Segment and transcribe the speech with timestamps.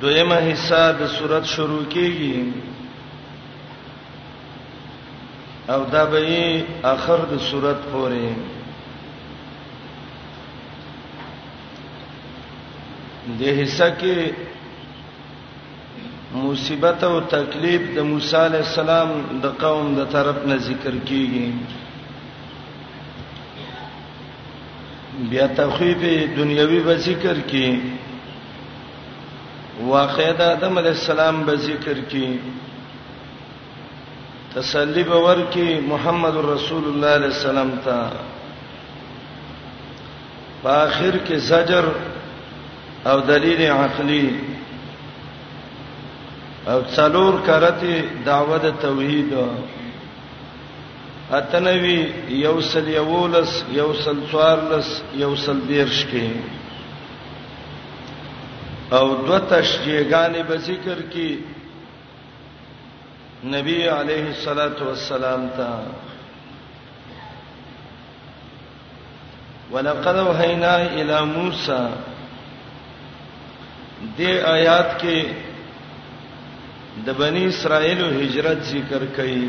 [0.00, 2.34] دویمه حصہ د صورت شروع کیږي
[5.74, 6.38] او دا به
[6.92, 8.28] اخر د صورت پورې
[13.38, 14.18] د حصہ کې
[16.44, 19.08] مصیبت او تکلیف د موسی علی السلام
[19.44, 21.46] د قوم د طرف نه ذکر کیږي
[25.30, 26.00] بیا تخویف
[26.38, 27.68] دنیوي به ذکر کی
[29.90, 32.26] واقعه د آدم علی السلام به ذکر کی
[34.54, 38.00] تسلی به ورکی محمد رسول الله علیه السلام ته
[40.62, 41.84] په اخر کې زجر
[43.10, 44.26] او دلیل عقلی
[46.72, 47.94] او څلور کرته
[48.26, 49.30] دعوت توحید
[51.38, 54.88] اتنوی یوسل یولس یوسل څوارلس
[55.22, 56.26] یوسل دیرش کې
[58.94, 61.51] او دو تشجیعګانی به ذکر کې
[63.50, 65.66] نبی علیه الصلاۃ والسلام ته
[69.72, 71.80] ولقد وحینا الی موسی
[74.18, 75.18] دې آیات کې
[77.06, 79.44] د بنی اسرائیل هجرت ذکر کړي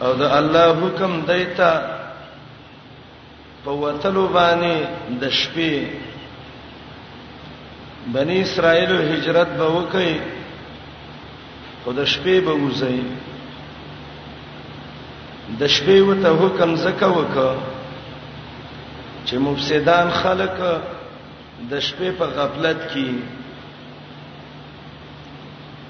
[0.00, 1.72] او د الله حکم دیتا
[3.64, 4.74] په وتلو باندې
[5.20, 5.74] د شپې
[8.18, 10.37] بنی اسرائیل هجرت به وکړي
[11.84, 12.98] خو د شپې به وځي
[15.60, 17.50] د شپې وته حکم زکه وکړه
[19.26, 20.56] چې مفسدان خلک
[21.70, 23.08] د شپې په غفلت کې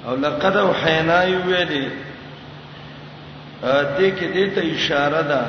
[0.07, 1.87] او لقد وحینا ویلې
[3.97, 5.45] دې کې دې ته اشاره ده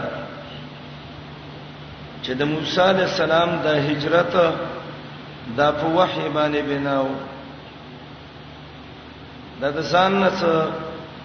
[2.24, 4.34] چې د موسی عليه السلام د هجرت
[5.58, 7.08] د په وحی باندې بناو
[9.62, 10.68] دا د ځان څخه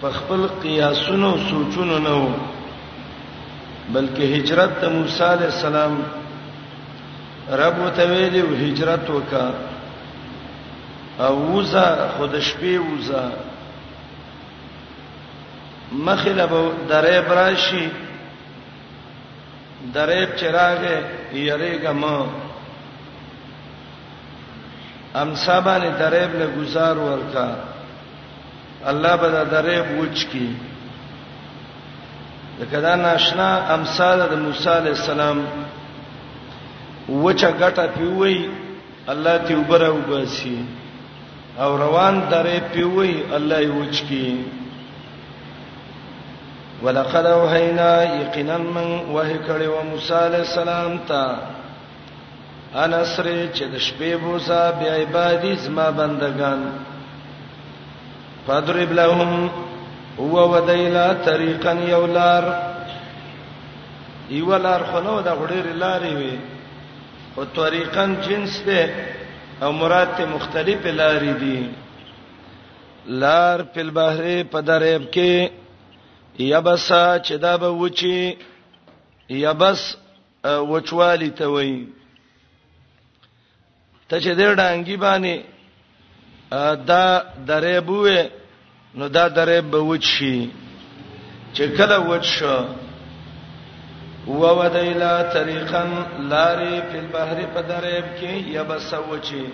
[0.01, 2.23] په خپل قیاسونو او سوچونو نه و
[3.95, 5.93] بلکې هجرت د موسی عليه السلام
[7.63, 9.45] رب وتویل او هجرت وکا
[11.27, 11.87] او وزا
[12.17, 13.25] خود شپې وزا
[16.07, 17.87] مخله به درې براشي
[19.93, 20.97] درې چراغه
[21.33, 22.17] یریګه ما
[25.21, 27.47] ام صاحبانه درېب له گزار ورکا
[28.89, 30.49] الله به دا درې بوچ کی
[32.59, 35.37] لکه دا ناشنا امثال د موسی علی السلام
[37.23, 38.49] وچه ګټه پیوي
[39.15, 40.59] الله تی وبره وباسي
[41.59, 44.31] او روان درې پیوي الله یې وچ کی
[46.83, 51.23] ولقد وهینا یقینا من وهی کړي و موسی علی السلام ته
[52.75, 56.61] انسره چې د شپې بوزا بیا عبادت ما بندگان
[58.47, 59.49] فضرب لهم
[60.19, 62.43] هو ودایلا طریقا یولار
[64.29, 66.35] یولار خنو دا غډیر لارې وي
[67.37, 68.83] او طریقا جنس ده
[69.63, 71.69] او مراد ته مختلف لارې دي
[73.23, 75.49] لار په البحر په دریاب کې
[76.39, 78.37] یبسا چې دا به وچی
[79.29, 79.83] یبس
[80.45, 81.87] وچوالی ته وایي
[84.09, 85.35] ته چې دې ډانګي باندې
[86.89, 87.05] دا
[87.49, 88.21] درې بوې
[88.97, 90.35] نو دا درې به وچی
[91.55, 92.43] چې کله وچ
[94.31, 95.81] هو ودایلا طریقا
[96.29, 99.45] لاری په بحر په دریب کې یبس وچی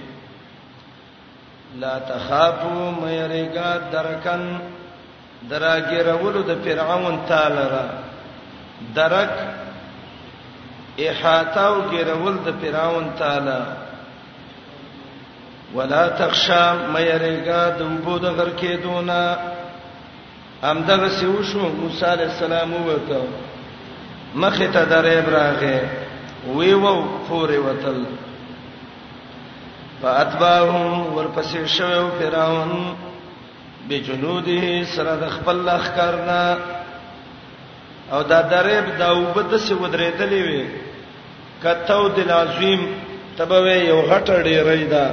[1.81, 4.44] لا تخافو مېرګا درکن
[5.50, 7.86] دراګیرولو د فرعون تعالی را
[8.95, 9.33] درک
[11.00, 13.59] احاطه او ګیرول د فرعون تعالی
[15.75, 16.63] ولا تخشى
[16.94, 19.21] مېرګا د وبو د غر کې دونا
[20.63, 23.21] همدغه سیو شو موسی عليه السلام وته
[24.35, 25.79] مخه ته درې براغه
[26.57, 26.97] وی وو
[27.27, 28.03] فورې وتل
[30.01, 32.95] فاتباهم ورپسې شوو فرعون
[33.89, 36.45] بجنوده سره د خپل لخرنا
[38.12, 40.65] او دا درېب دا وبد سي ودرېدلې وي
[41.63, 42.88] کتو د لازم
[43.38, 45.06] تبوي یو غټ ډېرې ده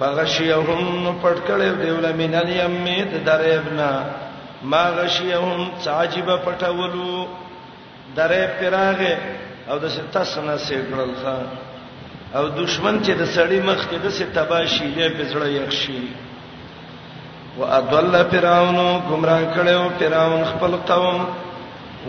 [0.00, 0.84] فغشيهم
[1.22, 3.90] پټکړې دیوله من الیمه د دریبنا
[4.72, 7.10] ما غشيهم تعجب پټولو
[8.18, 9.14] درې پراغه
[9.70, 11.38] او د ستا سنا سیګړل ښا
[12.38, 16.02] او دشمن چې د سړی مخ کې د سې تباشي یې په زړه یخ شي
[17.58, 18.78] واضل فرعون
[19.10, 21.20] گمراه کړو فرعون خپل قوم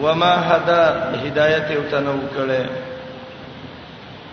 [0.04, 0.82] وما هدا
[1.24, 2.64] هدایت او تنو کړو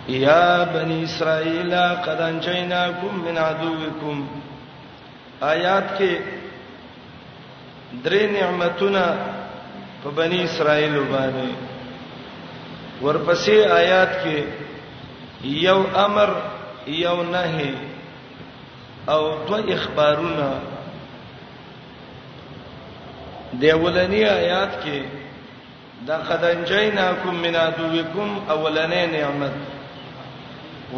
[0.09, 4.23] یا بنی اسرائیل قد انجیناکم من عدوکم
[5.47, 6.17] آیات کې
[8.03, 9.17] درې نعمتونه
[10.03, 11.53] په بنی اسرائیل باندې
[13.05, 14.45] ورپسې آیات کې
[15.45, 16.31] یو امر
[16.87, 17.75] یو نهي
[19.09, 20.49] او دو اخبارونه
[23.61, 25.03] دیولنی آیات کې
[26.07, 29.53] دا قد انجیناکم من عدوکم اولنې نعمت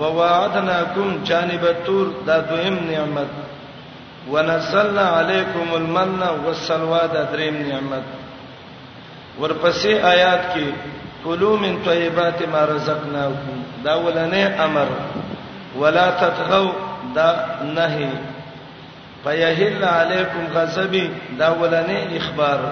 [0.00, 3.28] ووعدناکم جانب التور دا دویم نعمت
[4.32, 8.02] ونزلنا علیکم المن والسلوى دا دریم نعمت
[9.40, 10.66] ورپسې آیات کې
[11.24, 14.88] کلوا من طیبات ما رزقناکم دا ولنې امر
[15.78, 16.72] ولا تطغوا
[17.14, 17.30] دا
[17.64, 18.10] نهي
[19.24, 21.08] فیحل علیکم غضبی
[21.38, 22.66] دا ولنې اخبار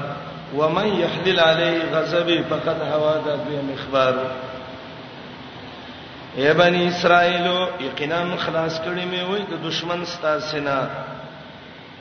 [0.56, 4.14] ومن يحلل عليه غضبي فقد هوا ذا بهم اخبار
[6.40, 7.46] اے بنی اسرائیل
[7.87, 10.76] یقینا خلاص کړی مې وای د دشمن ستاسو نه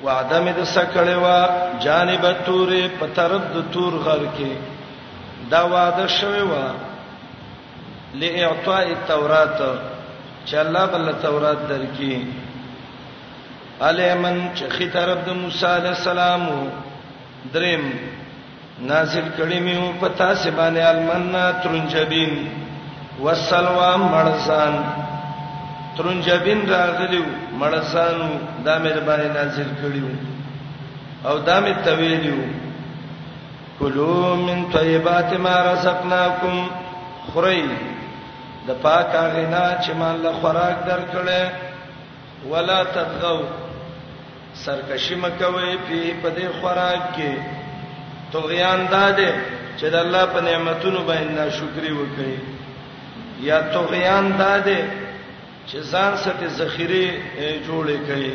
[0.05, 1.39] وعده مې د سکړې وا
[1.85, 4.51] جانب تورې په طرف د تور غر کې
[5.55, 6.67] دا وعده شوی وا
[8.13, 9.59] لإعطاء التوراة
[10.47, 12.15] چې الله بل تورات درکې
[13.89, 16.43] الیمن چې خې طرف د موسی علی السلام
[17.53, 17.83] دریم
[18.91, 22.33] نازل کړی مې په تاسو باندې المنا ترنجبین
[23.19, 24.75] وسلوا مرزان
[25.97, 27.23] ترنجبین راغلیو
[27.61, 28.19] مرزان
[28.65, 30.09] دا مې باندې نازل کړیو
[31.27, 32.39] او دا مې تویلیو
[33.79, 36.55] کلوا من طیبات ما رزقناکم
[37.33, 37.61] خری
[38.67, 41.41] د پاک غنا چې مال له خوراک درکړې
[42.51, 43.47] ولا تطغوا
[44.63, 47.33] سرکشی مکوي په پدې خوراک کې
[48.31, 49.31] تو غیان دادې
[49.79, 52.35] چې د الله په نعمتونو باندې ناشکری وکړي
[53.41, 54.81] یا توغیان داده
[55.67, 57.11] چې ځان سره ذخیره
[57.67, 58.33] جوړې کړي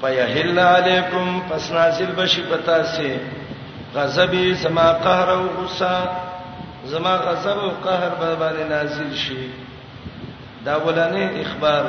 [0.00, 3.10] فیحل علیکم پس نازل بشی پتا سی
[3.94, 6.08] غضب سما قهر او غصه
[6.92, 9.50] زما غضب او قهر به باندې نازل شي
[10.64, 11.84] دا ولنه اخبار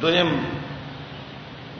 [0.00, 0.32] دویم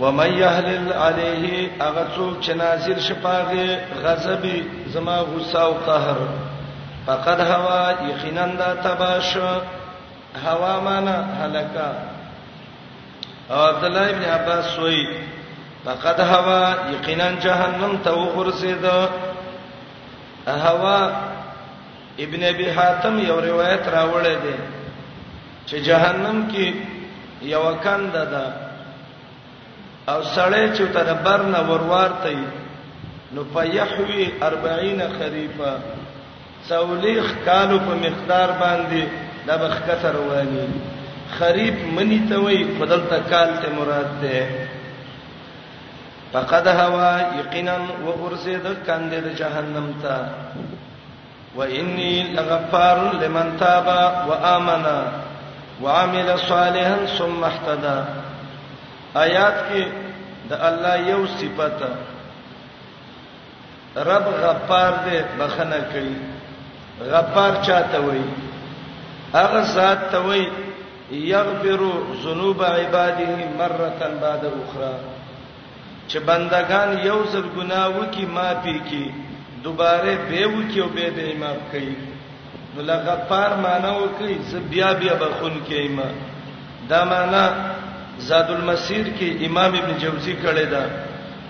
[0.00, 4.62] ومن يهلل عليه اغه څوک چې نازل شپاغه غضب
[4.94, 6.16] زما غصه او قهر
[7.06, 9.36] فقد هوا یقینا دا تباش
[10.46, 11.88] هوا معنا هلکا
[13.50, 15.08] عبد الله ابن عباس وی
[15.84, 18.84] فقد هوا یقینا جهنم ته ورسید
[20.48, 21.08] هوا
[22.20, 24.56] ابن ابي حاتم یو روایت راوړی دی
[25.66, 26.72] چې جهنم کې
[27.42, 28.46] یو کنده ده
[30.12, 32.36] او سړی چې تر برنه ورورته
[33.32, 35.78] نو پيحوي 40 خريفه
[36.68, 39.02] څولېخ کالو په مقدار باندې
[39.48, 40.66] د بخکته رواني
[41.38, 44.38] خریف منی ته وای فضل تکال ته مراد ده
[46.32, 47.74] فقد هوا یقینا
[48.06, 50.16] و ورسید کاندې د جهنم ته
[51.56, 53.86] و انی لغفار لمن تاب
[54.28, 54.84] و امن
[55.82, 57.98] وعمل صالحا ثم اهتدى
[59.24, 59.84] آیات کې
[60.50, 61.90] د الله یو صفته
[64.10, 66.33] رب غفار دې بخنه کوي
[67.00, 68.20] غفار چاته وای
[69.34, 70.46] هغه ذات ته وای
[71.10, 71.80] یغفر
[72.24, 74.94] ذنوب عباده مره بعد اخرى
[76.08, 79.10] چې بندگان یو ځل ګناوه کی معافي کی
[79.64, 81.94] دوباره به وکی او به به معاف کوي
[82.76, 86.08] نو لغفار معنی وکي چې بیا بیا بخون کوي ما
[86.88, 87.46] دا معنی
[88.18, 90.82] زاد المسیر کې امام ابن جوزی کړی دا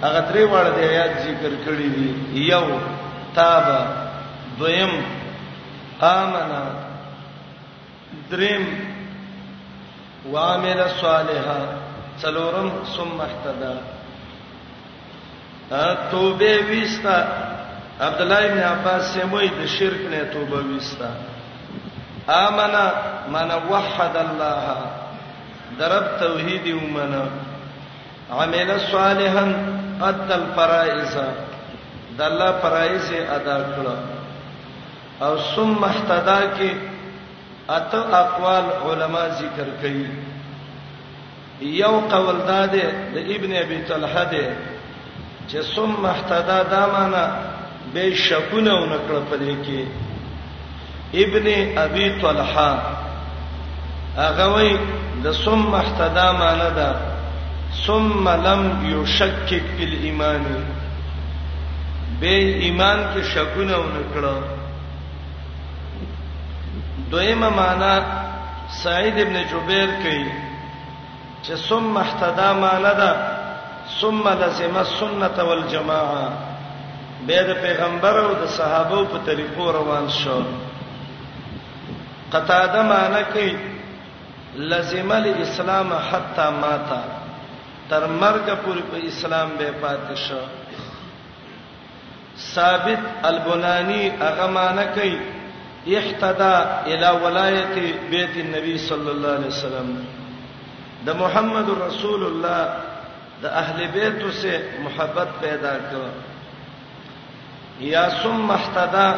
[0.04, 2.10] هغه درې وړ د آیات ذکر کړی دي
[2.52, 2.66] یو
[3.36, 3.66] تاب
[4.60, 4.94] دویم
[6.02, 6.64] آمنا
[8.32, 8.64] دریم
[10.32, 11.60] وعمل صالحا
[12.22, 13.76] څلورم ثم اهتدى
[16.12, 17.43] توبه وستا
[18.04, 21.12] عبد الله ابن عباس سموي د شرک نه توبه وستا
[22.30, 22.88] امنه
[23.36, 24.66] من وحد الله
[25.80, 27.28] درب توحید ومنه
[28.32, 29.46] عمل صالحا
[30.10, 31.14] اتى الفرائض
[32.18, 33.06] د الله فرائض
[33.38, 33.96] ادا کړو
[35.26, 36.70] او ثم احتدا کې
[37.70, 40.08] اته اقوال علما ذکر کړي
[41.80, 44.54] یو قول داده د ابن ابي طلحه ده
[45.50, 47.26] چې ثم احتدا دا معنی
[47.94, 49.82] به شکونه ونکړه په دې کې
[51.24, 51.46] ابن
[51.86, 52.72] ابي طلحه
[54.24, 54.72] هغه وای
[55.24, 56.90] د ثم احتدا معنا ده
[57.86, 58.62] ثم لم
[58.94, 60.44] يشكك في الايمان
[62.20, 62.36] به
[62.66, 64.34] ایمان کې شکونه ونکړه
[67.12, 67.94] دویمه معنا
[68.84, 70.26] سعید ابن جبیر کوي
[71.46, 73.12] چې ثم احتدا معنا ده
[74.02, 76.53] ثم لزم السنه والجماعه
[77.28, 80.38] به د پیغمبر او د صحابه په طریقو روان شو
[82.34, 83.54] قطاده معنی کوي
[84.72, 87.02] لزم الاسلام حتا ماتا
[87.90, 90.42] تر مرګ پورې په اسلام به پات شو
[92.54, 93.02] ثابت
[93.32, 95.16] البناني هغه معنی کوي
[96.02, 96.54] احتدا
[96.92, 97.76] الى ولایت
[98.12, 99.90] بیت النبی صلی الله علیه وسلم
[101.06, 102.64] د محمد رسول الله
[103.42, 106.06] د اهل بیت سره محبت پیدا کړو
[107.80, 109.16] یا ثم احتدا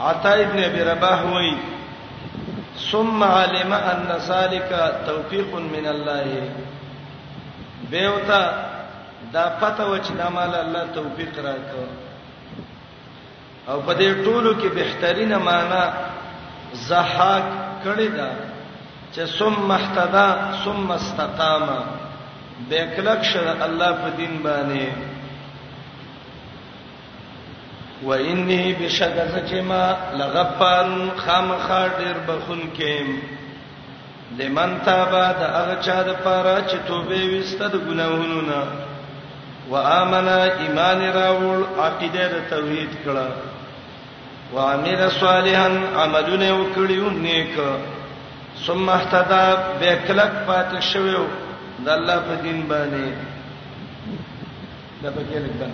[0.00, 1.56] عطا ابن ابي رباح وای
[2.92, 6.50] ثم علم ان ذلك توفيق من الله
[7.90, 8.70] بهوتا
[9.32, 11.88] دا پته و چې دمال الله توفیق راکړ
[13.70, 15.90] او په دې ټولو کې بهترینه معنا
[16.88, 17.42] زحاق
[17.84, 18.30] کړی دا
[19.14, 21.68] چې ثم احتدا ثم استقام
[22.68, 25.11] بیکلک شر الله په دین باندې
[28.04, 29.86] و انی بشکز چما
[30.18, 31.68] لغفار خامخ
[31.98, 33.08] ډیر بخون کیم
[34.38, 38.62] لمن تابا د هغه چا د پاره چې توبه وسته د ګناهونو نه
[39.70, 43.26] و امنا ایمان راول عقیده د توحید کړه
[44.54, 47.52] و امیر صالحان عملونه وکړیو نیک
[48.66, 49.44] ثم احتدا
[49.80, 51.24] بیکلک پاتې شویو
[51.86, 53.12] د الله په دین باندې
[55.02, 55.70] دا په کې لیکل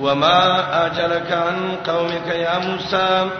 [0.00, 3.30] وما اجلك عن قومك يا موسى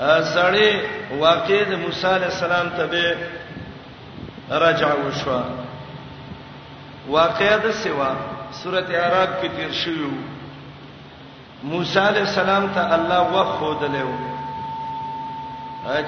[0.00, 0.70] اسړی
[1.18, 3.16] واقع د موسی علی السلام ته به
[4.62, 5.30] رجع وشو
[7.14, 8.10] واقع د سوا
[8.58, 10.10] سوره اعراف کې تیر شوی
[11.70, 14.10] موسی علی السلام ته الله وخو دلو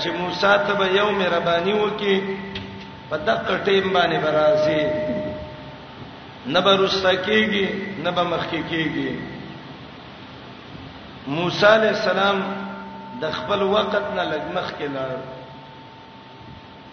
[0.00, 2.16] چې موسی ته به یو مهرباني وکي
[3.10, 4.82] په دغه ټیم باندې برازي
[6.52, 7.66] نه به رستا کیږي
[8.04, 9.10] نه به مخکې کیږي
[11.36, 12.38] موسی علی السلام
[13.22, 15.14] د خپل وخت نه لګ مخکې لاړ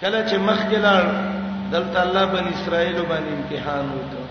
[0.02, 1.04] کله چې مخکې لاړ
[1.74, 4.24] دلته الله بن اسرائیل باندې امتحان وته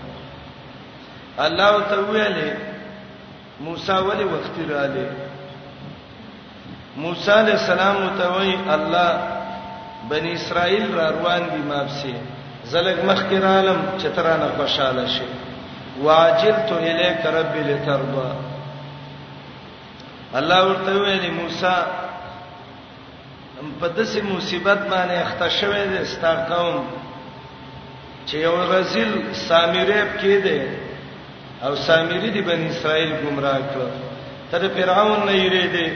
[1.47, 2.49] الله تعالی
[3.69, 5.07] موسی ولی وخت را لې
[7.03, 9.11] موسی علیہ السلام متوي الله
[10.09, 12.13] بني اسرائيل را روان دي مافسي
[12.69, 15.25] زلګ مخکې را لم چې ترانه خوشاله شي
[16.03, 18.29] واجلت الیک ربی لترضى
[20.39, 21.75] الله ورته ویلي موسی
[23.79, 26.85] په داسې مصیبت باندې اخته شوې ده ستا قوم
[28.27, 30.59] چې یو غزل سامریب کې ده
[31.67, 33.81] او سامری دی بن اسرائیل گمراه کړ
[34.51, 35.87] تر فرعون نه یری دی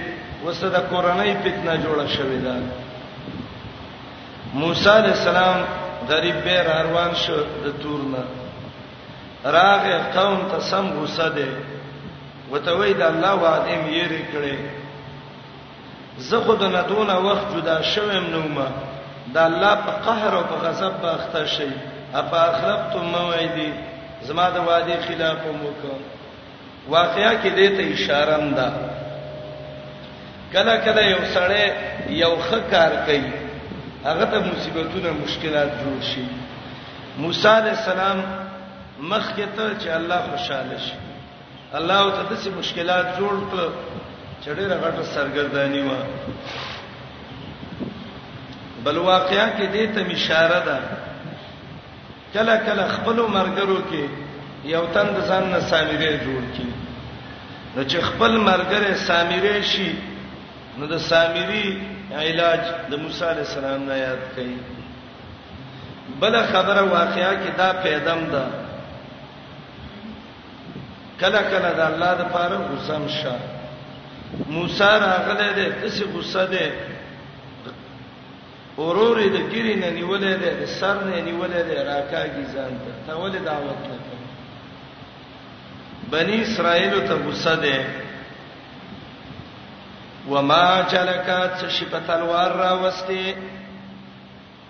[0.46, 2.54] وسه د قرانه فتنه جوړه شوې ده
[4.54, 5.60] موسی علی السلام
[6.10, 8.24] غریب به روان شو د تورنه
[9.44, 11.48] راغه قوم ته سم غوسه ده
[12.52, 14.58] وته وی د الله وعده یې لري کړي
[16.28, 18.68] زه خو د ندونه وخت جدا شوم نو ما
[19.34, 21.70] د الله په قهر او په غضب به اخته شي
[22.22, 23.70] اپا اخربتم موعدي
[24.28, 26.00] زما د وعده خلاف وکم
[26.98, 28.70] واقعیا کې دې ته اشاره ده
[30.54, 31.66] کله کله یو سړی
[32.24, 33.39] یو خکار کوي
[34.06, 36.24] هغه ته مصیبتونه مشکلات جوړ شي
[37.22, 38.18] موسی علی السلام
[39.00, 40.96] مخ کې ته چې الله خوشاله شي
[41.80, 43.66] الله ته داسې مشکلات جوړ کړ
[44.42, 45.92] چې ډېر غټه سرګردانی و
[48.84, 50.78] بل واقعیا کې دې ته اشاره ده
[52.34, 54.04] کله کله خپل مرګرو کې
[54.76, 56.72] یو تن د ځان نه سامری جوړ کړي
[57.76, 59.94] نو چې خپل مرګره سامری شي
[60.78, 61.66] نو د سامری
[62.12, 64.58] علاج د موسی علی السلام نه یاد کړي
[66.20, 68.44] بل خبره واقعیا کې دا پیدم ده
[71.20, 73.36] کله کله د الله د پاره غصم شه
[74.48, 76.72] موسی راغله ده کسي غصه ده
[78.78, 83.14] اوروري د ګری نه نیولې ده د سر نه نیولې ده راکاږي ځان ته ته
[83.20, 84.28] ولې دعوت نه کوي
[86.12, 88.09] بني اسرائیل ته غصه ده
[90.28, 93.34] وما جلکات شپ تلوار را وستی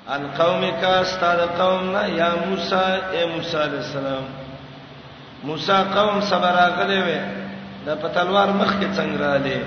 [0.08, 2.82] ان قومک استاد قوم نه یا موسی
[3.14, 4.26] اے موسی علیہ السلام
[5.48, 7.08] موسی قوم صبر اغلی و
[7.86, 9.60] د پتلوار مخ کې څنګه را لې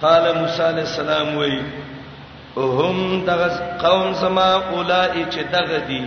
[0.00, 1.58] قال موسی علیہ السلام وی
[2.56, 6.06] هم دغه قوم سما اولای چې دغه دی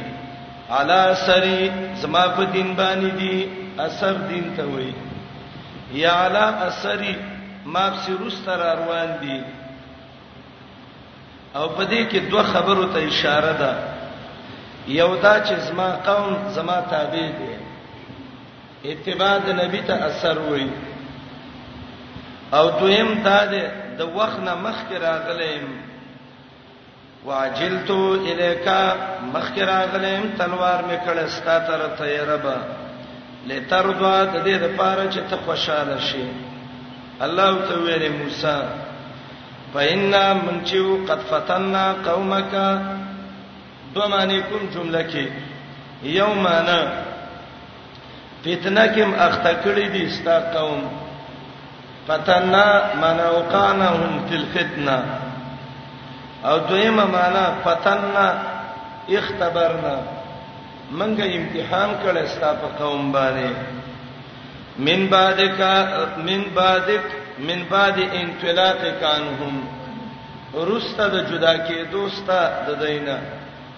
[0.80, 1.70] علا سری
[2.02, 3.52] سما په دین باندې دی
[3.86, 4.92] اثر دین ته وی
[5.94, 7.16] یا علا اثری
[7.74, 9.42] ما سرست را روان دي
[11.56, 13.72] او په دې کې دوه خبرو ته اشاره ده
[15.00, 17.54] یو دا چې زما قوم زما تابع دي
[18.92, 20.70] اتباع د نبی ته اثر وایي
[22.58, 23.64] او دویم دا ده
[23.98, 25.64] د وخت نه مخکې راغلم
[27.26, 28.84] واجلتو الیکا
[29.34, 32.56] مخکې راغلم تلوار میکړه ستا تر ته ربا
[33.50, 36.26] لترضى د دې لپاره چې ته خوشاله شې
[37.26, 38.58] الله ته ویل موسی
[39.74, 42.54] فإنا من چیو قد فتننا قومك
[43.94, 45.26] دومانی کوم جمله کې
[46.18, 46.82] یومانا
[48.44, 50.82] فتنه کوم اخته کړی دي ستا قوم
[52.08, 52.68] فتننا
[53.02, 54.98] من اوقانهم فی الفتنه
[56.46, 58.28] او دویمه معنا فتننا
[59.18, 59.96] اختبرنا
[61.00, 63.50] منګه امتحان کړه ستا په قوم باندې
[64.88, 65.60] من بعدک
[66.28, 67.06] من بعدک
[67.48, 69.54] من بعد انفلاق کانهم
[70.70, 73.16] رسته د جدا کې دوستا د دینه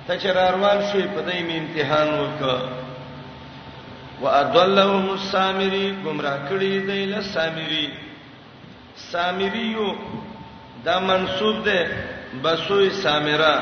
[0.07, 2.59] ته چر روان شي په دې می امتحان وکړه
[4.21, 7.87] واضلهم السامری گمراه کړي دیله سامری
[9.05, 9.87] سامریو
[10.85, 11.79] دا منسوب ده
[12.43, 13.55] بسوی سامرا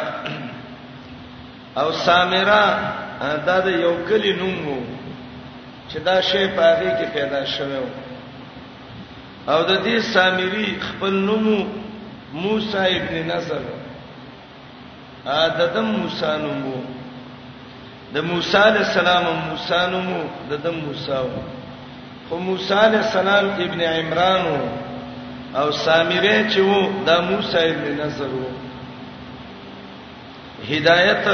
[1.82, 2.64] او سامرا
[3.22, 4.78] دا د یو کلی نوم وو
[5.90, 7.78] چې دا شی په هغه کې پیدا شوی
[9.52, 11.46] او د دې سامری خپل نوم
[12.44, 13.64] موسی ابن نصر
[15.40, 16.82] ا ددم موسی نوم وو
[18.14, 21.42] د موسی علی السلام موسی نوم وو ددم موسی وو
[22.30, 24.60] خو موسی علی السلام ابن عمران وو
[25.60, 28.50] او سامری چې وو د موسی ابن نصر وو
[30.72, 31.28] هدایت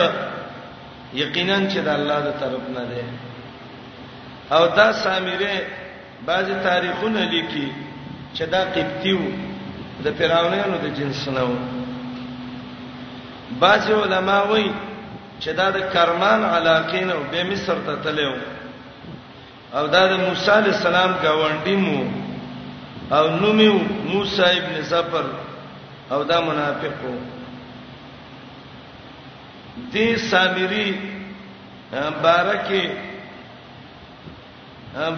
[1.14, 3.04] یقینا چې د الله د طرف نه ده
[4.58, 5.54] او دا سامره
[6.26, 7.68] بعضی تاریخونه لیکي
[8.36, 9.20] چې دا قبطیو
[10.04, 11.54] د فرعونانو د جنس نه و
[13.60, 14.72] بعضی علما وایي
[15.42, 18.32] چې دا د کرمان علاقین او به مصر ته تلو
[19.78, 22.00] او دا د موسی علی السلام گاونډي مو
[23.18, 23.82] او نوم یې
[24.14, 25.26] موسی ابن زفر
[26.14, 27.37] او دا منافق وو
[29.94, 30.90] دې سامری
[32.24, 32.84] بارکه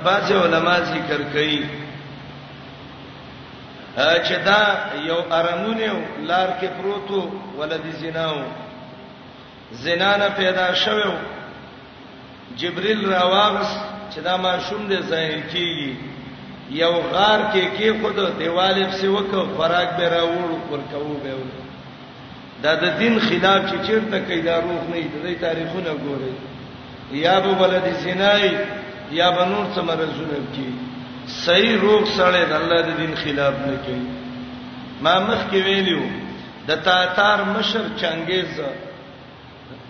[0.04, 1.62] بعض علما ذکر کوي
[4.26, 4.62] چې دا
[5.10, 5.90] یو ارمونه
[6.32, 7.22] لار کې پروتو
[7.62, 8.36] ولدي زناو
[9.86, 11.14] زنانه پیدا شوو
[12.62, 13.70] جبريل راوغس
[14.14, 15.96] چې دا ما شوم دې ځای کې
[16.84, 21.69] یو غار کې کې خود دیواله په سیوکه فراق به راوړ ورکو به وړ
[22.64, 26.34] دا د دین خلاف چې چیرته کې دا روح نه دی د تاریخونه ګوري
[27.26, 28.50] یا به ولد سینای
[29.20, 30.68] یا به نور څه مرزونه کی
[31.36, 34.08] صحیح روح سره د الله د دین خلاف نه کوي
[35.04, 36.04] ما مخ کې ویلو
[36.68, 38.60] د تاتار مشر چنګیز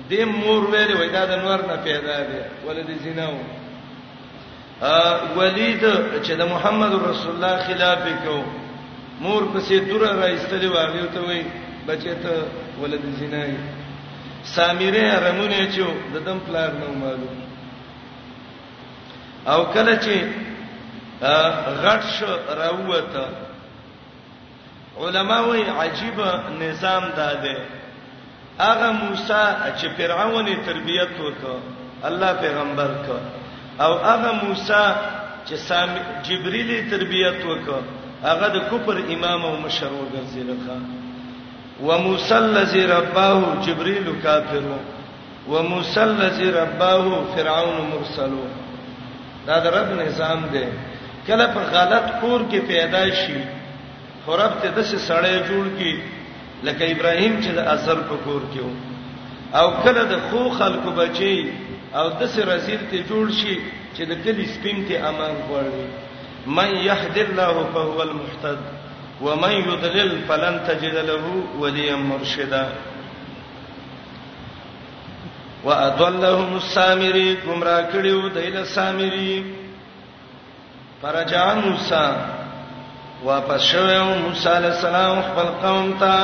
[0.09, 3.37] د مور ویلې وای دا د نور نه پیدا دی ولد زیناو
[4.91, 5.81] ا ولید
[6.23, 8.43] چې د محمد رسول الله خلاف وکاو
[9.23, 11.41] مور پسې تور راځتلی واغیو ته وای
[11.89, 12.35] بچی ته
[12.81, 13.53] ولد زنای
[14.55, 17.37] سامریه رمونه چو د دم پلار نو معلوم
[19.53, 20.15] او کله چې
[21.83, 23.25] غټ شو راوته
[25.01, 26.17] علما وی عجیب
[26.63, 27.55] نظام داده
[28.71, 29.39] اغه موسی
[29.77, 31.55] چې فرعون تربیت وکړه
[32.09, 33.17] الله پیغمبر کا
[33.85, 34.85] او هغه موسی
[35.47, 35.89] چې سام
[36.27, 37.81] جبرئیل تربیت وکړه
[38.23, 41.08] هغه د کوپر امام او مشر وګرځیدل ښا
[41.83, 44.63] وموسى الذي رباه جبريل كافر
[45.49, 48.33] وموسى الذي رباه فرعون مرسل
[49.47, 50.63] دا د رب نظام دی
[51.27, 53.37] کله په غلط کور کې پیدا شي
[54.25, 55.93] خراب ته د څه سړی جوړ کی
[56.69, 58.71] لکه ابراهيم چې د اثر په کور کې و
[59.59, 61.33] او کله د خو خلکو بچي
[61.95, 63.55] او د څه رزیل ته جوړ شي
[63.95, 65.85] چې د کلی سپین ته امان غواړي
[66.59, 68.59] من يهد الله فهو المحتد
[69.21, 72.67] ومن يضلل فلن تجد له وليا مرشدا
[75.63, 79.55] واضلهم السامري گمراه کړیو دایله سامري
[81.01, 82.05] فرجع موسی
[83.23, 86.15] واپس شوه موسی علی السلام خپل قوم ته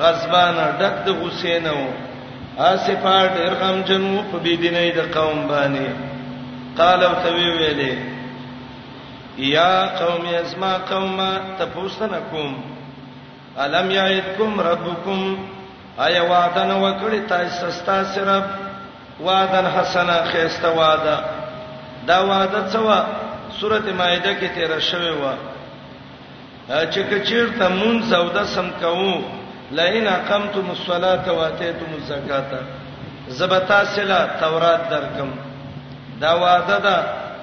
[0.00, 1.78] غضبان ډک د حسینو
[2.72, 5.88] اسفار ډیر غم جنو په بيدینه د قوم باندې
[6.78, 8.15] قالو ثوی ویلې
[9.38, 12.54] یا قوم اسما قوما تفوسن کوم
[13.64, 15.22] الم یعدکم ربکم
[16.04, 18.44] ایا وعدن وکړی تاسو ستا سره
[19.24, 21.16] وعدن حسنا خیسته وعده
[22.08, 23.04] دا وعده څه
[23.60, 25.12] سورته مائده کې 13 شوه
[26.70, 29.14] و چې کچیر ته مون زوده سم کوو
[29.70, 32.50] لئن اقمتم الصلاه واتيتم الزکات
[33.28, 35.30] زبتا سلا تورات درکم
[36.20, 36.96] دا وعده ده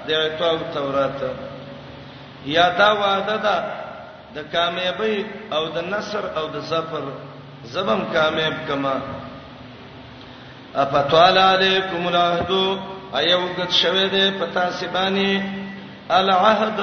[0.08, 1.22] د ایتو تورات
[2.46, 3.56] یا دا وعده ده
[4.36, 5.16] د کامیابی
[5.56, 7.04] او د نصر او د ظفر
[7.74, 8.94] زبم کامیاب کما
[10.84, 12.52] افتوال علیکم العهد
[13.20, 15.32] ایو گت شوه ده پتا سیبانی
[16.20, 16.80] العهد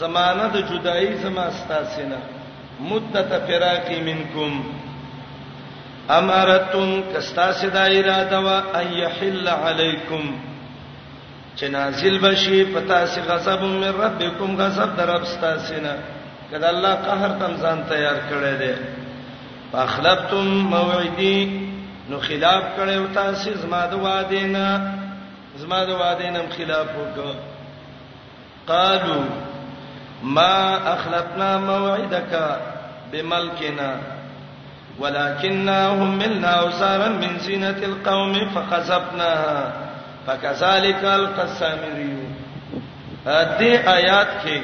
[0.00, 2.16] زمانہ د جدائی زما استاسینا
[2.90, 4.52] مدت فراقی منکم
[6.18, 10.24] امرتم کستا سدا اراده وا ایحل علیکم
[11.56, 15.94] چې نازل بشي پتا سي غضب من ربکم غضب در رب ستاسینا
[16.50, 18.72] کله الله قهر تم ځان تیار کړی دی
[19.84, 21.36] اخلفتم موعدی
[22.08, 24.90] نو خلاف کړي او تاسو زما د وعده نه
[25.62, 27.36] زما د وعده نه خلاف وکړه
[28.68, 29.20] قالو
[30.22, 30.54] ما
[30.94, 32.32] اخلفنا موعدك
[33.12, 33.88] بملكنا
[34.98, 39.72] ولكننا حملنا اوزارا من زينة القوم فخسفناها
[40.26, 42.16] فكذلك القسامري
[43.58, 44.60] دې آیات کې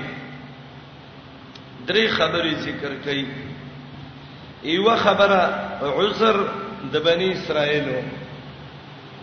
[1.89, 3.27] درې خبرې ذکر کړي
[4.65, 5.41] ایوه خبره
[5.83, 6.39] عذر
[6.97, 8.01] د بنی اسرائیلو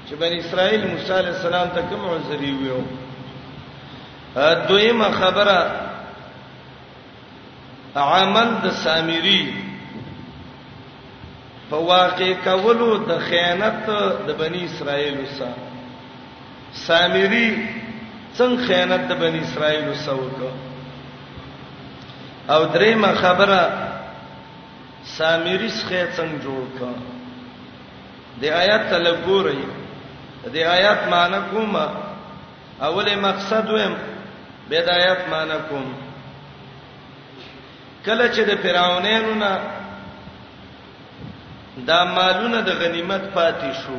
[0.10, 2.80] چې بنی اسرائیل موسی علی السلام ته کوم عذر ویو
[4.68, 5.72] دویمه خبره
[8.08, 9.64] عمل د سامری
[11.70, 13.90] په واقع کولو د خیانت
[14.28, 15.67] د بنی اسرائیل سره
[16.88, 17.48] سامری
[18.38, 20.50] څنګه خیانت د بنی اسرائیل وسوکو
[22.54, 23.62] او درې ما خبره
[25.18, 26.92] سامری څخه څنګه جوړ کا
[28.42, 29.64] د آیات تلګوري
[30.54, 31.86] د آیات معنا کومه
[32.88, 33.96] اوله مقصد ویم
[34.70, 35.88] بدايات معنا کوم
[38.06, 39.54] کله چې د فرعونانو نه
[41.90, 43.98] دا مالونه د غنیمت پاتې شو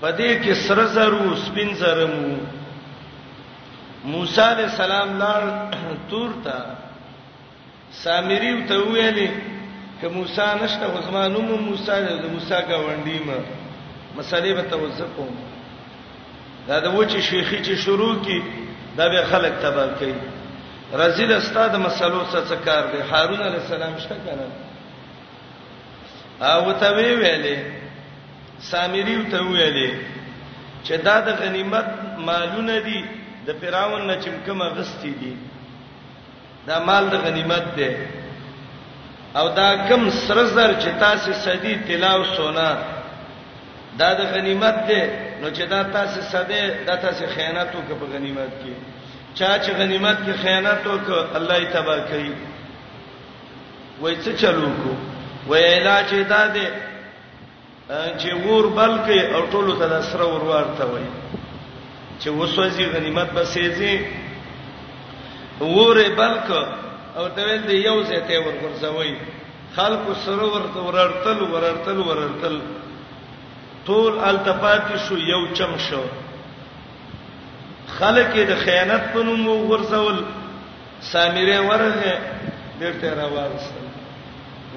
[0.00, 2.28] پدې کې سر زرو سپین زرمو
[4.10, 5.42] موسی علی السلام لار
[6.10, 6.58] تور تا
[8.02, 9.30] سامری ته ویلې
[10.00, 13.36] ک موسی نشته عثمانو موسی د موسی گاونډی ما
[14.16, 15.26] مسالې به توزقو
[16.68, 18.40] دا د وچه شیخی چې شروع کی
[18.96, 20.14] دا به خلک تبا کوي
[21.02, 24.48] رزیل استاد مسلو څه څه کار دی هارون علی السلام شته کنه
[26.52, 27.76] او ته ویلې
[28.68, 29.94] سامریو ته ویلې
[30.84, 31.88] چې دا د غنیمت
[32.26, 33.00] مالونه دي
[33.46, 35.34] د فراون نه چمکمه غستی دي
[36.66, 37.90] دا مال د غنیمت دی
[39.38, 42.70] او دا کم سرزر چې تاسو سدي تلاو سونا
[44.00, 45.02] دا د غنیمت دی
[45.40, 48.72] نو چې دا تاسو سده دا تاسو خیانت وکړه په غنیمت کې
[49.38, 52.34] چا چې غنیمت کې خیانت وکړه الله یې تبا کوي
[54.00, 54.92] وای څه چلو کو
[55.48, 56.66] وای علاج دا دی
[57.90, 61.04] چې ور بلکې او ټولو ته د سره ور ورته وای
[62.20, 63.94] چې وسوځي غنیمت به سيځي
[65.76, 66.46] ور بلک
[67.18, 69.14] او ته ول دی یو ځای ته ور ورځوي
[69.76, 72.60] خلق سره ورته ورړتل ورړتل ورړتل
[73.86, 76.02] ټول التفات شو یو چم شو
[77.98, 80.16] خلک د خیانت په نوم ورځول
[81.12, 82.12] سامره ورغه
[82.80, 83.60] بیرته راوړل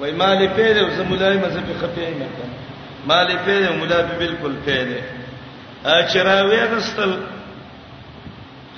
[0.00, 2.63] وای مالې پیره زمولای مزه په خپې نه کړ
[3.06, 5.00] مالی په دې مولا به بالکل په دې
[5.88, 7.12] اچراوی غستل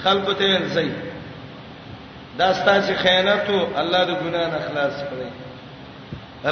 [0.02, 0.90] خلکو ته ځي
[2.38, 5.30] دا ستاسو خیانت او الله د ګناه نه خلاص کړي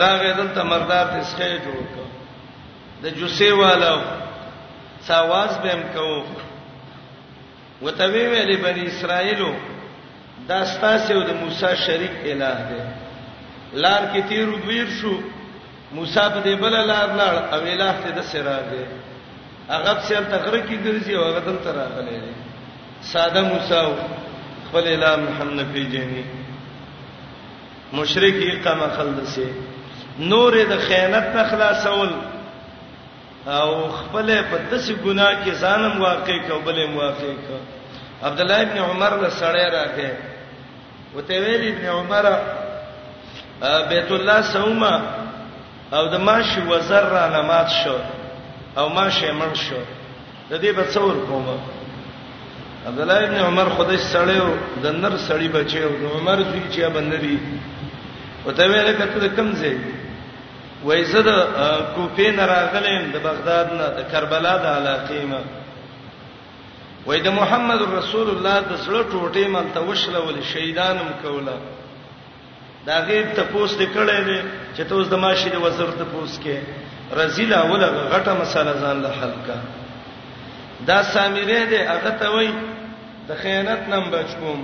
[0.03, 2.07] راغې دلته مردار ته اسخه جوړ کړ
[3.03, 3.99] د جوسه والو
[5.09, 6.25] ساواز بهم کو
[7.85, 9.53] وتوی ویلې بنی اسرائیلو
[10.49, 12.81] دا ستاسو د موسی شریک الہ دی
[13.83, 15.15] لار کې تیر ویر شو
[15.95, 18.83] موسی په دې بل لار لار او الهه ته د سراغه
[19.71, 22.33] هغه سیل تغره کې ګرځي او هغه دل تر راغلی دی
[23.13, 23.83] ساده موسی
[24.69, 26.23] خپل اله محمد پی جنی
[27.99, 29.49] مشرک یقما خلصه
[30.33, 32.11] نور د خیانت نه خلاصول
[33.47, 37.59] او خپل په داسې ګناه کې ځانم واقع کوبلې واقع کو
[38.29, 40.11] عبد الله ابن عمر له سړی راغې
[41.15, 44.97] وته ویل ابن عمر بیت الله سوما
[45.97, 47.99] او د ماشي وزر را نمات شو
[48.79, 49.83] او ماشي مړ شو
[50.51, 51.57] د دې په څور کومه
[52.89, 54.49] عبد الله ابن عمر خدای سړیو
[54.85, 59.77] د نر سړی بچیو د عمر زوی چې باندې وته ویل کته کم ځای
[60.87, 61.31] وای زه د
[61.95, 65.41] کوفې نه راغلم د بغداد نه د کربلا د علاقې ما
[67.07, 71.57] وای د محمد رسول الله د سړ ټوټې مال ته وشلول شهیدانم کوله
[72.87, 74.41] دا غیب ته پوس دې کړې دي
[74.77, 76.57] چې ته اوس د ماشي د وزر ته پوس کې
[77.19, 79.55] رزیلا ولا غټه مساله ځان له حل کا
[80.89, 82.51] دا سامری دې هغه ته وای
[83.29, 84.61] د خیانت نن بچ کوم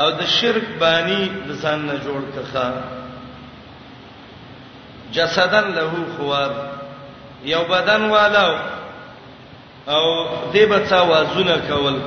[0.00, 2.70] او د شرک بانی د ځان نه جوړ کخا
[5.12, 6.50] جسدن له خوار
[7.52, 8.50] یو بدن والو
[9.88, 10.02] او
[10.52, 12.00] دې بچا وازونه کول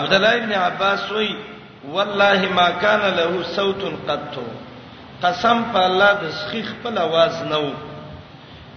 [0.00, 1.28] عبد الله ابن عباس وای
[1.92, 4.34] والله ما کان له صوت قط
[5.22, 7.72] قسم په الله د سخیخ په आवाज نه و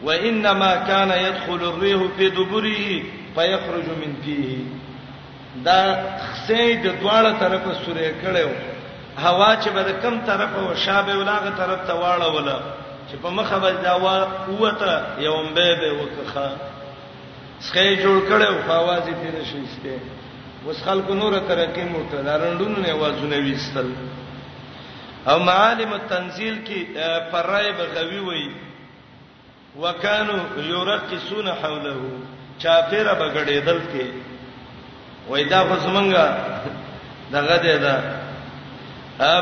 [0.06, 2.90] وانما كان يدخل الريح في دبره
[3.36, 4.58] فيخرج من فيه
[5.68, 5.82] دا
[6.28, 8.50] خسې د دواړه طرفه سورې کړو
[9.26, 12.60] هوا چې به کم طرفه او شابه ولاغه طرف ته واړه ولا
[13.10, 14.18] چې په مخه به دا وا
[14.48, 14.82] قوت
[15.20, 16.48] یوم به به وکخه
[17.70, 20.19] خسې جوړ کړو په आवाज یې پیدا شي استه
[20.66, 23.90] اوس خلکو نور ترقی موته دارندونو نه وازونه وستل
[25.28, 26.98] او معالم التنزيل کې
[27.32, 28.48] پرای بغوی وی
[29.82, 31.96] وکانو یورقصون حوله
[32.60, 34.08] چافر بغړېدل کې
[35.30, 36.26] وای دا فسمنګا
[37.34, 38.02] دغه دې دا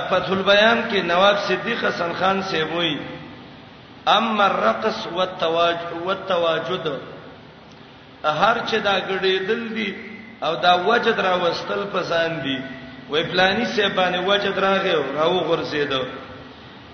[0.10, 2.97] فتحل بیان کې نواب صدیق حسن خان سیوی
[4.08, 6.88] اما الرقص والتواجد والتواجد
[8.23, 9.93] هر چې دا غړېدل دي
[10.43, 12.58] او دا وجد را وستل پسان دي
[13.10, 16.02] وای پلاني سه باندې وجد راغیو راو غرزیدو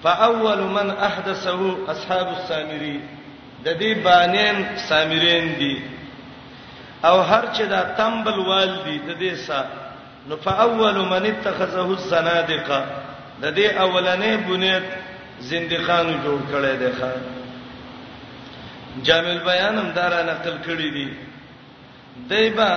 [0.03, 3.01] فاول من احدثه اصحاب السامري
[3.65, 5.81] د دې بانین سامرین دي
[7.05, 9.63] او هر چې دا تمبل وال دي د دې سا
[10.27, 12.85] نو فاول من اتخذه الزنادقه
[13.41, 14.83] د دې اولنې بنیت
[15.39, 17.21] زندقانو جوړ کړي دی خان
[19.03, 21.09] جامع البيان هم دارا نقل کړی دی
[22.29, 22.71] دیبا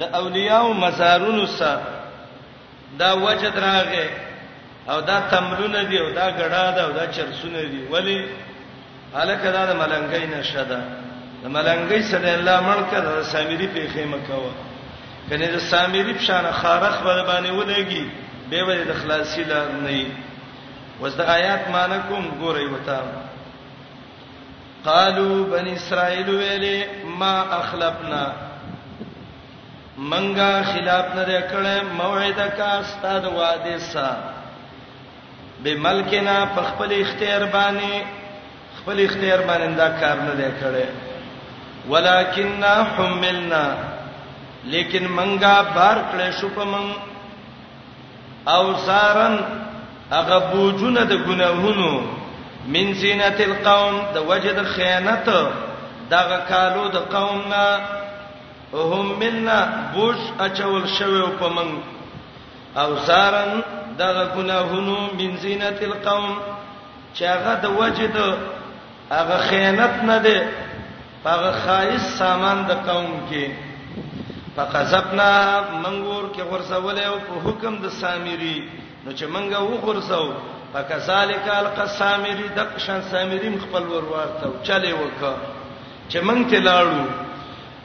[0.00, 1.82] د اولیاء مزارونو سره
[2.98, 4.06] دا وجد راغې
[4.90, 8.26] او دا تمرونه دی او دا غړا ده او دا چرسونه دی ولی
[9.14, 10.80] الکه دا د ملنګۍ نشه ده
[11.42, 14.52] د ملنګۍ سره الله مړکه د سامری په خیمه کاوه
[15.30, 18.04] کنه د سامری په شان خارخ بر باندې ولګي
[18.50, 20.06] به ولې د خلاصي لار نه وي
[21.00, 23.00] وز د آیات مانکم ګورې وتا
[24.84, 28.24] قالو بني اسرائيل ویلې ما اخلفنا
[29.98, 34.14] منګه خلاف نه کړې موعده کا استاد وعده سا
[35.62, 38.02] به ملکنا په خپل اختیار باندې
[38.78, 40.86] خپل اختیار باندې دا کار نه دی کړې
[41.88, 43.64] ولکننا حملنا
[44.64, 46.92] لیکن منګه بار کړې شو په من
[48.46, 49.38] او سارن
[50.12, 52.02] هغه بوجونه د ګناهونو
[52.66, 55.28] من زینت القوم د وجد خیانت
[56.10, 57.78] دغه کالو د قوم نه
[58.82, 59.60] هم منا
[59.94, 61.68] بوش اچول شوه په من
[62.82, 63.52] او زارن
[63.98, 66.34] دغه ګناهونو من زینت القوم
[67.16, 68.16] چې هغه د وجد
[69.16, 70.38] هغه خیانت نه ده
[71.30, 73.46] هغه خالص سامان د قوم کې
[74.56, 75.30] فقذبنا
[75.84, 78.58] منغور کې غرسول او په حکم د سامری
[79.04, 80.24] نو چې منګه و غرسو
[80.72, 85.34] فکذالک القسامری د قشن سامریم خپل ور ورته چلے وکړه
[86.10, 87.02] چې منګ ته لاړو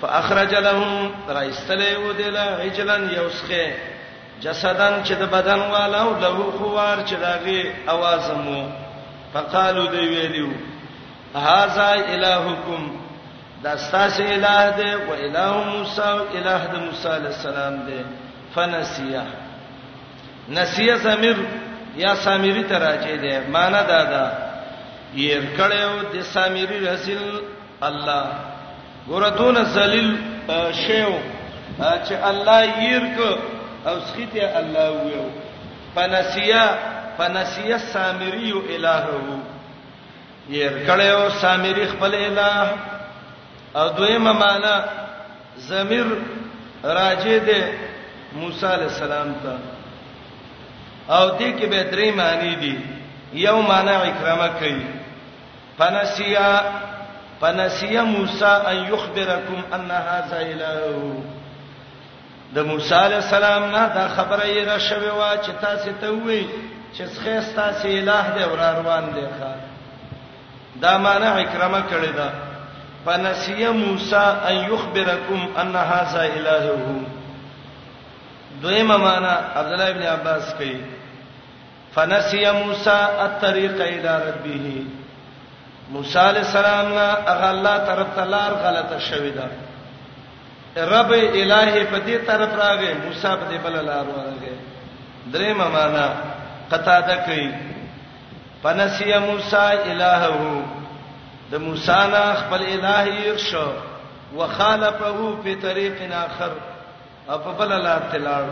[0.02, 3.76] فاخرج لهم رایستلې و دلا عجلن یوسخه
[4.42, 8.62] جسدان چې د بدن والو له خوار چې داغي आवाज مو
[9.34, 10.52] فقالو دی ویلو
[11.36, 12.88] هاذا الہکم
[13.64, 18.02] دا ستاسو الہ دی و الہ موسی او الہ د موسی علی السلام دی
[18.56, 19.24] فنسیه
[20.50, 21.38] نسیه زمیر
[22.04, 24.28] یا سامری تراجه دی معنا دا دا
[25.16, 27.44] ير کړو د سامری رسول
[27.90, 28.28] الله
[29.12, 30.16] ورته نه ذلیل
[30.86, 31.14] شیو
[31.80, 33.20] چې الله ير ک
[33.88, 35.26] او سخته الله ویو
[35.96, 36.66] پنسیا
[37.18, 39.38] پنسیا سامری او الہو
[40.50, 42.72] ير کړه او سامری خپل الہ
[43.76, 44.76] او دویمه معنا
[45.70, 46.06] ضمیر
[46.84, 47.74] راجه ده
[48.36, 49.58] موسی علی السلام ته
[51.16, 52.78] او دې کې به درې معنی دي
[53.48, 54.82] یو معنی اکرامه کوي
[55.78, 56.50] پنسیا
[57.42, 61.14] فنسي موسى ان يخبركم ان هذا اله
[62.54, 66.44] د موسی علی السلام نه دا خبره یې را شوې وا چې تاسو ته وې
[66.94, 69.52] چې څخه تاسو الہ دی ور روان دی ښا
[70.86, 72.30] دا معنی اکرامه کړی دا
[73.06, 76.96] فنسی موسی ان یخبرکم ان هاذا الہه
[78.62, 80.76] دویمه معنی عبد الله ابن عباس کوي
[81.98, 82.98] فنسی موسی
[83.28, 84.84] الطریق الى ربه
[85.92, 89.50] موسی علی السلام نه هغه الله طرف ته لار غلطه شوې ده
[90.90, 94.56] رب الہی په دې طرف راغې موسی په دې بل لار راغې
[95.32, 96.10] درې معنا
[96.74, 97.48] قطا ده کوي
[98.64, 100.62] پنسی موسی الہو
[101.52, 103.68] د موسی نه خپل الہی یښو
[104.38, 106.52] وخالفه په طریق اخر
[107.34, 108.46] په بل لار تلار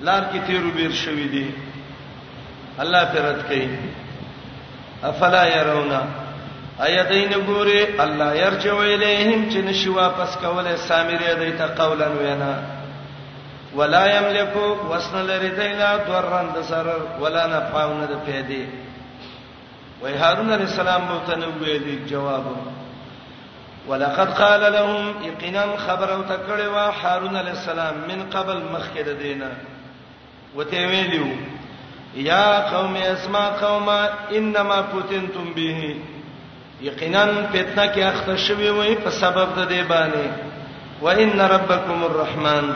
[0.00, 1.46] لار کې تیرو بیر شوې دي
[2.80, 3.78] الله پرد کوي
[5.06, 6.04] افلا يرونا
[6.82, 12.52] ایدین ګوري الله يرجو الیهم چې نشي واپس کوله سامری دای ته قولا وینا
[13.76, 18.62] ولا یملکو وسن لری دینا درن د سرر ولا نفعون د پیدې
[20.02, 22.44] وای هارون علی السلام موتنه ویلی جواب
[23.88, 29.50] ولقد قال لهم یقینا خبر او تکړه وا هارون علی السلام من قبل مخکد دینا
[30.56, 31.26] وته ویلو
[32.14, 34.00] یا قوم اسما قوما
[34.40, 35.94] انما فتنتم به
[36.88, 40.26] یقینا فتنه کې اخته شوی وای په سبب د دې باندې
[41.02, 42.66] و ان ربکم الرحمن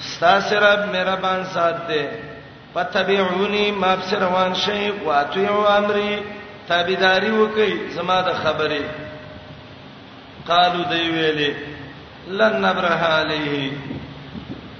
[0.00, 2.02] استاس رب مهربان سات دے
[2.74, 6.18] پتبعونی ما بصر روان شي واتیو امری
[6.72, 8.84] تابعداری وکي زما د خبره
[10.50, 11.54] قالو دی ویلې
[12.42, 13.72] لن نبره علیه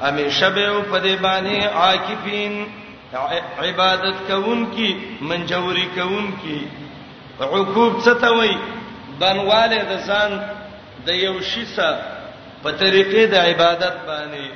[0.03, 2.67] امی شبو پدې باندې عاکفین
[3.65, 4.93] عبادت کوون کی
[5.31, 6.61] منجوری کوون کی
[7.40, 8.53] عقوب څه ته وای
[9.20, 10.31] بنواله د ځان
[11.07, 12.00] د یو شي سره
[12.62, 14.46] په طریقې د عبادت باندې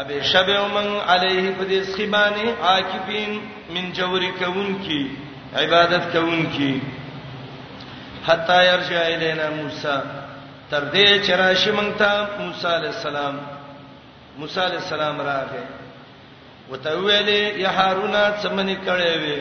[0.00, 0.74] ابي شبهم
[1.12, 3.30] عليه په دې سخبانه عاکفین
[3.74, 5.02] من جوري کون کی
[5.64, 6.72] عبادت کون کی
[8.28, 9.96] حتا يرجع الينا موسی
[10.70, 13.34] تر دې چې راشي مونږ ته موسی عليه السلام
[14.38, 15.64] موسی عليه السلام راغی
[16.70, 19.38] وته ویلې یا هارونا څمنې کړې وې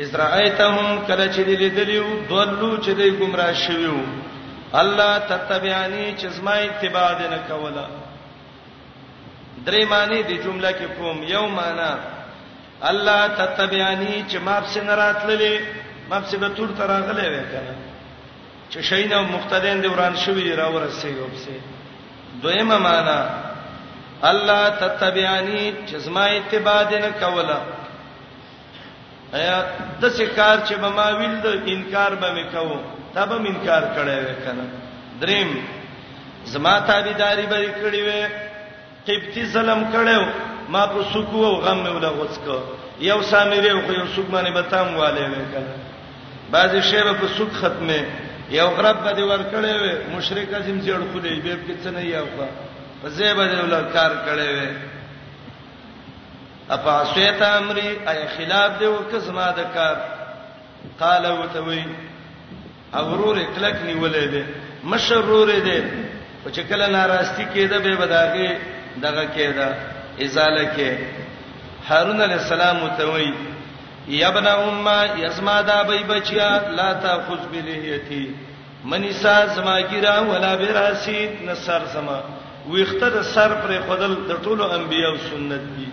[0.00, 3.94] ازرایتهم کله چې لیدلیو دولو چې دوی گمراه شویو
[4.72, 7.86] الله تتبعانی چې زما اتباع نه کوله
[9.66, 11.98] درې معنی دی جمله کې کوم یو معنا
[12.82, 15.60] الله تتبعانی چې ما په سن راتللې
[16.10, 17.74] ما په سبه تور تر راغلې وې کنه
[18.70, 21.60] چې شینه مختدین دی وران شوې را ورسېږي په سي
[22.42, 23.28] دویمه معنا
[24.22, 27.60] الله تتبعانی چې زما اتباع نه کوله
[29.40, 29.58] ایا
[30.00, 32.74] د څه کار چې به ما ویل د انکار به وکاو
[33.14, 34.64] تا به انکار کړی وکنه
[35.20, 35.50] دریم
[36.52, 38.22] زما تابعداري به کړی وې
[39.08, 40.22] قبطي ظلم کړو
[40.74, 42.58] ما په سکو او غم مې ولا غوڅکو
[43.10, 45.74] یو سامری او یو سوق باندې به تام والے وکنه
[46.50, 48.00] بعضی شعر په سوق ختمه
[48.58, 52.04] یو غرب به دی ور کړی وې مشرک ازم جوړ کړی به کې څه نه
[52.16, 52.24] یو
[53.02, 54.68] په زیبه دی ولر کار کړی وې
[56.70, 59.96] اپا سویت امری ای خلاف دی وکزما د کار
[60.98, 61.84] قال وتوی
[62.98, 64.42] اورور اکلک نیولې دي
[64.94, 65.78] مشرور دي
[66.44, 68.56] او چې کله ناراستی کېده به بداګه
[69.04, 69.74] دغه کېده
[70.24, 70.98] ازاله کې
[71.88, 73.30] هارون علی السلام وتوی
[74.08, 76.48] یبن امه یسما دا بی بچیا
[76.78, 78.34] لا تاخذ بلیهتی
[78.84, 82.20] منیسا زما گیرا ولا براسی نصر زما
[82.70, 85.86] ویخته د سر پر خدل د ټولو انبیو سنت دی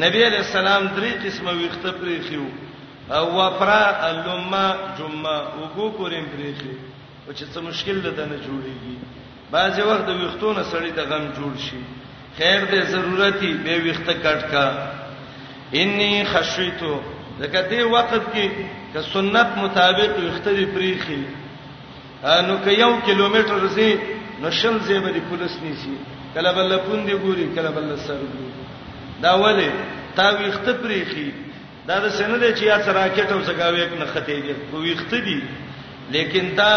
[0.00, 4.66] نبی علیہ السلام درې قسمه ویخته پرې خيو او وفرا اللما
[4.98, 6.76] جمعه وګو پرې پرې خيو
[7.26, 8.96] او چې څه مشکل ده نه جوړيږي
[9.50, 11.80] بعضی وخت ویختونه سړی د غم جوړ شي
[12.38, 14.64] خیر دې ضرورتي به ویخته کټ کا
[15.80, 16.94] انی خشیتو
[17.40, 18.46] لکه دې وخت کې
[18.94, 21.22] چې سنت مطابق ویخته دې پرې خي
[22.48, 23.92] نو که یو کیلومتر زی
[24.40, 25.96] نو شل زی به پولیس نیسی
[26.34, 28.51] کله بل پوند دی ګوري کله بل سر ګوري
[29.22, 29.72] دا وله
[30.16, 31.30] تا ویخت پریخي
[31.88, 35.38] دا د سنل چې یا راکټ او زګاوي یک نه ختېږي خو ویخت دي
[36.14, 36.72] لیکن دا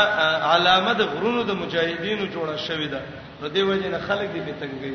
[0.54, 3.02] علامه د غرونو د مجاهدینو جوړه شوې ده
[3.42, 4.94] نو دی وجه نه خلک دې په تنګي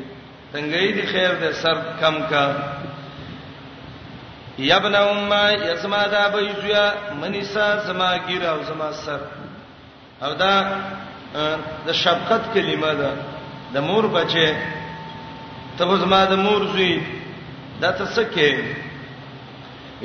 [0.53, 2.55] تنګي دي خیر ده سر کم کا
[4.69, 6.83] یبن امه یسما دا بيزیا
[7.21, 9.21] منیسا سما گیر او سما سر
[10.25, 10.53] او دا
[11.85, 13.11] د شفقت کلمه ده
[13.73, 14.49] د مور بچي
[15.77, 16.93] ته زما د مور زوی
[17.83, 18.73] دا څه کې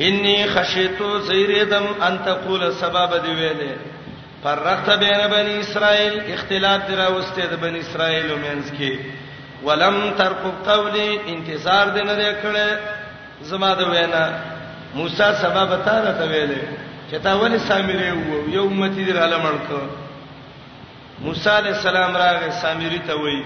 [0.06, 3.74] انی خشیتو زیریدم ان تقول سبب دی ویلې
[4.44, 8.92] فرقت بین بنی اسرائیل اختلاف دراوسته د بنی اسرائیل ومنځ کې
[9.66, 12.78] ولم ترقب قولی انتظار دینه کړه
[13.50, 14.24] زما د وینا
[14.94, 16.64] موسی سبب تا راته ویلې
[17.10, 19.78] چې تا ولې سامری وو یو امتی در علمړ کو
[21.26, 23.42] موسی علی السلام راغې سامری ته وی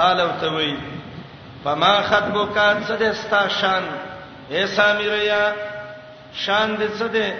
[0.00, 0.72] قال او ته وی
[1.64, 3.82] فما خطبک صدستا شان
[4.50, 5.40] اے سامریا
[6.44, 7.32] شان دې څه دې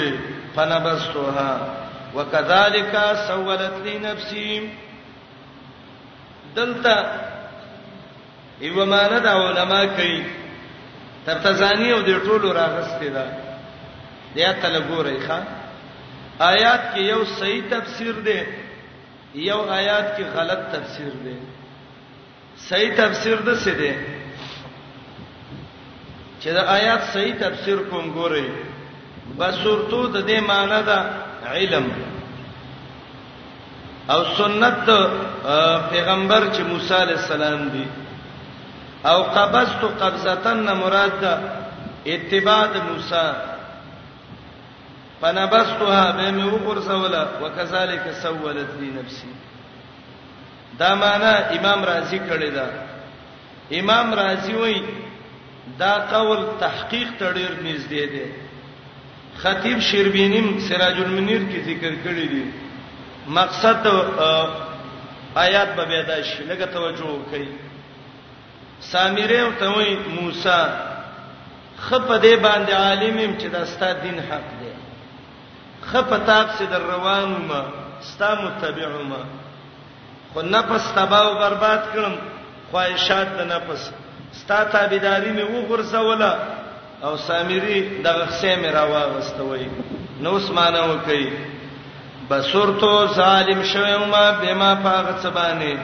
[0.56, 1.60] فنبذتها
[2.14, 4.68] وكذلك سولت لي نفسي
[6.56, 7.06] دلته
[8.62, 10.24] ایو مانه دا علما کوي
[11.26, 13.24] ترتزانی او د ټولو راغستې ده
[14.34, 15.38] د آیات له ګورې ښا
[16.52, 18.38] آیات کې یو صحیح تفسیر ده
[19.50, 21.36] یو آیات کې غلط تفسیر ده
[22.68, 23.88] صحیح تفسیر ده څه ده
[26.42, 28.46] چې د آیات صحیح تفسیر کوم ګورې
[29.38, 30.98] بصورتو د دې معنی ده
[31.54, 31.86] علم
[34.12, 34.86] او سنت
[35.90, 37.84] پیغمبر چې موسی علی السلام دی
[39.04, 41.38] او قبضت قبضتن مراد ده
[42.06, 43.32] اتباع موسی
[45.20, 49.32] فنبستها به مې وګرځوله وکذالک سولت لي نفسي
[50.78, 52.66] دا معنا امام رازي کړی دا
[53.80, 54.82] امام رازي وای
[55.78, 58.26] دا قول تحقیق تړیر نږدې دی
[59.38, 62.50] خطیب شیربینیم سراج المنیر کې ذکر کړی دی
[63.26, 63.86] مقصد
[65.34, 67.46] آیات به ادا شي لکه توجه وکړئ
[68.90, 70.58] سامری او ته وای موسی
[71.86, 74.70] خپه دې باندې عالمم چې دا ستاسو دین حق دی
[75.90, 77.62] خپه تاب سي در روانو ما
[78.00, 79.22] ستا متبعو ما
[80.32, 82.14] خو نفس تباہ او برباد کړم
[82.70, 83.90] خواهشات د نفس
[84.40, 86.32] ستا تابعداري مې وګرځوله
[87.04, 89.66] او سامری دغه خسې مې راوغستوي
[90.20, 91.26] نو اسمانه وکي
[92.30, 95.78] بصورتو ظالم شوم ما بما پاغت سبانه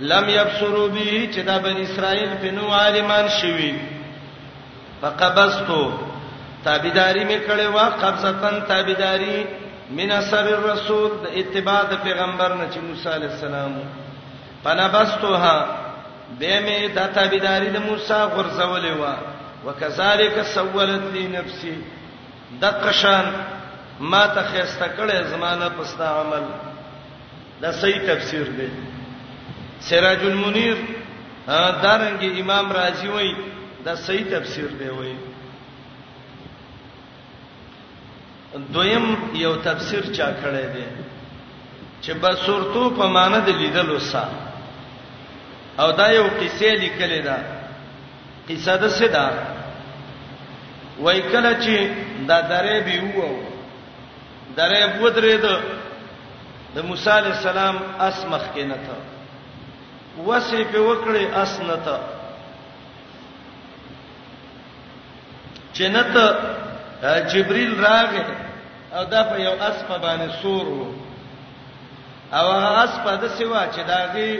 [0.00, 3.74] لم يبصروا به چې دا بن اسرائیل په نو عالمان شوي
[5.02, 5.92] فقبستو
[6.64, 9.44] تابعداري مې کړې وا قبضتن تابعداري
[9.90, 13.74] من اثر الرسول د اتباع د پیغمبر نه چې موسی عليه السلام
[14.64, 15.66] پنابستوها
[16.38, 19.14] به مې د تابعداري د موسی غرزولې وا
[19.66, 21.76] وکذالک سولت لي نفسي
[22.60, 23.32] د قشان
[24.00, 26.42] ما ته خسته کړې زمانہ پستا عمل
[27.60, 28.68] دا صحیح تفسیر دی
[29.88, 30.76] سراج المنیر
[31.82, 33.30] دارنګ امام رازی وای
[33.84, 35.14] دا صحیح تفسیر دی وای
[38.74, 39.06] دویم
[39.44, 40.86] یو تفسیر چا کړی دی
[42.02, 44.24] چې بصورتو په معنی د لیدل وسه
[45.82, 47.36] او دا یو قصه لیکل ده
[48.48, 49.26] قصه ده سدا
[51.04, 51.76] وای کله چې
[52.28, 53.32] دا درې به وو
[54.56, 55.56] درې ودرې ده
[56.74, 58.96] د موسی علی السلام اسمخ کې نه ته
[60.18, 61.96] وسې په وکړې اسنته
[65.74, 66.14] جنت
[67.32, 68.24] جبريل راغې
[68.94, 70.88] او دا په یو اسپه باندې سور وو
[72.32, 74.30] او هغه اسپه د سیوا چې داږي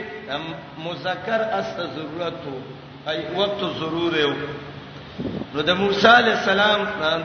[0.85, 2.61] مذکر است ضرورت وو
[3.11, 4.41] ای وخت ضروري وو
[5.55, 6.79] نو د موسی علی السلام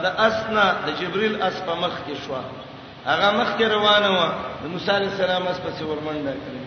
[0.04, 2.32] د اسنا د جبريل اسپه مخ کې شو
[3.10, 4.20] هغه مخ کې روانه و
[4.62, 6.62] د موسی علی السلام اسپه سي ورمنډه کړې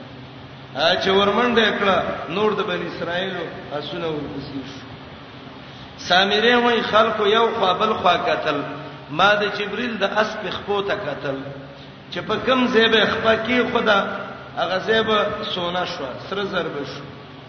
[0.74, 1.97] چې ورمنډه کړه
[2.34, 3.41] نور د بنی اسرائیلو
[3.78, 4.82] اسونه ورپسې شو
[6.07, 8.61] سامری وای خلکو یو قابل خوا قتل
[9.11, 11.36] ما د جبريل د اسب خپو ته قتل
[12.11, 13.99] چې په کم زیبه خپه کې خدا
[14.57, 15.17] هغه زیبه
[15.53, 17.01] سونه شو سره ضرب شو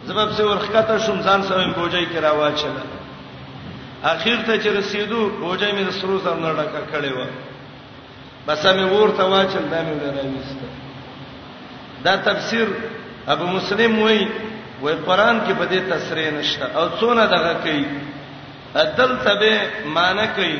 [0.07, 2.77] زبب سه ورخکته شوم ځان سره بوجای کې راواچل
[4.05, 7.27] اخیر ته چې رسیدو بوجای مې د سرو زر نه ډکه کړې و
[8.47, 10.67] بس مې ورته واچل دا مې راويسته
[12.05, 12.69] دا تفسیر
[13.29, 14.27] ابو مسلم وای
[14.81, 17.85] وای قران کې په دې تصریح نشته او څونه دغه کوي
[18.83, 20.59] اتل تبه معنی کوي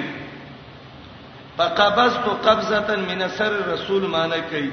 [1.57, 4.71] فقبضت قبضه من اثر رسول معنی کوي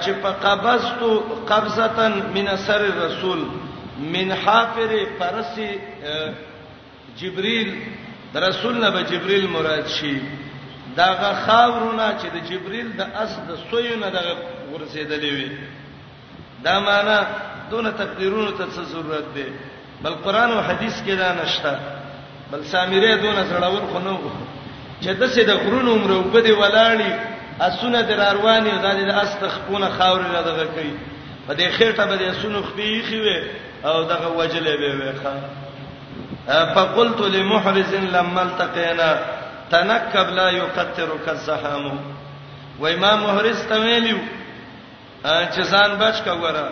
[0.00, 1.00] چې فقبضت
[1.52, 3.44] قبضه من اثر رسول
[4.14, 5.56] من حافر فرس
[7.18, 7.76] جبريل
[8.44, 10.16] رسول نه جبريل مراد شي
[10.96, 14.36] داغه خاورونه چې د جبريل د اس د سویونه دغه
[14.72, 15.48] ورسېدلې وي
[16.64, 17.26] دا معنی
[17.70, 19.44] دون تقدیرونو ته څه ضرورت دی
[20.02, 21.78] بل قران او حدیث کې دا نشته
[22.52, 24.18] بل سامری دون زړاور خو نو
[25.02, 27.10] چې د سید غرونو عمر وبدي ولاړی
[27.60, 30.92] اسونه در اروانی دا د استخپونه خاورې را دغه کوي
[31.48, 33.42] په دې خېټه به د اسونو خپيخي وي
[33.84, 35.34] او دغه وجلې به وي ښا
[36.74, 39.20] فقلت لمحرز لما التقينا
[39.70, 41.84] تنكب لا يقترك الزحام
[42.80, 44.16] و امام محرز تویلیو
[45.24, 46.66] چې ځان بچ کا وره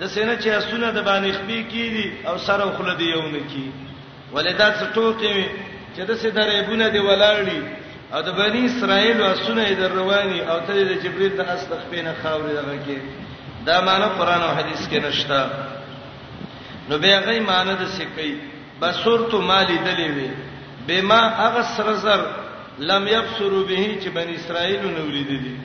[0.00, 3.72] د سینې چې اسونه د باندې خپې کیدی او سره خله دی یو نه کی
[4.32, 5.48] ولدا ټوکی
[5.96, 7.60] چې د سې درې بونه دی ولاړی
[8.14, 12.76] او د بنی اسرائیل اسونه در رواني او ته د جبرئیل د استخبینه خاورې دغه
[12.86, 12.98] کې
[13.66, 15.48] دا معنی قران او حدیث کې نشته
[16.88, 18.34] نو به هغه معنی د سکی
[18.80, 20.30] بصورت مالی دلی وی
[20.88, 22.22] بما هغه سرزر
[22.78, 25.56] لم یبصروا به چې بنی اسرائیل نو لیدلی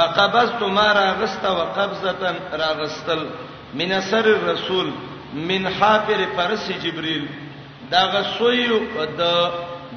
[0.00, 3.26] فقبضت ما راغست وقبضه راغستل
[3.74, 4.90] من اثر الرسول
[5.34, 7.28] من حافر پرس جبريل
[7.90, 8.78] دا غسویو
[9.18, 9.50] د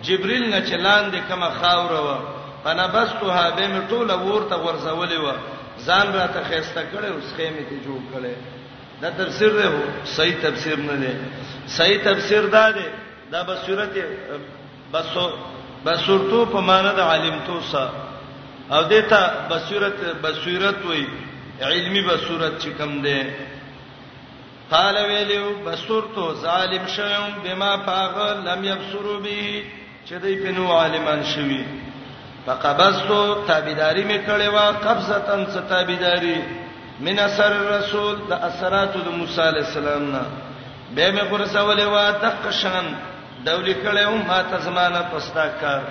[0.03, 2.17] جبريل نه چلاندې کما خاور و
[2.63, 5.31] فنبستها به مټول ورته ورزولې و
[5.85, 8.35] ځان را ته خېسته کړې اوس خېمه ته جوړ کړې
[9.01, 9.69] دا تفسیر دی
[10.05, 11.13] صحیح تفسیر نه دی
[11.77, 12.85] صحیح تفسیر دا دی
[13.31, 13.89] دا بصورت
[14.93, 15.27] بسو
[15.85, 17.89] بصورتو په معنی د عالم تو سره
[18.71, 21.05] او دته بصیرت بصیرت وای
[21.67, 23.17] علمی بصیرت چې کوم ده
[24.71, 28.15] قال ویلو بصورتو ظالم شوم بما فاغ
[28.47, 29.63] لم يبصروا به
[30.07, 31.63] چې دوی په نو عالمان شوي
[32.45, 36.41] فقبستو تابعداري مې کړې وا قبضتن ستابعداري
[36.99, 40.21] من اثر رسول د اثراتو د موسی عليه السلام نه
[40.95, 42.85] به مې قرسولې وا تقشن
[43.45, 45.81] دولي کړې و ما تزمانه پستا کار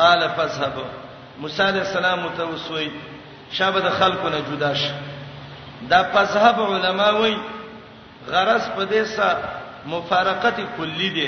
[0.00, 0.74] قال فذهب
[1.40, 2.88] موسی علیہ السلام ته وسوي
[3.58, 4.94] شابه د خلکو نه جدا شه
[5.92, 7.34] دا فذهب علما وای
[8.30, 9.48] غرض په دې سره
[9.94, 11.26] مفارقت کلی دی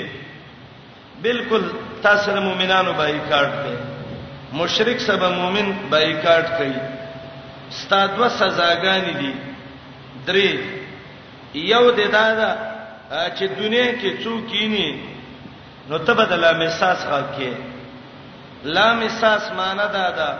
[1.23, 1.63] بالکل
[2.03, 3.77] تاسو د مؤمنانو بایکاټ دی
[4.59, 9.33] مشرک سبا مؤمن بایکاټ کوي ستاد و سزاګانی دي
[10.31, 10.57] درې
[11.73, 12.49] یو د دادا
[13.37, 14.97] چې دنیا کې څوک یې نه
[15.91, 17.71] نو تبدلا مساس غاکه
[18.63, 20.31] لا مساس معنا دا دا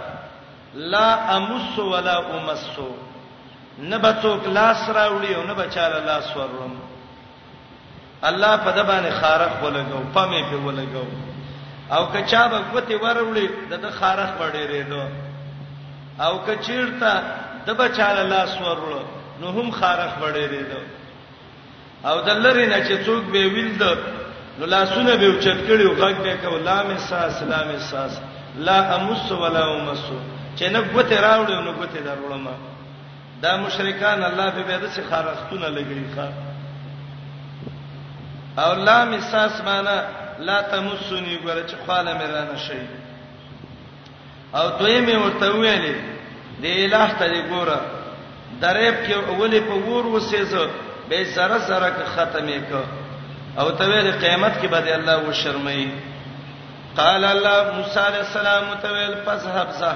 [0.76, 2.80] لا امس ولا امس
[3.80, 6.78] نه به څوک لاس راوړي او نه به چاله لاس ورم
[8.24, 11.06] الله په دبانې خارخ ولګو پمې په ولګو
[11.92, 15.04] او کچا به کوتي ورولې دغه خارخ وړې دو
[16.24, 17.24] او کچیرته
[17.66, 19.02] د بچاله لاس ورول
[19.42, 20.82] نو هم خارخ وړې دو
[22.10, 23.96] او دلری نه چې څوک به ویل دو
[24.60, 28.14] نو لاسونه به اوچت کړي غږ به کو لا مساس لا مساس
[28.68, 30.02] لا امس ولا امس
[30.58, 32.48] چې نه ګوته راوړو نو ګوته درولم
[33.44, 36.28] دا مشرکان الله په بيد څخه خارښتونه لګړي ښا
[38.66, 40.04] او لا مساس معنا
[40.40, 42.82] لا تمسني ګره چې خاله مرانه شي
[44.56, 45.96] او دوی مې ورته ویلې
[46.64, 47.80] د الٰه ته ګوره
[48.62, 50.70] دریب کې اولې په ور وسېزه
[51.10, 53.03] به سره سره ختمې کړه
[53.60, 55.88] او ته ویل قیامت کې به الله و شرمای
[57.00, 59.92] قال الله موسی علیہ السلام ته ویل فذهب زه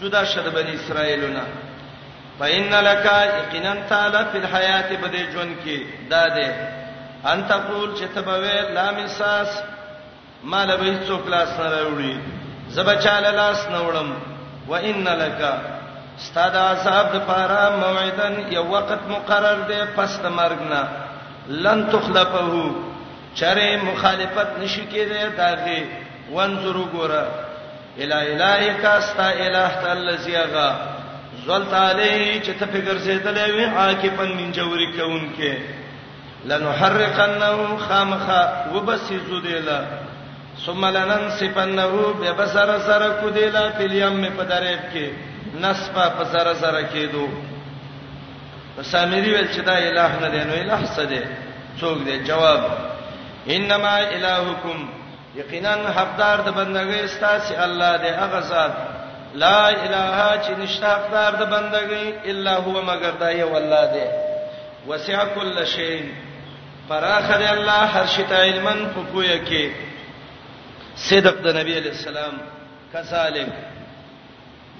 [0.00, 1.42] جدا شد بنی اسرائیلنا
[2.38, 3.06] فإن لك
[3.38, 5.80] یقینا تعالی فی الحیات بده جون کې
[6.10, 6.54] داده
[7.24, 9.62] ان تقول چې تبوی لا مساس
[10.44, 12.18] مال به څوک لاس نه راوړي
[12.70, 14.08] زبچاله لاس نه وړم
[14.68, 15.52] و ان لك
[16.18, 20.88] استاد عذاب د پاره موعدن یو وخت مقرر دی پس د مرګ نه
[21.48, 22.70] لن تخلفه
[23.34, 25.78] چرې مخالفت نشي کېدای داغه
[26.32, 27.24] وانظر وګوره
[28.04, 30.68] الا الہی کا استا الہ تعالی زیغا
[31.46, 35.58] زلت علی چې ته فکر زیدلې وی عاکفن منجوري کونکه
[36.50, 38.24] لنحرقنه خامخ
[38.74, 39.80] وبسزو دیلا
[40.66, 41.86] ثم لننسفنه
[42.22, 45.10] ببصر سر کو دیلا فلیم په دریب کې
[45.66, 47.26] نسفه په سر سره کېدو
[48.92, 51.20] سامری ول چې دا الہ نه دی نو الہ څه دی
[51.80, 52.92] څوک دی جواب
[53.48, 54.84] انما الہکم
[55.38, 58.72] یقینا حقدار د بندګۍ ستاسو الله دی هغه ذات
[59.42, 64.06] لا اله چې نشته حقدار د بندګۍ الا هو مگر دای والله دی
[64.88, 66.14] وسع کل شی
[66.88, 69.70] فراخر الله هر شی ته علمن پوپویا کې
[71.08, 72.34] صدق د نبی علی السلام
[72.92, 73.48] کذالک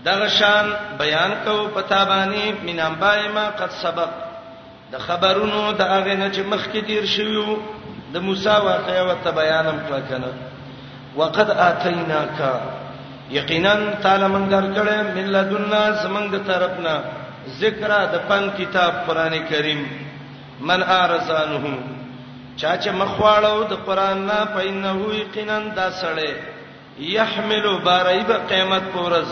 [0.05, 4.09] دغشان بیان کو پتا باندې مینام بای ما قد سبق
[4.93, 7.59] د خبرونو د اغه نه چې مخکې تیر شویو
[8.15, 10.31] د موسی واقعې وت بیانم کړ کنه
[11.21, 12.39] وقد اتیناک
[13.39, 16.95] یقینا تعالی مونږ درکړې من لدنا زمنګ د طرفنا
[17.61, 19.81] ذکر د پن کتاب قران کریم
[20.69, 21.62] من ارزانه
[22.61, 26.33] چا چې مخواړو د قران نه پاینه وي قینن دا سړې
[27.17, 29.31] يحمل بارایب قیامت پورز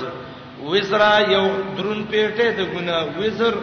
[0.72, 1.44] وزرا یو
[1.76, 3.54] درون پیټه د ګنا وزر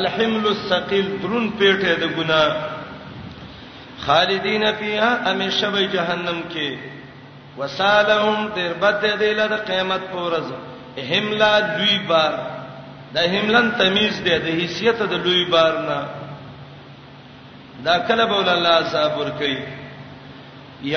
[0.00, 2.42] الحمل الثقيل درون پیټه د ګنا
[4.06, 6.76] خالدین فیها همیشه به جهنم کې
[7.58, 10.48] وسالهم در بد دی له قیامت پورز
[11.12, 12.34] هملا دوی بار
[13.14, 15.98] د هملن تمیز دی د حیثیت د لوی بار نه
[17.84, 19.58] دا کله بول الله صبر کوي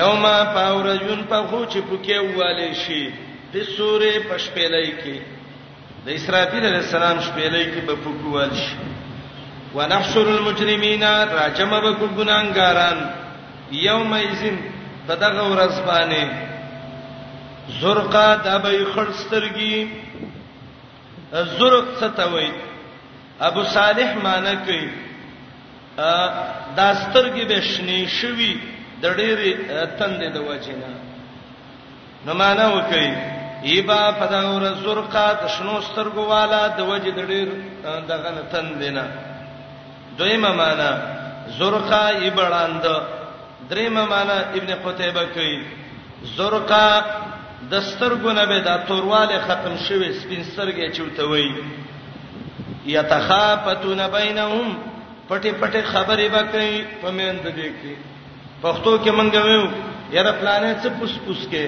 [0.00, 3.10] یوما پاورجون په خو چې پکې واله شي
[3.52, 5.18] د سورې پښپېلې کې
[6.06, 8.76] د اسرافیل علیہ السلام شپېلې کې به پکوال شي
[9.76, 11.02] ونحشر المجرمین
[11.38, 12.98] راجمه بکو ګناګاران
[13.86, 14.56] یوم یذن
[15.08, 16.24] بدغه ورځ باندې
[17.80, 19.76] زرقا د به خړسترګي
[21.56, 22.48] زرق ستوي
[23.48, 24.88] ابو صالح معنی کوي
[26.76, 28.52] داسترګي به شنی شوی
[29.02, 29.52] د ډېرې
[29.98, 30.90] تندې د وجینا
[32.26, 33.06] نو معنی وکي
[33.70, 37.48] ایبا پدغه ورځ زرقا د شنو سترګو والا د وجې د ډېر
[38.10, 39.06] دغه تندې نه
[40.18, 40.90] دویمه معنا
[41.58, 42.84] زرقا ایبړاند
[43.70, 45.62] دریمه معنا ابن قتیبه کوي
[46.36, 46.86] زرقا
[47.70, 51.54] دسترګونه به د تورواله ختم شوی سپین سترګې چوتوي
[52.86, 54.76] یتخافتون بینهم
[55.28, 57.94] پټي پټي خبرې وکړي په مېند دې کې
[58.62, 59.68] پښتو کې مونږ ویو
[60.16, 61.64] یره پلانې څه پوس پوس کې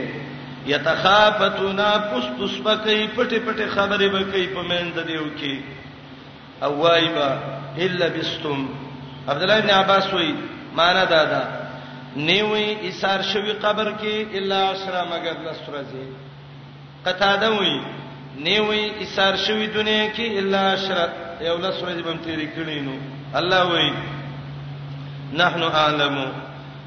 [0.74, 1.80] یتخافتون
[2.12, 5.54] پوس پوس پکې پټي پټي خبرې وکړي په مېند دې کې
[6.62, 7.38] او وایبا
[7.78, 8.68] الا بستم
[9.28, 10.34] عبد الله ابن عباس وی
[10.76, 11.42] معنا دا دا
[12.16, 16.08] نیوی اسار شوی قبر کې الا عشره مگر لسرزی
[17.06, 17.78] قتاده وی
[18.36, 22.96] نیوی اسار شوی دنیا کې الا عشره یو لسرزی بم تیری کړی نو
[23.34, 23.90] الله وی
[25.32, 26.26] نحن اعلمو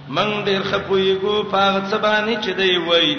[0.07, 3.17] من ډیر خپویګو پاغ سبانی چې دی وی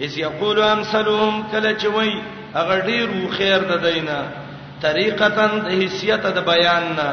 [0.00, 2.20] اس یقول امثلهم کله چې وی
[2.54, 3.08] اگر ډیر
[3.38, 4.18] خیر د دینه
[4.82, 7.08] طریقتن د حیثیت د بیان نه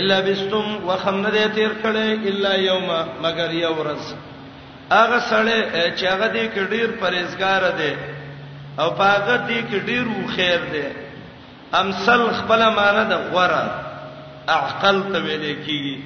[0.00, 2.88] الا بستم وخمن دې تیر کړي الا یوم
[3.26, 4.02] مگر یو ورځ
[4.98, 5.54] هغه سره
[5.96, 7.92] چې هغه دې کډیر پرېزګار دی
[8.80, 10.84] او پاګه دې کډیر و خیر دی
[11.82, 13.64] امثل خپل معنی د غوړه
[14.56, 15.96] اعقل ته ویل کیږي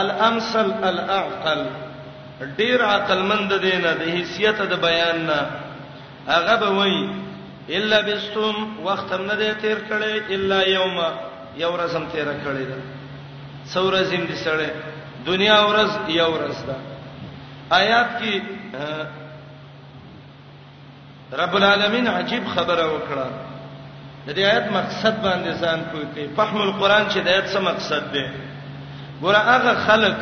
[0.00, 1.62] الامثل الاعقل
[2.58, 5.38] ډیر عقل مند دی نه د حیثیت د بیان نه
[6.32, 7.06] هغه به وایي
[7.68, 8.54] الا بستم
[8.84, 10.96] وختم نه دی تیر کړي الا یوم
[11.56, 12.78] یو ورځم تیر کړي دا
[13.64, 14.66] سورزم دي سره
[15.26, 15.90] دنیا ورځ
[16.20, 16.76] یو ورځ ده
[17.70, 18.34] آیات کې
[21.40, 23.28] رب العالمین عجیب خبره وکړه
[24.26, 28.12] د دې آیت مقصد باندې ځان پوه کړي فهم القرآن چې د آیت څه مقصد
[28.12, 28.26] دی
[29.22, 30.20] ګوره هغه خلک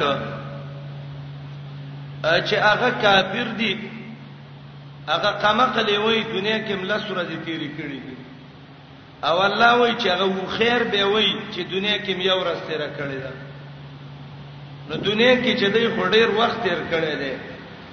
[2.48, 3.74] چې هغه کافر دي
[5.08, 8.00] هغه قمقلې وای دنیا کې مله سورې تیری کړې
[9.28, 12.88] او الله وای چې هغه خیر به وای چې دنیا کې مې یو راستې را
[12.98, 13.32] کړې ده
[14.88, 17.32] نو دنیا کې چې دای خډیر وخت تیر کړی دی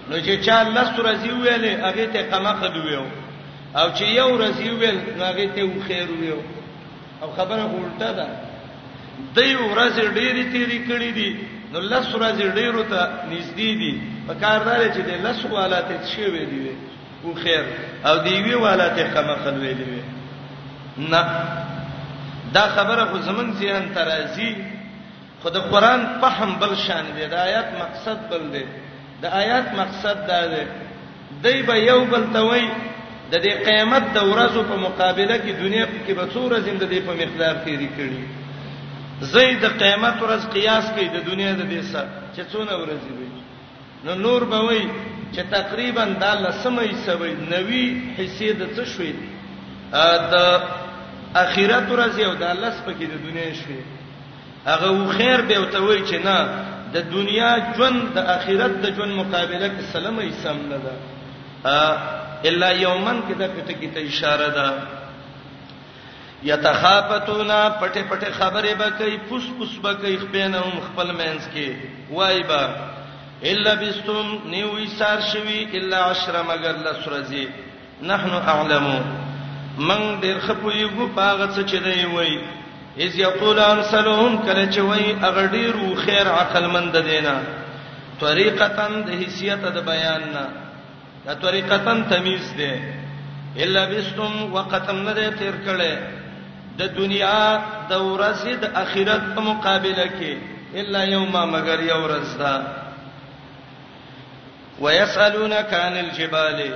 [0.09, 3.05] نو چې چا الله سورې ویلې هغه ته قمقل ویو
[3.79, 6.39] او چې یو رزي ویل نو هغه ته خیر ویو
[7.21, 8.27] او خبره ولټه ده
[9.35, 11.29] دای ورځې ډېرې تیری کړې دي
[11.73, 12.99] نو لس ورځې ډېرو ته
[13.31, 13.93] نږدې دي
[14.27, 16.61] په کاردار چې د لس والا ته شوې دي
[17.21, 17.63] کو خیر
[18.09, 20.01] او دی وی والا ته کما خلوې دی
[20.97, 21.21] نه
[22.53, 24.55] دا خبره خو زمون ذهن ترازی
[25.41, 28.63] خود قرآن فهم بل شان دی دا آیات مقصد بل دی
[29.21, 30.61] دا آیات مقصد دا دی
[31.43, 32.67] دای به یو بل توي
[33.31, 37.53] د دې قیامت د ورځو په مقابله کې دنیا کې به څوره زندګي په مقدار
[37.65, 38.23] تیری کړي
[39.33, 43.29] زید قیامت ورځ قیاس کوي د دنیا د دې سره چې څونه ورځې وي
[44.05, 44.81] نو نور به وي
[45.33, 47.85] چې تقریبا دا لسمې سوي نوي
[48.17, 49.13] حصے د څه شوې
[50.33, 53.81] د اخرت ورځ او د لس پکې د دنیا شوې
[54.65, 56.65] هغه و خیر به وته وای چې نه
[56.95, 61.79] د دنیا ژوند د اخرت د ژوند مقابله کې سلامې سم نه ده
[62.49, 64.67] الا یومن کې دا پته کې ته اشاره ده
[66.43, 71.47] یتخافتونا پټه پټه خبره به کوي پوس پوس به کوي خپل نه هم خپل مینس
[71.55, 72.89] کې وای به
[73.49, 77.45] الا بستم نیو ایثار شوی الا عشر مگر لسرزی
[78.09, 78.97] نحنو اعلمو
[79.77, 82.39] من ډیر خپویګو پاغه څه چې دی وای
[83.05, 87.33] اذ یقول انسلهم کله چې وای اگر ډیرو خیر عقل مند دینا
[88.25, 90.45] طریقتن د حیثیت د بیان نه
[91.25, 92.69] دا طریقتن تمیز دی
[93.65, 95.93] الا بستم وقتم نه دی تیر کړي
[96.77, 97.41] د دنیا
[97.89, 100.33] د ورځې د اخرت په مقابله کې
[100.83, 102.53] الا یوما مگر یو ورځ ده
[104.81, 106.75] ويسالونك عن الجبال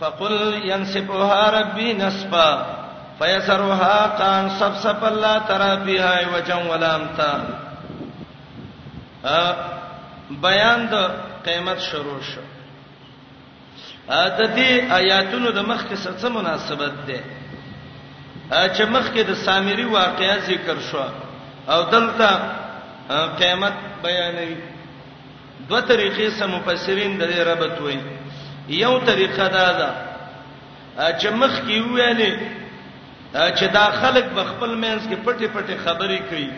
[0.00, 2.66] فقل ينسفها ربي نسفا
[3.18, 7.34] فيسرها قان صفصف لا ترى فيها وجا ولا امتا
[10.30, 10.94] بیان د
[11.46, 12.44] قیامت شروع شو
[14.08, 17.20] ا د دې آیاتونو د مخ کې څه مناسبت ده
[18.74, 21.04] چې مخ کې د سامری واقعیا ذکر شو
[21.74, 22.32] او دلته
[23.42, 23.74] قیامت
[24.04, 24.56] بیانوي
[25.68, 27.96] دوه طریقې سم مفسرین د ربط وي
[28.80, 29.88] یو طریقه دا ده
[31.18, 32.32] چې مخ کې ویلې
[33.58, 36.48] چې دا خلک بخپل مینس کې پټي پټي خبرې کوي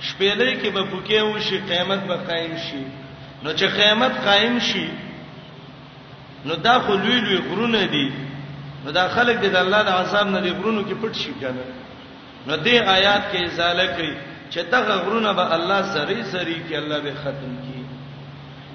[0.00, 2.84] شپېلې کې به پوکې وشي قیامت به قائم شي
[3.44, 4.86] نو چې قیامت قائم شي
[6.44, 8.06] نو دا خو لوی لوی غرونه دي
[8.84, 11.64] نو دا خلک د الله د عذاب نه دی غرونو کې پټ شي کنه
[12.46, 14.14] نو دې آیات کې ازاله کوي
[14.52, 17.79] چې دغه غرونه به الله سری سری کې الله به ختم کړي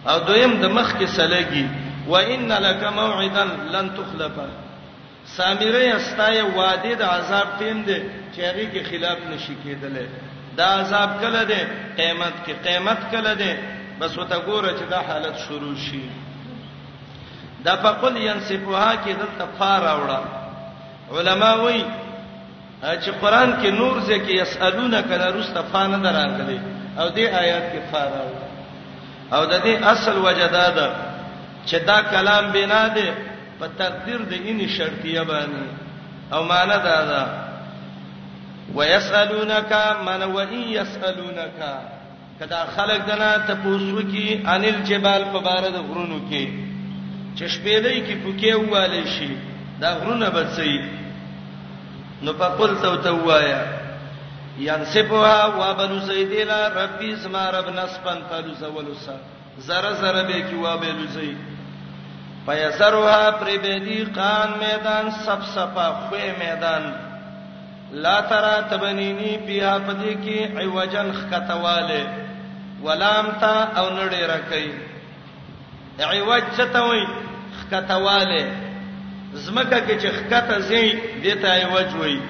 [0.09, 1.65] او دویم د مخ کې سلګي
[2.07, 4.47] و ان لک موعدا لن تخلفه
[5.37, 7.97] سامری استای وعده د عذاب ټیم دی
[8.35, 10.05] چې هغه کې خلاف نشي کېدل
[10.57, 11.61] دا عذاب کله دی
[11.97, 13.51] قیامت کې قیامت کله دی
[13.99, 16.01] بس وته ګوره چې دا حالت شروع شي
[17.67, 20.19] دا فقل ينصفها کې دلته فار راوړه
[21.17, 21.85] علما وایي
[22.81, 26.59] چې قران کې نور ځکه یسالونه کله رستفانه درانګلې
[26.99, 28.54] او دې آیات کې فار راوړه
[29.33, 30.87] او د دې اصل وجدا ده
[31.67, 33.13] چې دا کلام بنا ده
[33.59, 35.65] په تقدیر د ان شرطیه باندې
[36.33, 37.25] او معنا دا ده
[38.75, 39.71] ويسالونک
[40.05, 41.59] من وهي يسالونک
[42.39, 46.47] کدا خلق دنا ته پوسو کی انل جبال په بار د غرونو کې
[47.37, 49.29] چشپېدې کې پوکې واله شي
[49.79, 50.77] دا غرونه بچي
[52.23, 53.61] نو په خپل تو ته وایا
[54.59, 59.09] ينسبها وبنو سيدنا ربي اسما رب نسبن تلو سولس
[59.57, 61.37] زره زره به کی وبلو سي
[62.47, 66.93] پيسرها پر بدي قان ميدان سب سپا خو ميدان
[67.93, 72.13] لا ترى تبنيني بها پدې کې عوجن خکتواله
[72.83, 74.67] ولام تا او نړې راکې
[76.01, 77.07] عوج چتوي
[77.61, 78.45] خکتواله
[79.33, 82.21] زمکه کې چې خکته زی دته عوج وي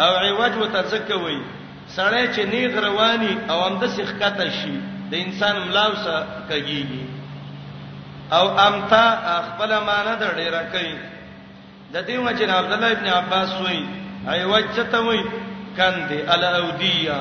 [0.00, 1.57] او عوج وتزکوي
[1.96, 4.74] سړی چې نیغ رواني او هم د سخکته شي
[5.10, 6.16] د انسان ملاوسه
[6.48, 6.82] کوي
[8.38, 9.06] او امتا
[9.48, 10.96] خپل معنی د ډیره کوي
[11.92, 13.84] د دې وجنه عبد الله ابن عباس وایي
[14.32, 15.22] ای وجته وایي
[15.78, 17.20] کاندې ال اودیه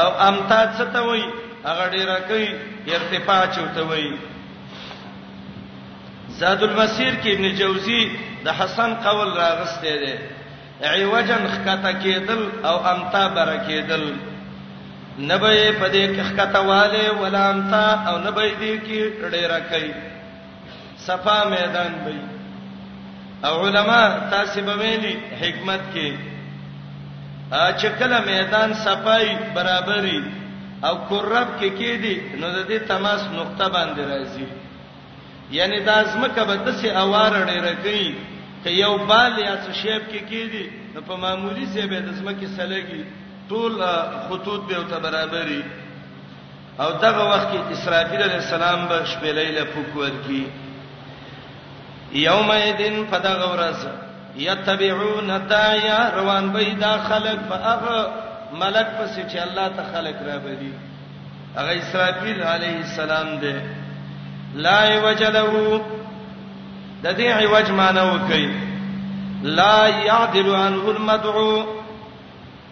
[0.00, 1.26] او امتا څه ته وایي
[1.68, 2.48] هغه ډیره کوي
[2.96, 4.16] ارتفاع چوته وایي
[6.40, 8.00] زاد المسیر کې ابن جوزی
[8.44, 10.14] د حسن قول راغسته دی
[10.82, 14.04] عوجن خکته کېدل او امتا بر کېدل
[15.30, 15.50] نبه
[15.80, 19.00] په دې کې خکته والے ولا امتا او نبه دې کې
[19.32, 19.92] ډېر کوي
[21.06, 22.20] صفا میدان وي
[23.48, 26.10] او علما تاسو به ویلي حکمت کې
[27.78, 30.20] چې کله میدان صفای برابرۍ
[30.86, 34.46] او قرب کې کې دي نو د دې تماس نقطه باندې راځي
[35.52, 38.14] یعنی دا ازمکه به د سي اوار ډېر کوي
[38.64, 40.68] که یو بال یا څه شیب کې کیدی
[41.08, 43.02] په معمولی سی به د سمکه سلګي
[43.48, 43.74] ټول
[44.28, 45.62] خطوط به ته برابرې
[46.80, 50.44] او دغه وخت کې اسرافیل علیہ السلام به شپې لیله فکور کی
[52.24, 53.86] یوم یدن فدغ ورس
[54.42, 58.10] یتبعون الداعیا روان به دا خلق فغه
[58.60, 60.72] ملک پس چې الله ته خلق را بدی
[61.56, 63.54] هغه اسرافیل علیہ السلام دی
[64.66, 65.80] لا وجلو
[67.02, 68.44] د دې عوج معنی وکي
[69.42, 71.66] لا يعدل عنه المدعو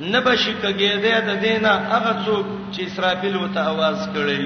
[0.00, 4.44] نبشي کګې دې د دینه هغه څوک چې اسرافیل وته आवाज کړي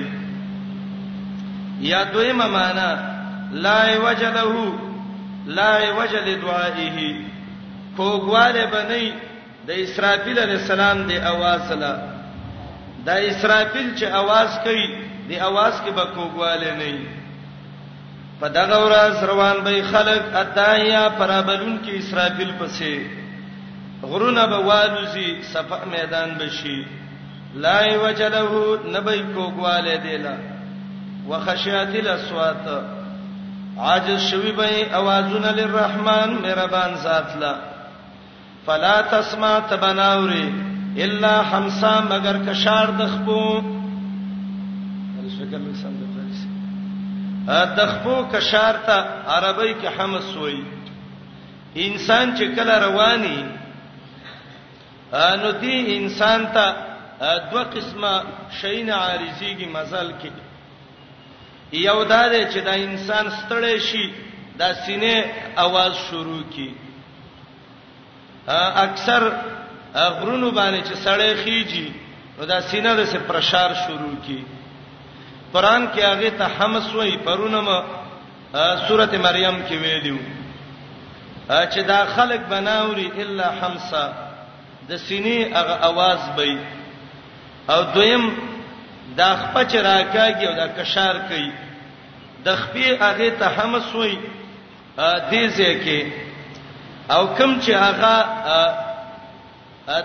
[1.93, 2.91] یا دویمه معنی
[3.53, 4.55] لا وجله
[5.59, 6.99] لا وجل دعائه
[7.97, 9.07] کوګواله بنئ
[9.69, 11.95] د اسرافیل علی السلام دی आवाज لا
[13.07, 14.87] د اسرافیل چې आवाज کوي
[15.29, 17.20] دی आवाज کې به کوګواله نه
[18.41, 23.07] په دغه ورځ روان به خلق اتایا پرابلون کې اسرافیل پسې
[24.11, 26.79] غرونه به والوزی صفه میدان بشي
[27.65, 28.53] لا وجله
[28.95, 30.37] نبی کوګواله دیلا
[31.29, 32.65] وخشیات الاصوات
[33.87, 37.55] عاجز شوی به اوازونه للرحمن مهربان ذات لا
[38.67, 40.49] فلا تسمع تبناوري
[40.97, 43.80] الا حمسا مگر کشار دخبو
[47.51, 48.93] تخفو کشار ته
[49.37, 50.61] عربی کې حمس وای
[51.75, 53.37] انسان چې کله رواني
[55.43, 56.67] نو دی انسان ته
[57.51, 58.13] دوه قسمه
[58.61, 60.31] شین عارضیږي مزل کې
[61.73, 64.13] یو دا دی چې دا انسان ستړی شي
[64.59, 65.17] دا سینې
[65.57, 66.75] आवाज شروع کی
[68.87, 69.23] اکثر
[69.95, 71.89] غرونو باندې چې سړی خيږي
[72.39, 74.43] نو دا سینې د سه پرشار شروع کی
[75.55, 77.69] قران کې هغه ته حمس وای پرونم
[78.89, 80.19] سورته مریم کې ویلو
[81.49, 84.05] چې دا خلق بناوري الا حمسا
[84.91, 86.47] د سینې هغه आवाज به
[87.75, 88.25] او دویم
[89.17, 91.51] دا خپچ راکاږي او دا کشار کوي
[92.45, 94.15] د خپې هغه ته حمس وای
[95.31, 95.99] دې ځکه
[97.11, 98.25] او کوم چې هغه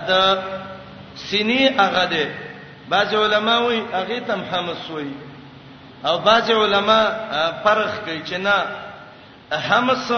[0.09, 0.11] د
[1.31, 2.25] سینې هغه ده
[2.89, 5.11] بعض علماوی هغه تم حمس وای
[6.05, 6.97] او بعض علما
[7.63, 8.55] فرخ کوي چې نه
[9.69, 10.11] همس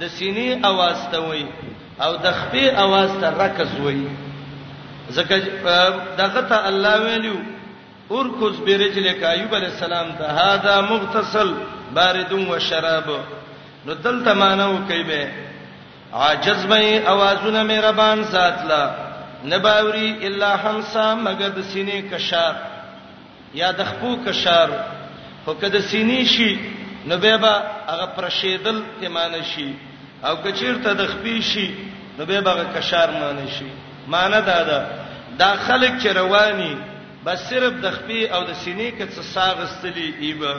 [0.00, 1.46] د سینې आवाज ته وای
[2.00, 4.02] او د خپې आवाज ته رکز وای
[5.16, 5.36] ځکه
[6.20, 7.36] دغه ته الله ویلو
[8.18, 11.54] ارکز برجلک ایوب علی السلام ته هاذا مغتسل
[11.94, 13.08] بارد و شراب
[13.86, 15.30] نو دلته مانو کوي به
[16.12, 18.82] عاجز مې आवाजونه مې ربان ساتلا
[19.44, 22.54] نباوري الا همسا مگر د سینې کشار
[23.62, 24.70] یا د خپو کشار
[25.46, 26.58] خو کده سینې شي
[27.08, 27.54] نو به با
[27.88, 29.68] هغه پرشیدل ته معنی شي
[30.24, 31.68] او کچیر ته د خپې شي
[32.18, 33.66] نو به هغه کشار معنی شي
[34.14, 34.78] معنی دا ده
[35.42, 36.74] دا خلک چې رواني
[37.24, 40.54] بس صرف د خپې او د سینې کې څه ساغستلی ایبه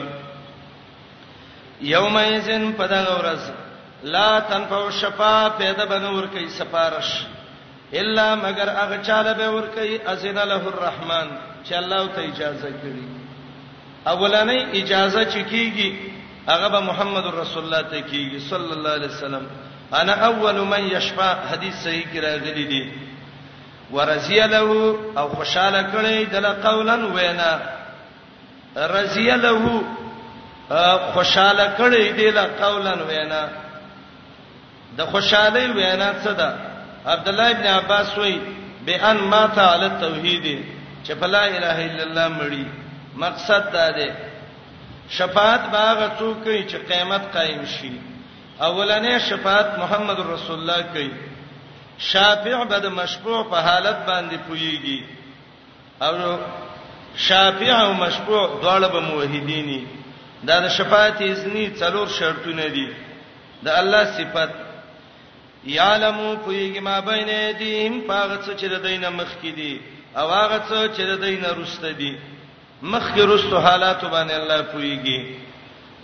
[1.82, 3.52] یومئذن پدغه ورځ
[4.16, 7.12] لا تنفع شفاعه پیدا بنور کوي سفارش
[7.92, 11.26] الا مگر هغه چاله به ور کوي اذن له الرحمن
[11.64, 13.17] چې الله ته اجازه کړی
[14.06, 15.92] اولنې اجازه چکیږي
[16.48, 19.46] هغه به محمد رسول الله ته کیږي صلی الله علیه وسلم
[19.92, 22.82] انا اول من یشفع حدیث صحیح کې راغلی دی
[23.92, 24.56] ورضی له
[25.16, 27.58] او خوشاله کړي دل قولن وینا
[28.76, 29.82] رضی له
[31.14, 33.46] خوشاله کړي دل قولن وینا
[34.98, 36.56] د خوشاله وینا څه ده
[37.06, 38.38] عبد الله ابن عباس وی
[38.86, 40.64] بان مات علی التوحید
[41.06, 42.66] چې فلا اله الا الله مړی
[43.18, 44.10] مقصد دا دی
[45.10, 47.92] شفاعت باغ څوک کوي چې قیامت قائم شي
[48.60, 51.10] اولنې شفاعت محمد رسول الله کوي
[52.10, 55.02] شافع بد مشفوع په حالت باندې پويږي
[56.02, 56.38] او
[57.28, 59.80] شافع او مشفوع دواړه به موحديني
[60.46, 62.88] دا د شفاعت اذنی څلور شرطونه دي
[63.64, 64.50] د الله صفت
[65.64, 69.80] یعلمو پویږي ما بینه دیم پاغه څه چې د دینه مخکې دي
[70.16, 72.37] او هغه څه چې د دینه روسته دي دی.
[72.82, 75.36] مخ کې رستو حالات باندې الله پويږي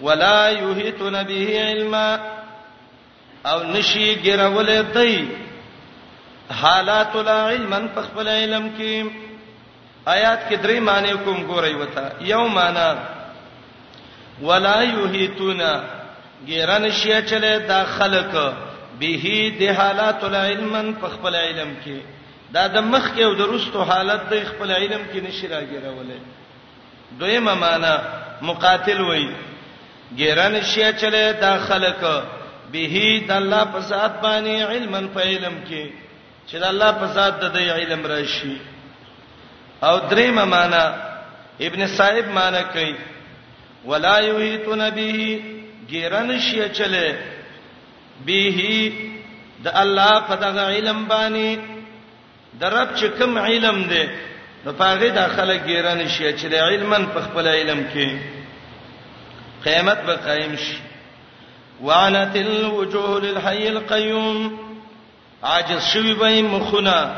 [0.03, 2.19] ولا یحیتون به علما
[3.51, 5.29] او نشي ګرولې دی
[6.63, 9.11] حالات لا علما فخبل علم کې
[10.09, 12.99] آیات کې درې معنی کوم ګورای وتا یو معنی
[14.43, 15.61] ولا یحیتون
[16.47, 18.33] ګیرن شي چله دا خلق
[19.01, 22.01] به د حالات لا علما فخبل علم کې
[22.53, 26.43] دا د مخ کې او د رستو حالت د خپل علم کې نشي راګرولې
[27.19, 27.93] دویمه معنا
[28.43, 29.27] مقاتل وای
[30.19, 32.01] ګیران شیا چلے دا خلق
[32.73, 35.85] به د الله په ذات باندې علمن په علم کې
[36.49, 38.57] چې د الله په ذات د علم راشي
[39.87, 40.85] او دریمه معنا
[41.67, 42.95] ابن صاحب معنا کوي
[43.85, 45.41] ولا یحیتون به
[45.89, 47.09] ګیران شیا چلے
[48.27, 48.61] به
[49.65, 51.59] د الله په دغه علم باندې
[52.61, 54.05] درب چې کوم علم دی
[54.65, 58.19] نو پاغه داخله ګیره نشي چې د علمن په خپل علم کې
[59.65, 60.77] قیامت به قائم شي
[61.89, 64.39] وعنت الوجوه للحي القيوم
[65.49, 67.11] عاجز شوی به مخونه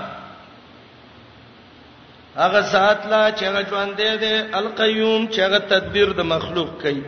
[2.38, 4.30] هغه ذات لا چې هغه ژوند دی
[4.62, 7.02] القيوم چې هغه تدبیر د مخلوق کوي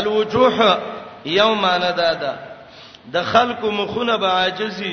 [0.00, 0.66] الوجوه
[1.36, 2.34] یوم ندادا
[3.16, 4.92] د خلق مخونه به عاجزي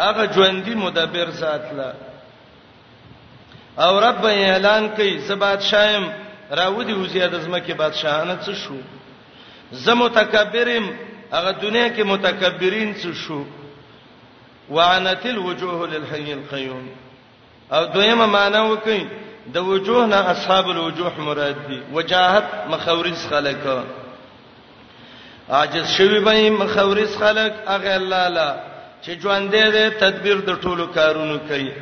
[0.00, 1.88] هغه ژوندۍ مدبر ذات لا
[3.78, 6.04] او رب اعلان کوي زه بادشاہم
[6.58, 8.76] راودي وزیاده زمکه بادشاہانه څه شو
[9.72, 10.86] زه متکبرم
[11.32, 13.42] هغه دنیا کې متکبرین څه شو
[14.70, 16.88] وعنت الوجوه للحي القيوم
[17.72, 19.06] او دویمه معنی وکي
[19.52, 23.66] د وجوه نه اصحاب الوجوه مراد دي وجاهت مخاورز خلک
[25.50, 28.56] عاجز شوی به مخاورز خلک هغه الله لا
[29.04, 31.72] چې ژوند دې تدبیر د ټولو کارونو کوي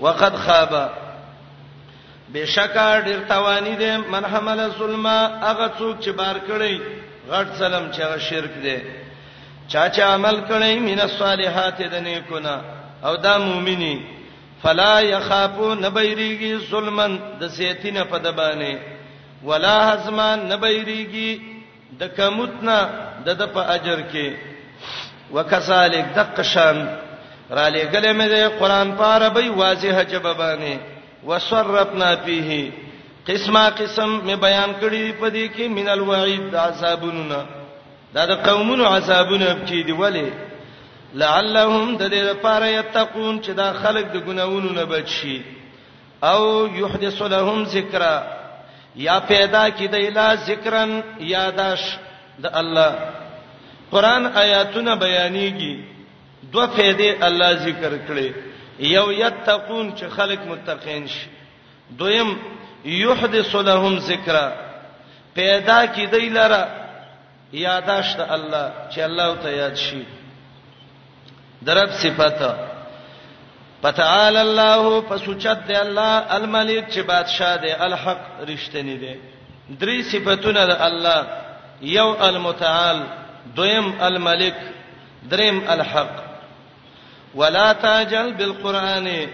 [0.00, 0.90] وقد خابه
[2.34, 5.06] بشکا ډیر توانی دي من حمل ظلم
[5.46, 6.74] هغه څوک چې بار کړي
[7.32, 8.78] غټ سلام چې هغه شرک دي
[9.74, 12.54] چا چې عمل کړي مین الصالحات د نیکونه
[13.08, 13.94] او دا مؤمنی
[14.62, 17.12] فلا يخافو نبيريږي ظلمن
[17.42, 18.80] د سيتنه په دبانه
[19.50, 21.40] ولا حزمان نبيريږي
[22.00, 22.78] د کموتنا
[23.28, 24.26] د د په اجر کې
[25.38, 26.82] وکذالک دقشان
[27.50, 30.74] را لګلې مې د قران په عربي واضحه جوابانه
[31.26, 32.70] وسرتنا فيه
[33.28, 37.44] قسمه قسم می بیان کړی په دې کې مینل وعید عذابونه
[38.14, 40.30] دا د قومونو عذابونه چې دی ولی
[41.14, 45.42] لعلهم د دې لپاره یتقون چې دا خلک د ګناوونو نه بچي
[46.22, 48.16] او یحدث لهم ذکرا
[48.96, 50.90] یا پیدا کی د اله ذکرن
[51.34, 51.82] یاداش
[52.38, 52.92] د الله
[53.90, 55.74] قران آیاتونه بیانېږي
[56.52, 58.28] دوه فائدې الله ذکر کړي
[58.78, 61.26] یو یتقون چې خلق متقین شي
[61.98, 62.36] دویم
[62.84, 64.36] یحدث لهم ذکر
[65.34, 66.68] پیدا کی دی لره
[67.52, 70.02] یاداشت الله چې الله ته یاد شي
[71.62, 72.54] درب صفته
[73.82, 79.14] پتعال الله فسوچت دی الله الملک چې بادشاہ دی الحق رښتینی دی
[79.80, 81.26] درې صفاتونه د الله
[81.82, 83.02] یو المتعال
[83.56, 84.54] دویم الملک
[85.30, 86.23] دریم الحق
[87.34, 89.28] ولا تاجل بالقران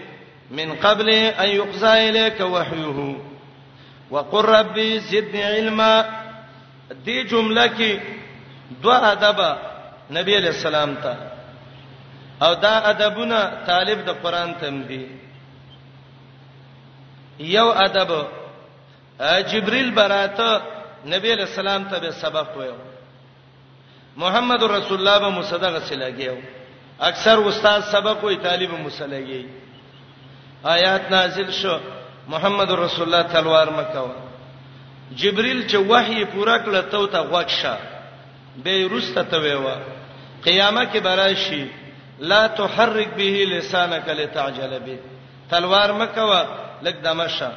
[0.51, 3.17] من قبل ان يقضى اليك وحيه
[4.11, 6.05] وقل ربي زدني علما
[7.05, 7.99] دي جمله کې
[8.83, 9.39] دوه ادب
[10.13, 11.15] نبی علیہ السلام ته
[12.45, 15.05] او دا ادبونه طالب د قران ته دی
[17.39, 18.11] یو ادب
[19.19, 20.59] آه، جبريل براته
[21.05, 22.75] نبی علیہ السلام ته به سبق وایو
[24.17, 26.37] محمد رسول الله به مصدق سره
[27.09, 29.41] اکثر استاد سبق وي طالب مصلیږي
[30.65, 31.77] آیات نازل شو
[32.33, 34.07] محمد رسول الله تلوار مکو
[35.21, 37.75] جبريل چې وحي پورا کړ ته ته غوښه
[38.67, 39.73] به رسته ته ویوا
[40.49, 41.63] قیامت کې براشي
[42.19, 44.99] لا تحرك به لسانك لتعجل به
[45.55, 46.41] تلوار مکوا
[46.89, 47.49] لک دمشه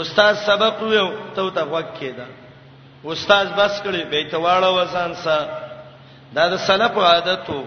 [0.00, 1.06] استاد سبق ویو
[1.36, 2.28] ته ته غوښ کېدا
[3.14, 5.38] استاد بس کړي به ته واړه وسان سا
[6.34, 7.62] دا د سلف عادتو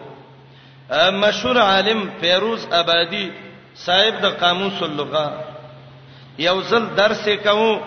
[0.94, 3.30] مشهور عالم فیروز آبادی
[3.86, 5.26] صاحب د قاموس اللغه
[6.48, 7.80] یو ځل درس کوم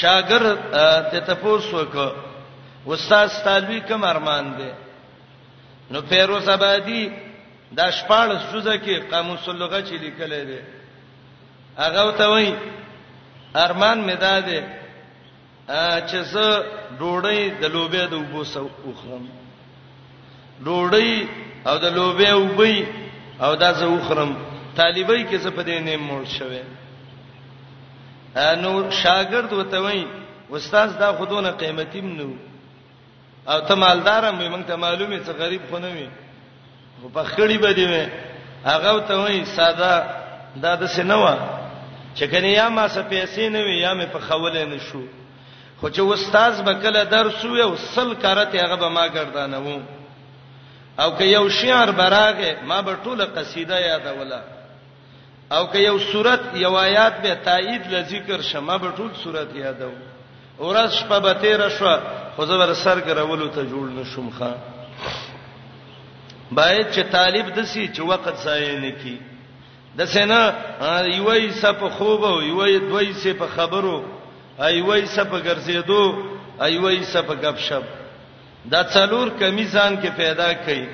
[0.00, 0.60] شاګرد
[1.10, 2.08] ته تاسو وکړه
[2.90, 4.70] استاد طالبی کوم ارمان دی
[5.90, 7.02] نو فیروز آبادی
[7.76, 10.60] دا شپاړس جزه کې قاموس اللغه چې لیکل دی
[11.78, 12.54] هغه ته وایي
[13.54, 14.64] ارمان مې ده
[16.08, 16.48] چې زه
[16.98, 19.41] ډوړې د لوبې د وبو سو وخم
[20.66, 21.12] ډوړی
[21.68, 22.76] او د لوبې وبې
[23.44, 24.30] او دا زه وخرم
[24.80, 26.62] طالبای کې څه پدې نه مول شوه
[28.62, 28.70] نو
[29.02, 30.00] شاګرد وته وای
[30.56, 32.30] استاد دا خودونه قیمتي منو
[33.52, 36.08] او ته مالدار مې مونږ ته معلومه څه غریب خو نه وي
[37.00, 38.06] خو په خړی باندې وای
[38.70, 39.92] هغه ته وای ساده
[40.62, 41.34] دا د سينوا
[42.16, 45.02] چې کنه یا ما څه پیسې نه وي یا مې په خوله نه شو
[45.80, 49.78] خو چې استاد بکله درس وې وصل کارته هغه به ما ګردانه وو
[50.98, 54.40] او که یو شعر براغه ما به ټوله قصیده یادوله
[55.50, 59.90] او که یو صورت یو آیات به تایید ل ذکر شمه به ټول صورت یادو
[60.60, 61.96] ورځ شپه به تیر شو
[62.36, 64.54] خو زبر سر ګرولو ته جوړ نشم خان
[66.52, 69.18] باید چې طالب دسی چې وخت ضایع نه کی
[69.98, 70.52] د سینا
[71.18, 74.04] یوې صف خوب او یوې دوی صف خبرو
[74.58, 76.00] ایوې صف ګرځېدو
[76.60, 77.82] ایوې صف غب شپ
[78.70, 80.84] دا څلور کمی ځان کې پیدا کړي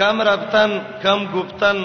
[0.00, 0.70] کم ربطن
[1.02, 1.78] کم گفتن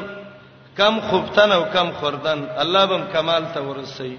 [0.79, 4.15] کم خوبتن او کم خوردن الله بم کمال ته ورسي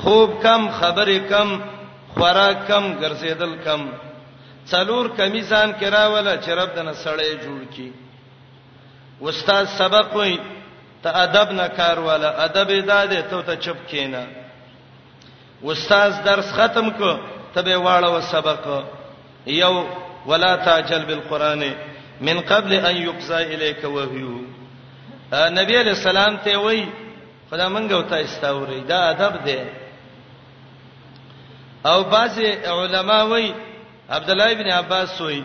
[0.00, 1.48] خوب کم خبرې کم
[2.14, 3.80] خوراک کم ګرځېدل کم
[4.70, 7.90] څلور کمی ځان کې راوله چې رب دنه سړې جوړ کړي
[9.28, 10.38] استاد سبق وایي
[11.02, 14.22] ته ادب نه کار والا ادب دادې ته ته چپ کینا
[15.70, 17.10] استاد درس ختم کو
[17.54, 18.66] ته به واړه و سبق
[19.46, 19.74] یو
[20.26, 21.74] ولا تعجل بالقران
[22.20, 24.42] من قبل ان يقضى اليك وحيه
[25.34, 26.84] نبی علیہ السلام ته وای
[27.50, 29.58] خدای مونږ او ته استاوري دا ادب دی
[31.86, 33.54] او بعض علما وای
[34.10, 35.42] عبد الله ابن عباس وای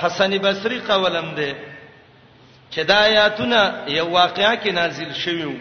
[0.00, 1.54] حسن بصری قولم دی
[2.72, 5.60] چې دا آیاتونه یو واقعیا کې نازل شوی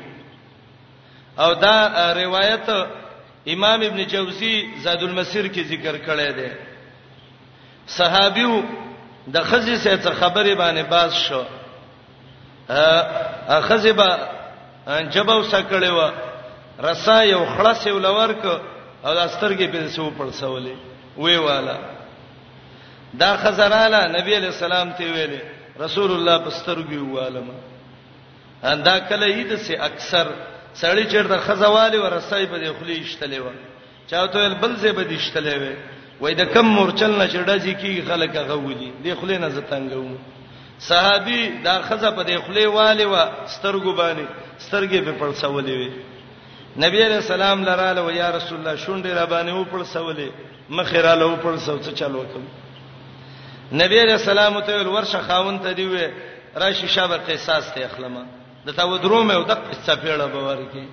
[1.39, 2.69] او دا روایت
[3.47, 6.49] امام ابن جوزی زاد المسیر کې ذکر کړی دی
[7.87, 8.61] صحابیو
[9.33, 11.43] د خزي سه څه خبره باندې باز شو
[13.57, 14.09] ا خزي با
[15.13, 16.11] جبو سکړې و
[16.87, 18.45] رسا یو خلاص یو لور ک
[19.05, 20.75] او د سترګې په سو پړسولې
[21.17, 21.77] وې والا
[23.13, 25.41] دا خزراله نبی علیہ السلام ته ویلې
[25.81, 27.49] رسول الله پسترګې والم
[28.83, 30.27] دا کله اید سه اکثر
[30.81, 33.49] سړی چیرته خزواله ورسای په خلیشتلې و
[34.09, 35.63] چاته بل زه به دشتلې و
[36.21, 40.17] وای د کم مورچل نشه ډزې کی خلک غوولي د خلینو زتنګو
[40.89, 43.23] صحابي دا خزه په د خلې والي وا
[43.55, 44.25] سترګو باندې
[44.65, 45.91] سترګې په پړسولې وي
[46.83, 50.29] نبی عليه السلام لراله و یا رسول الله شونډې را باندې و پړسولې
[50.77, 52.43] مخې را له و پړسو څه چالو کوم
[53.81, 56.11] نبی عليه السلام ته ورشه خاون ته دی وې
[56.61, 58.23] را شیشه به قصاص ته اخلمه
[58.65, 60.85] د تا ودرومه او د قصه پیړه باور کی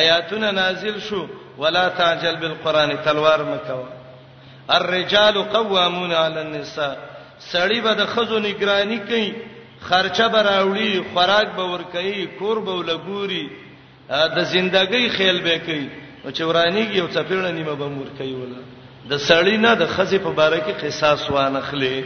[0.00, 1.26] آیاتونه نازل شو
[1.58, 3.95] ولا تعجل بالقران تلوار مکوا
[4.70, 6.94] الرجال قوامون علی النساء
[7.52, 9.34] سړی به د خزو نگرانی کوي
[9.80, 13.44] خرچه به راوړي خوراک به ور کوي کور به لګوري
[14.10, 15.88] د زندګۍ خیال به کوي
[16.24, 18.60] او چې ورانیږي او څپېړه نیمه به مور کوي ولا
[19.10, 22.04] د سړی نه د خزې په باره کې قصاص وانخلې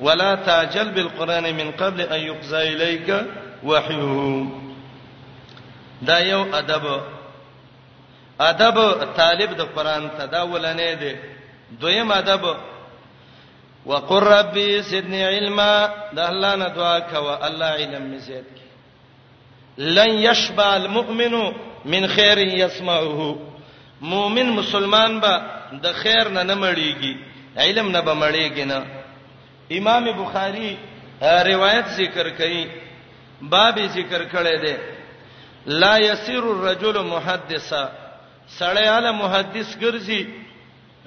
[0.00, 3.22] ولا تعجل بالقران من قبل ان يقضى اليك
[3.62, 4.46] وحيه
[6.02, 6.86] دا یو ادب
[8.38, 8.76] ادب
[9.16, 11.14] طالب د قران ته دا ولنه دی
[11.80, 12.56] دویم ادب
[13.86, 18.68] وقر ربي زدني علما ده الله نه دعا کوه الله علم می زید کی
[19.78, 21.52] لن يشبع المؤمن
[21.84, 23.36] من خير يسمعه
[24.00, 25.40] مؤمن مسلمان به
[25.82, 27.14] د خیر نه نه مړیږي
[27.56, 28.84] علم نه به مړیږي نه
[29.72, 30.78] امام بخاری
[31.22, 32.66] روایت ذکر کړي
[33.42, 34.76] باب ذکر کړي ده
[35.66, 37.88] لا يسير الرجل محدثا
[38.58, 40.47] سړی اعلی محدث ګرځي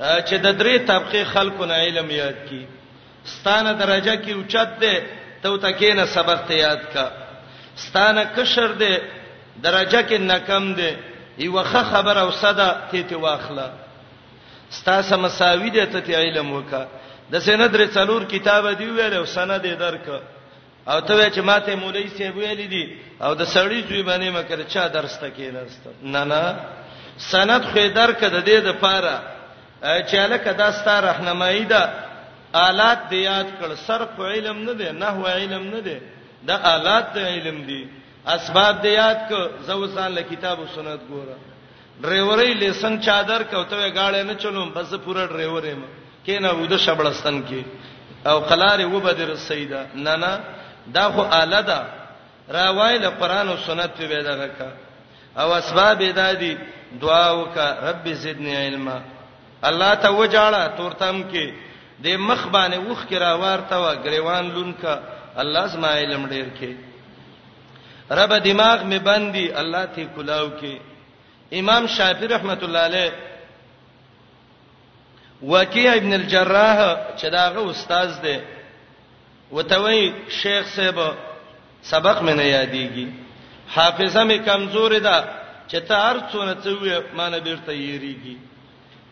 [0.02, 2.66] چې د درې طبقه خلکو نه علم یاد کی
[3.26, 5.02] ستانه درجه کې اوچت ده
[5.42, 7.10] ته ته کې نه سبق ته یاد کا
[7.76, 9.02] ستانه کشر ده
[9.64, 10.96] درجه کې ناکم ده
[11.38, 13.70] یوخه خبر او صدا ته ته واخله
[14.72, 16.86] ستاسو مساوی ده ته ته علم وکا
[17.32, 20.08] د سند در څلور کتابه دی ویل او سند یې درک
[20.88, 24.88] او ته چې ماته مولوی صاحب ویل دي او د سړی جوی باندې مکر چا
[24.88, 25.54] درس ته کې
[26.04, 26.56] نه نه
[27.18, 29.20] سند خو درک د دې د پاره
[29.84, 31.82] چاله کدا ستاره راهنمایي ده
[32.68, 35.98] آلات دی یاد کړ صرف علم نه دی نحو علم نه دی
[36.48, 37.82] دا آلات د علم دی
[38.36, 41.36] اسباب دی یاد کړ زوسان له کتاب او سنت ګوره
[42.02, 45.88] ډرایورې لیسن چادر کوته غاړې نه چلوم بس پورا ډرایورې ما
[46.26, 47.62] کینا وده شبړستان کې
[48.30, 50.40] او قلارې و بدر سیدا نه نه
[50.94, 51.82] دا خو آله ده
[52.50, 54.70] راوای له قران او سنت په وېدا غکا
[55.42, 55.98] او اسباب
[56.42, 56.58] دی
[57.02, 58.98] دعا وکړه رب زدنی علما
[59.70, 61.46] الله ته وجاړه تورتم کې
[62.04, 64.94] د مخ باندې وښ کې راوار تا و غریوان لونکا
[65.42, 66.72] الله زما علم ډیر کې
[68.12, 70.74] رب دماغ می بندي الله ته کلاو کې
[71.54, 73.12] امام شافعي رحمت الله علیه
[75.42, 76.78] وکیع ابن الجراح
[77.18, 78.40] چې داغه استاد دی
[79.52, 81.00] وتوي شیخ صاحب
[81.82, 83.08] سبق مې نه یادېږي
[83.76, 85.18] حافظه مې کمزور ده
[85.70, 88.36] چې ته هر څونه څه وې مانه بیرته یریږي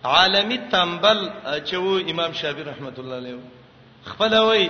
[0.03, 1.29] عالمی تنبل
[1.65, 3.39] چې و امام شافعي رحمت الله علیه
[4.03, 4.69] خپل وای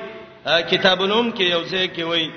[0.72, 2.32] کتاب العلوم کې یو ځای کې وای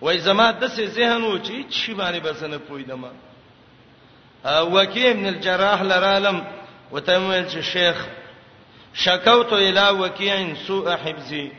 [0.00, 3.04] وای زما د څه ذهن و چې چی باندې بسنه پویدم
[4.74, 6.40] وکی ابن الجراح لرالم
[6.92, 8.06] وتمل چې شیخ
[8.94, 11.50] شکوت الی وکیع سوء حفظی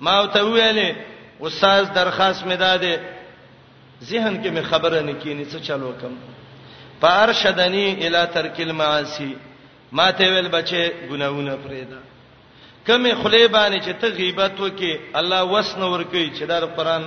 [0.00, 0.96] ما ته ویلې
[1.46, 3.00] استاد درخواست مې داده
[4.02, 6.12] ذهن کې مې خبره نه کینې څه چلو کم
[7.00, 9.34] پارشدنی الی ترک المعاصی
[9.96, 12.00] ما ته ویل بچې ګناونه پرېدا
[12.86, 17.02] کمه خلی باندې چې ته غیبت وکې الله وسن ورکی چې دا قرآن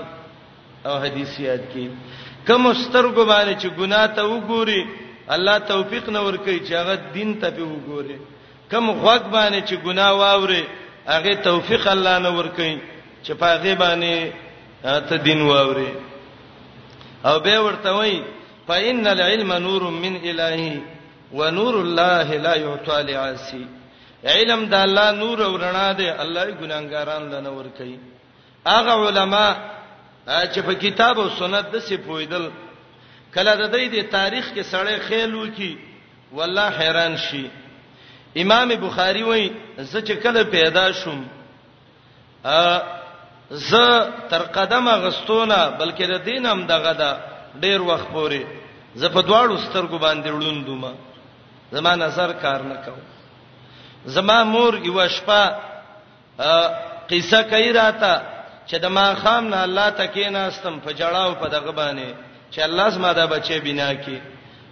[0.87, 1.85] او حدیثیات کې
[2.47, 4.81] کم سترګو باندې چې ګنا ته وګوري
[5.35, 8.17] الله توفیق نه ورکی چې هغه دین ته په وګوري
[8.71, 10.63] کم غوږ باندې چې ګنا واوري
[11.13, 12.73] هغه توفیق الله نه ورکی
[13.25, 14.17] چې په هغه باندې
[15.09, 15.91] ته دین واوري
[17.29, 18.13] او به ورته وای
[18.67, 20.98] فإن العلم نور من إلهي
[21.33, 23.65] ونور الله لا يعطى لعاصي
[24.33, 27.97] علم د الله نور او رڼا دی الله ګناګاران لنه ور کوي
[28.67, 29.47] هغه علما
[30.53, 32.45] چې په کتاب او سنت د سی پویدل
[33.33, 35.77] کله د دې د تاریخ کې سړی خیال وکي
[36.37, 37.47] والله حیران شي
[38.41, 41.21] امام بخاری وایي زه چې کله پیدا شوم
[42.45, 42.79] ا
[43.51, 43.71] ز
[44.31, 47.11] تر قدمه غستونه بلکې د دینم دغه دا
[47.63, 48.43] ډیر وخت پوري
[48.95, 50.83] زه په دواړو سترګو باندې وړوندم
[51.71, 52.93] زما نظر کار نه کو
[54.11, 55.41] زما مور یو شپه
[57.09, 58.13] قصه کوي راته
[58.69, 62.09] چې د ما خام نه الله تکینا استم په جړاو په دغه باندې
[62.53, 64.21] چې الله زما دا بچي بنا کی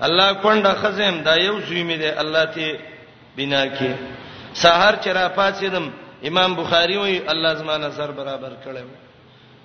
[0.01, 2.79] الله کونډه خزم دا یو زوی مې دی الله ته
[3.37, 3.93] بنا کی
[4.53, 5.91] سحر چې را پاتېدم
[6.27, 8.83] امام بخاری وی الله زما نظر برابر کړو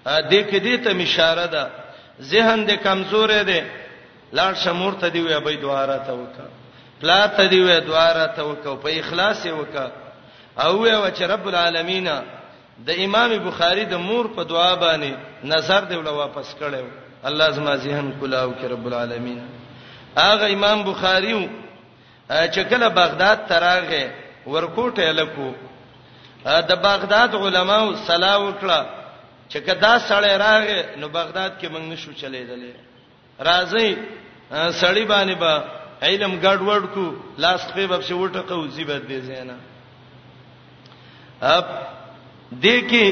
[0.06, 1.70] ا دې کې دې ته اشاره ده
[2.32, 3.60] ذهن دې کمزور دی
[4.38, 6.61] لاړ شمور ته دی وی به دواره ته وکړه
[7.02, 9.86] پلا ته دی وې دواره توکو په اخلاص وکا
[10.58, 12.04] او وې چې رب العالمین
[12.86, 15.14] د امام بخاری د مور په دعا باندې
[15.54, 19.42] نظر دی ولا واپس کړو الله زما ذهن کلاو کې رب العالمین
[20.26, 21.34] اغه امام بخاری
[22.30, 24.14] چې کله بغداد تراغه
[24.46, 25.50] ورکوټه لکو
[26.70, 28.80] د بغداد علماو صلاح وکړه
[29.50, 32.76] چې کدا سړی راغې نو بغداد کې موږ نشو چلېدلې
[33.40, 33.96] راځي
[34.70, 37.04] سړی باندې با علم ګډوډ کو
[37.38, 39.56] لاس په باب شو ټکو زیبت دي زینا
[41.56, 41.66] اب
[42.64, 43.04] دې کې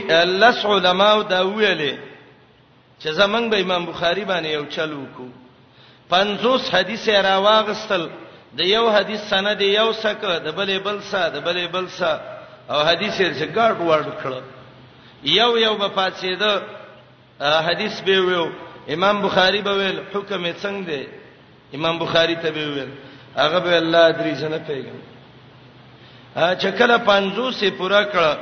[0.43, 1.95] لس علماو دا ویلې
[3.01, 5.25] چې زمنګ به امام بخاری باندې یو چلو کو
[6.15, 8.09] 50 حدیث را واغستل
[8.59, 12.13] د یو حدیث سند یو سکه د بلې بل سا د بلې بل سا
[12.73, 14.43] او حدیث یې څنګه ګډوډ کړ
[15.39, 16.53] یو یو په پاتې ده
[17.69, 18.45] حدیث به ویو
[18.95, 21.20] امام بخاری به ویل حکم یې څنګه دی
[21.75, 22.91] امام بخاری ته ویل
[23.37, 25.01] هغه به الله درې جن پیغام
[26.37, 28.39] ا چکله 50 سي پورا کړه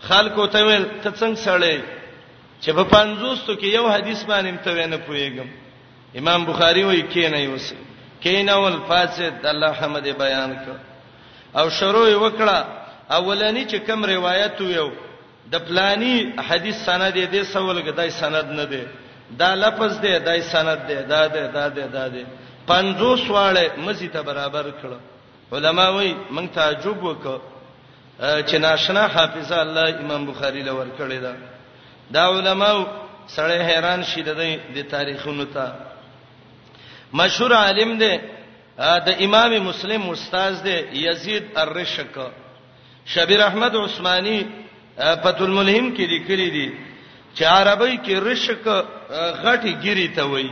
[0.00, 1.80] خلکو ته ویل ته څنګه سړې
[2.62, 5.48] چې په 50 تو کې یو حدیث باندې ته ونه پويګم
[6.18, 7.72] امام بخاری وایي کینه یوس
[8.20, 10.76] کینه ول فاسد الله حمد بیان کړ
[11.58, 12.58] او شروع وکړه
[13.12, 14.90] اولنی چې کم روایت ویو
[15.52, 18.82] د پلانی حدیث سند دې سوال غدای سند نه دی
[19.38, 22.28] دا لفظ دی دای سند دی دا دی دا دی دا دی دا
[22.66, 24.88] 50 واړه مزي ته برابر کړ
[25.52, 27.40] علما وایي مونږ تعجب وکړو
[28.20, 31.32] چې ناشنا حافظ الله امام بخاری له ور کړی دا
[32.10, 32.70] دا علما
[33.34, 35.76] سره حیران شي د تاریخونو ته تا.
[37.14, 38.14] مشهور عالم دی
[38.78, 40.76] د امام مسلم استاد دی
[41.06, 42.14] یزید الرشک
[43.06, 44.38] شبیر احمد عثماني
[45.24, 46.68] فتول ملهم کې لیکلي دي
[47.36, 48.66] چې عربی کې رشک
[49.42, 50.50] غټي ګيري ته وایي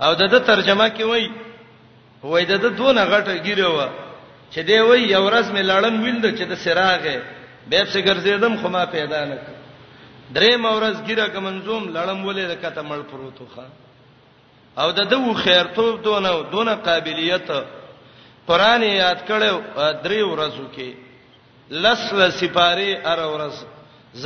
[0.00, 1.28] او د ترجمه کې وای
[2.22, 3.88] وای د دونه غټه ګیره و
[4.52, 7.16] چې دی وای یو ورځ می لړن ویند چې د سراغه
[7.70, 9.40] به څه ګرځیدم خو ما پیدا نک
[10.34, 13.66] درې مورز ګیره کمنځوم لړم ولې د کته مړ پروتو ښا
[14.82, 17.50] او د دو خیرتوب دونه دونه قابلیت
[18.46, 19.54] قران یاد کړو
[20.04, 20.90] درې ورځو کې
[21.70, 23.54] لس لسپاره ار ورځ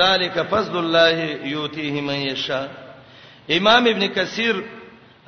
[0.01, 2.67] ذالک فضل الله یوتیه من یشا
[3.51, 4.57] امام ابن کثیر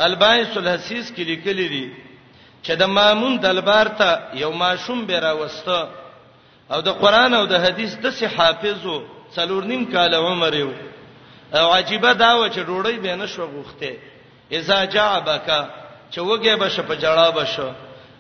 [0.05, 1.87] البایس الحسیس کې لیکلي دي
[2.63, 4.11] چې د مامون دلبار ته
[4.43, 5.89] یو ماشوم به راوسته
[6.75, 8.97] او د قران او د حدیث د سی حافظو
[9.37, 10.71] څلور نیم کال عمر یو
[11.59, 13.97] او عجيبه دا و چې ډوړی به نه شو غوخته
[14.59, 15.61] اذا جاء بکا
[16.11, 17.71] چې وګه به شپ جړا بشو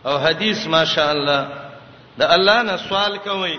[0.07, 1.43] او حدیث ماشاءالله
[2.21, 3.59] د الله نه سوال کوي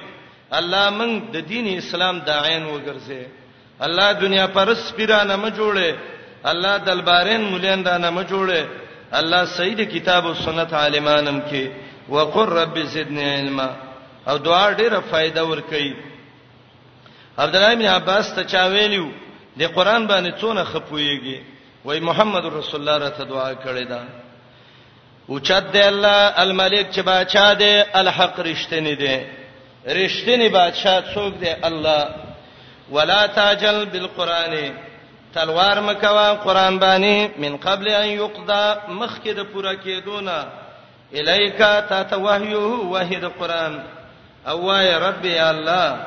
[0.60, 3.26] الله موږ د دین اسلام داعین وګرځي
[3.86, 5.96] الله دنیا پر سپیرانه ما جوړه
[6.46, 8.64] الله دلبارین مولین دا نه ما جوړه
[9.14, 11.68] الله سید کتاب او سنت عالمانم کې
[12.10, 13.68] وقر رب زدنی علما
[14.28, 15.94] او دعا ډیره فائدہ ور کوي
[17.38, 19.08] عبد الله بن عباس ته چا ویلو
[19.60, 21.40] د قران باندې څونه خپويږي
[21.86, 24.02] وای محمد رسول الله را ته دعا کړې ده
[25.30, 29.20] اوچت دی الله الملک چې بادشاہ دی الحق رښتینی دی
[29.86, 32.08] رښتینی بادشاہ څوک دی الله
[32.92, 34.90] ولا تاجل بالقرانه
[35.34, 40.48] تلوار مکوا قران باندې من قبل ان یقضى مخکې د پوره کېدونه
[41.14, 42.58] الیکا تا ته وحیه
[42.94, 43.80] وحی د قران
[44.48, 45.98] او وای رب یا الله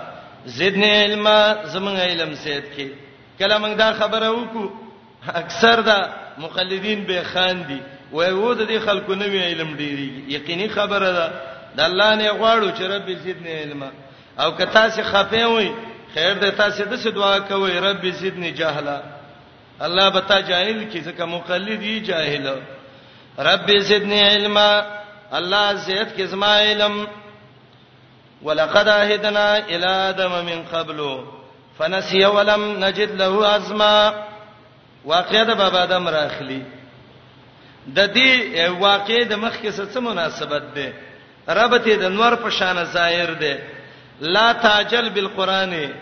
[0.46, 2.84] زدنی علما زمون علم سید کې
[3.38, 4.70] کله موږ دا خبره وکړو
[5.34, 5.98] اکثر دا
[6.38, 7.80] مخلدین به خان دي
[8.12, 11.32] وای و د دې خلکو نوې علم ډیری یقیني خبره ده
[11.76, 13.90] د الله نه غواړو چې رب زدنی علما
[14.40, 15.70] او کتا چې خفه وي
[16.14, 18.98] خیر ده تاسو د څه دعا کوئ رب زدنی جهلا
[19.86, 22.46] الله بتا جاهل کی ځکه مقلد دی جاهل
[23.38, 24.68] رب زدنی علما
[25.38, 26.94] الله زید کی زما علم
[28.42, 31.20] ولقد عهدنا الى ادم من قبل
[31.78, 34.14] فنسي ولم نجد له عزما
[35.04, 36.62] واقعه د بابا ادم راخلی
[37.86, 38.30] د دې
[38.80, 40.92] واقعې د مخ کې څه مناسبت ده
[41.48, 43.54] ربته د نور په شان ظاهر ده
[44.24, 45.92] لا تعجل بالقران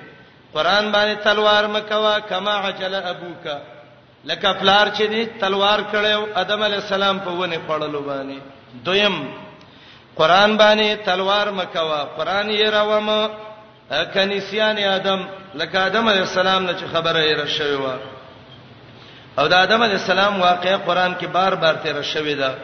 [0.54, 3.58] قران باندې تلوار مکوا کما عجل ابوکا
[4.24, 8.40] لکه فلار چې دی تلوار کړو ادم علی السلام په ونه پړلو باندې
[8.84, 9.32] دویم
[10.16, 13.28] قران باندې تلوار مکوا قران یې راوم
[14.14, 15.24] کنيسيان ادم
[15.54, 17.90] لکه ادم علی السلام نه چې خبره یې راشوي و
[19.38, 22.54] او د ادم علی السلام واقعې قران کې بار بار تیر شوې ده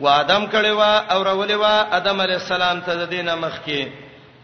[0.00, 3.86] و ادم کړي وا او راولې وا ادم علی السلام ته د دینه مخ کې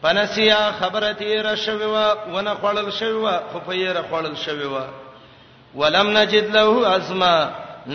[0.03, 4.85] پنسیا خبرتی رشوی وا ونه خړل شوی وا خپې را خړل شوی وا
[5.81, 7.35] ولم نجد له عزما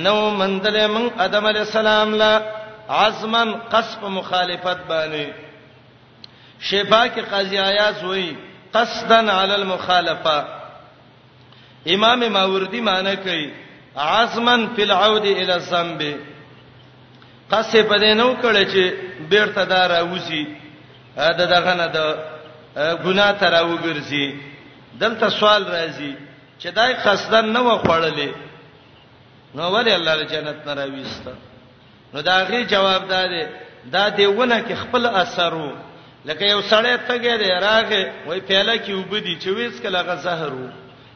[0.08, 2.34] نو مندل من ادم علی السلام لا
[2.90, 3.44] عزما
[3.74, 5.32] قصب مخالفت باندې
[6.70, 8.36] شفا کې قاضی آیات وای
[8.74, 10.46] قصدا علی المخالفه
[11.96, 13.46] امام ماوردی معنی کوي
[14.08, 16.04] عزما فی العود الی الذنب
[17.52, 18.80] قصب دینو کړه چې
[19.30, 20.44] بیرته دار اوسی
[21.18, 21.98] دا دغه نه د
[23.06, 24.26] ګنا تر وګرځي
[25.02, 26.14] دلته سوال راځي
[26.62, 28.32] چې دای قصدن نه و خړلې
[29.56, 31.26] نو ولی الله له جنت نه راويست
[32.14, 33.50] نو دا غي جواب ده
[33.86, 35.72] دا دیونه کې خپل اثر وو
[36.26, 40.54] لکه یو سړی تګه دی راغه وای پیاله کې وبدي چې وېس کله غ زهر
[40.54, 40.70] وو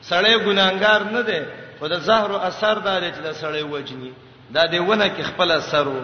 [0.10, 1.42] سړی ګناګار نه دی
[1.80, 4.12] خو د زهر اثر دار چې دا سړی وجني
[4.54, 6.02] دا دیونه کې خپل اثر وو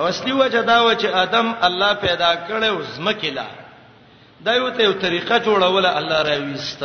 [0.00, 3.46] او اصلي وجه دا و چې ادم الله پیدا کړو زمکیلا
[4.46, 6.82] دا یو ته یو طریقه جوړول الله راويست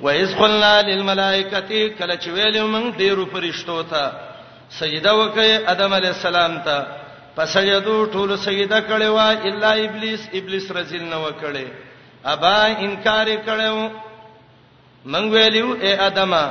[0.00, 4.12] و اذ قلنا للملائکه کله چې ویل موږ ډیرو فرشتو ته
[4.70, 6.86] سجده وکي ادم علی السلام ته
[7.36, 11.66] پسجدو ټول سجده کړي وا الا ابلیس ابلیس رزل نه وکړي
[12.24, 13.90] ابا انکار کړو
[15.06, 16.44] موږ ویلو اے ادمه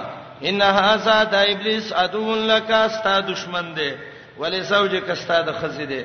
[0.43, 3.91] ان هاذا د ابلیس ادون لک استا دشمن دی
[4.39, 6.03] ولې زوجک استا د خزې دی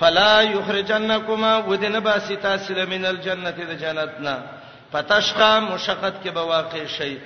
[0.00, 4.36] فلا یخرجنکما ودنه باسی تاسو لمن الجنه د جنتنا
[4.92, 7.16] فتشقا مشقت کې به واقع شي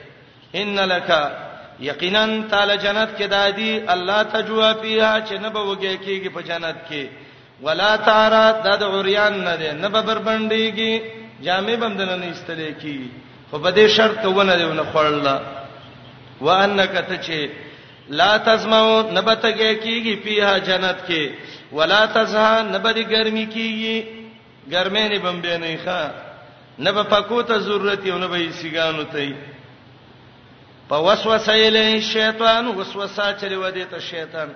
[0.54, 1.10] ان لک
[1.80, 6.76] یقینا تعالی جنت کې دادی الله تجوا فیها چې نه به وږي کېږي په جنت
[6.90, 7.06] کې
[7.62, 10.94] ولا تارا د عریان نه ده نه به بربندېږي
[11.42, 13.10] جامې بندنه نه استلې کی
[13.50, 15.38] خو به دې شرط ونه دی ونه خړل
[16.40, 17.38] وانک ته چې
[18.08, 21.22] لا تزمو نبتګه کیږي په جنت کې
[21.72, 23.98] ولا تزه نبري ګرمي کیږي
[24.72, 26.10] ګرمه نه بمبې نه ښا
[26.80, 29.34] نبه پکو ته ضرورت یو نه به سیګانو ته
[30.88, 34.48] په وسوسه اله شیطان وسوسه چره ودی ته شیطان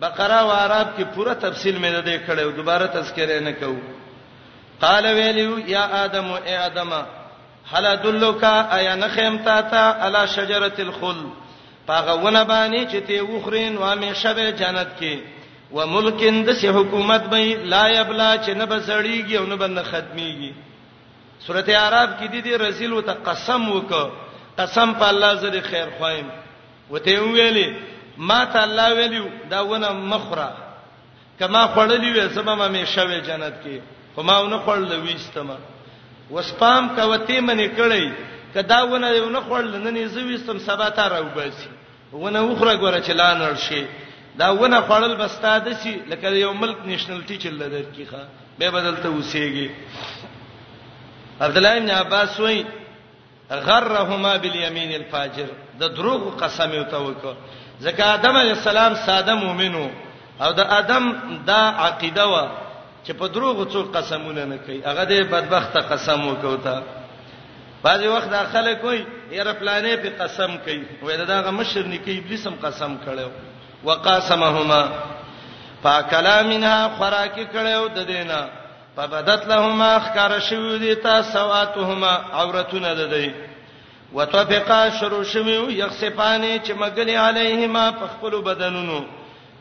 [0.00, 3.80] بقره او عرب کې پوره تفصیل مې نه دی کړی او دوباره تذکرې نه کوم
[4.80, 7.02] قال ویلو یا ادم او ادمه
[7.72, 11.47] هل ادلک ایا نخیم تا تا علی شجره الخلد
[11.88, 15.16] پاغونه باندې چې ته وخرین و مې شبه جنت کې
[15.72, 20.52] و ملکین د سه حکومت به لا یبلا چې نه بسړیږي او نه بند ختميږي
[21.46, 23.94] سورته اعراف کې دي دي رسول وت قسم وک
[24.58, 26.28] قسم په الله زری خیر خوایم
[26.90, 27.76] وته ویلي
[28.30, 30.48] ما ته الله ویلو دا ونه مخره
[31.40, 33.80] کما خړلې وې سبا مې شوه جنت کې
[34.14, 35.50] خو ما ونه خړلې وېستم
[36.30, 38.12] وسپام کا وته منې کړې
[38.54, 41.77] کدا ونه ونه خړل نه نه زوېستم سبا ته راو باسي
[42.12, 43.86] ونه وخره ګوره چې لا نړ شي
[44.38, 48.28] دا ونه خړل بستا د شي لکه یو ملک نېشنلټی چې لدر کیخه
[48.58, 49.70] به بدلته وسیږي
[51.40, 52.64] عبد الله بن عباس وای
[53.50, 55.48] غرهما بالیمین الفاجر
[55.80, 57.34] د دروغ قسم یو توکو
[57.82, 59.88] ځکه آدم علی السلام ساده مؤمنو
[60.40, 61.04] او د آدم
[61.46, 62.48] دا عقیده و
[63.06, 66.80] چې په دروغ څو قسمونه نه کوي هغه د بدبخت قسم وکوتا
[67.84, 68.98] بعض وخت دا خلک وای
[69.38, 73.26] یاره پلانې په قسم کوي وای دا غ مشر نکي ابلیس هم قسم کړو
[73.84, 74.82] وقاسمهما
[75.82, 78.40] فاکلا منها خوراکی کړو د دینه
[78.96, 83.32] فبدت لهما خکار شوی دي تا سواتهما عورتونه د دی
[84.12, 89.04] وتفقا شروع شوی یخصفانی چې مګلی علیهما په خپل بدنونو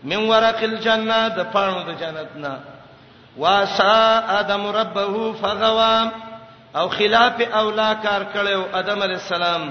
[0.03, 2.59] من ورق الجنه د پانو د جنت نه
[3.37, 6.11] واسا ادم ربه فغوا
[6.77, 9.63] او خلاف اولا کار کړو ادم علی السلام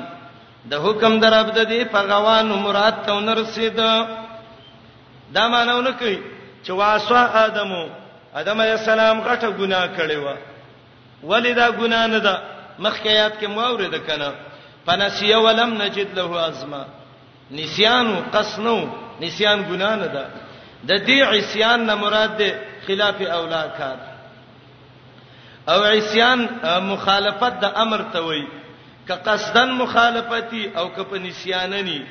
[0.71, 3.79] د حکم درب د دې په غوان مراد ته ورسید
[5.35, 6.19] دا مانونه کوي
[6.65, 7.85] چې واسوا ادمو
[8.41, 10.27] ادم علی السلام غټه ګناه کړې و
[11.31, 12.35] ولیدا ګناه نه ده
[12.85, 14.31] مخکیات کې مورید کنه
[14.87, 16.83] فنسی ولم نجد له ازما
[17.59, 18.79] نسیان قسنو
[19.23, 20.25] نسیان ګناه نه ده
[20.89, 22.51] د دې عصیان نه مراد ده
[22.87, 23.97] خلاف اولا کار
[25.69, 28.45] او عصيان مخالفت د امر ته وای
[29.09, 32.03] ک قصدن مخالفتی او ک په نسیاننی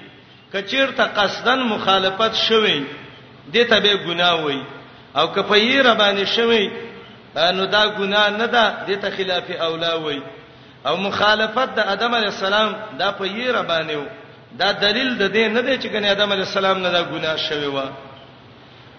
[0.54, 2.84] کچیر ته قصدن مخالفت شوی
[3.54, 4.62] دته به ګناه وای
[5.18, 6.72] او ک په یې ربانی شوی
[7.38, 10.22] نو دا ګناه نه ده دته خلاف اولا وای
[10.88, 14.04] او مخالفت د ادم علی السلام دا په یې ربانیو
[14.60, 17.66] دا دلیل د دې نه دی چې ګنې ادم علی السلام نه دا ګناه شوی
[17.68, 17.82] و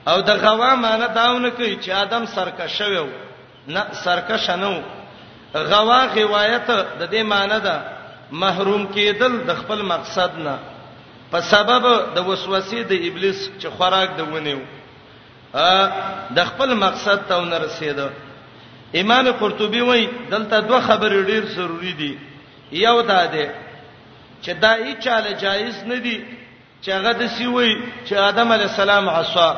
[0.09, 3.07] او د غوا معنی داونه کوي چې ادم سرکه شوی و
[3.69, 4.83] نه سرکش نه
[5.55, 6.69] غوا روایت
[7.01, 7.75] د دې معنی ده
[8.33, 10.57] محروم کېدل د خپل مقصد نه
[11.31, 11.85] په سبب
[12.17, 14.61] د وسوسې د ابلیس چې خوراک د ونیو
[15.55, 15.93] ا
[16.37, 18.09] د خپل مقصد ته ونه رسیدو
[19.01, 22.19] امام قرطبي وایي دلته دوه خبرې ډېر ضروری دي
[22.73, 23.49] یو دا ده
[24.43, 26.19] چې دا هیڅ چاله جایز نه دي
[26.83, 27.75] چې هغه د سی وایي
[28.07, 29.49] چې ادم علی السلام عصا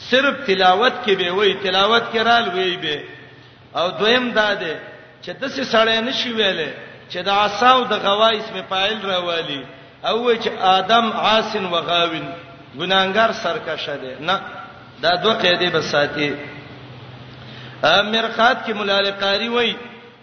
[0.00, 3.02] صرف تلاوت کې به وای تلاوت کې رال وای به
[3.76, 4.76] او دویم دا ده
[5.22, 6.68] چې د څه سړی نشي ویلې
[7.10, 9.64] چې د عصاو د غوایس په فایل راوالي
[10.04, 12.26] او وای چې ادم عاصن وغاوین
[12.78, 14.40] ګناګار سرکشه ده نه
[15.02, 16.34] دا دوه قیدې به ساتي
[17.84, 19.74] امرخات کې مولا قاری وای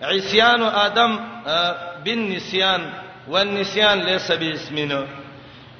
[0.02, 1.18] عصيان ادم
[2.06, 2.82] بالنسيان
[3.30, 5.04] والنسيان ليس باسمنا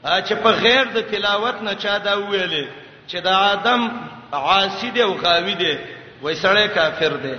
[0.05, 2.65] چې په غیر د تلاوت نه چا دا ویلې
[3.11, 3.81] چې د آدم
[4.47, 5.75] عاصی دی او غاوی دی
[6.23, 7.35] وای سړی کافر دی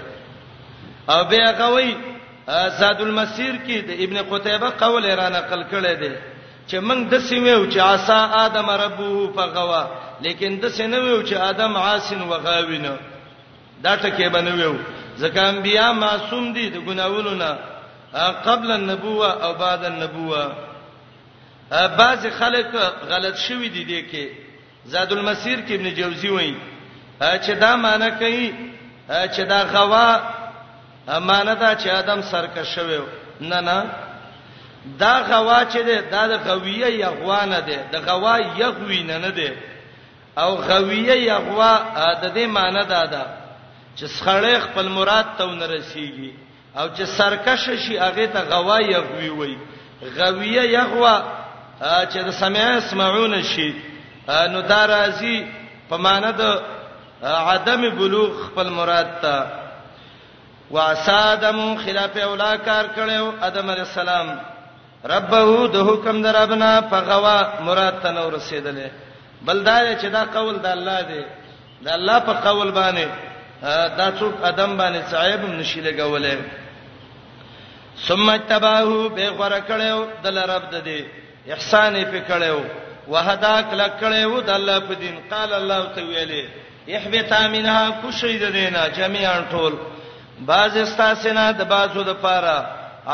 [1.14, 1.90] او بیا غوی
[2.80, 6.12] زاد المسیر کې د ابن قتيبه قول را نقل کړی دی
[6.70, 9.84] چې موږ د سیمو چې عصا آدم ربو فغوا
[10.22, 12.98] لیکن د سینو چې آدم عاصن وغاوینه
[13.84, 14.76] دا ټکی بنویو
[15.22, 17.52] ځکه انبیا معصوم دي د ګناولو نه
[18.48, 20.44] قبل النبوه او بعد النبوه
[21.72, 22.66] بعض خلک
[23.10, 24.38] غلط شوی دي دي کې
[24.86, 26.56] زاد المسیر کې ابن جوزی وایي
[27.22, 28.54] چې دا معنی کوي
[29.10, 30.20] چې دا غوا
[31.20, 33.00] معنی دا چې ادم سرکش شوی
[33.42, 33.84] نه نه
[35.00, 39.30] دا غوا چې ده دا د غویه یا غوانه ده د غوا یغوی نه نه
[39.30, 39.54] ده
[40.38, 41.74] او غویه یا غوا
[42.22, 43.26] د دې معنی دا ده
[43.98, 46.32] چې سخړې خپل مراد ته ونرسیږي
[46.80, 49.58] او چې سرکش شي هغه ته غوا یغوی وایي
[50.18, 51.45] غویه یغوا
[51.82, 53.70] چې د سمع اسمعون شي
[54.52, 55.38] نو دا راځي
[55.90, 56.44] په معنی د
[57.24, 59.36] عدم بلوغ خپل مراد ته
[60.72, 64.28] واسادم خلاف اولا کار کړو ادم علی السلام
[65.04, 67.38] ربه د حکم دربنا فغوا
[67.68, 68.88] مراد ته نو رسیدلې
[69.42, 71.24] بلدار چې دا قول د الله دی
[71.82, 73.06] د الله په قول باندې
[74.00, 76.38] دا څوک ادم باندې صاحب نشي لګولې
[78.08, 81.06] ثم تباهو به غره کړو د رب د دی
[81.54, 82.60] احسان یې پکړیو
[83.14, 86.44] وهداک لکړیو د الله په دین قال الله تعالی
[86.94, 89.74] یحبتا منها کوشید دینا جميعا ټول
[90.50, 92.58] باز استاسنا د بازو د پاره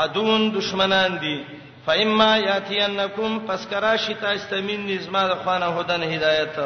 [0.02, 1.38] ادون دشمنان دي
[1.86, 6.56] فإما يأتينكم فسكرا شتا استمن نظام د خوانه هدن هدایت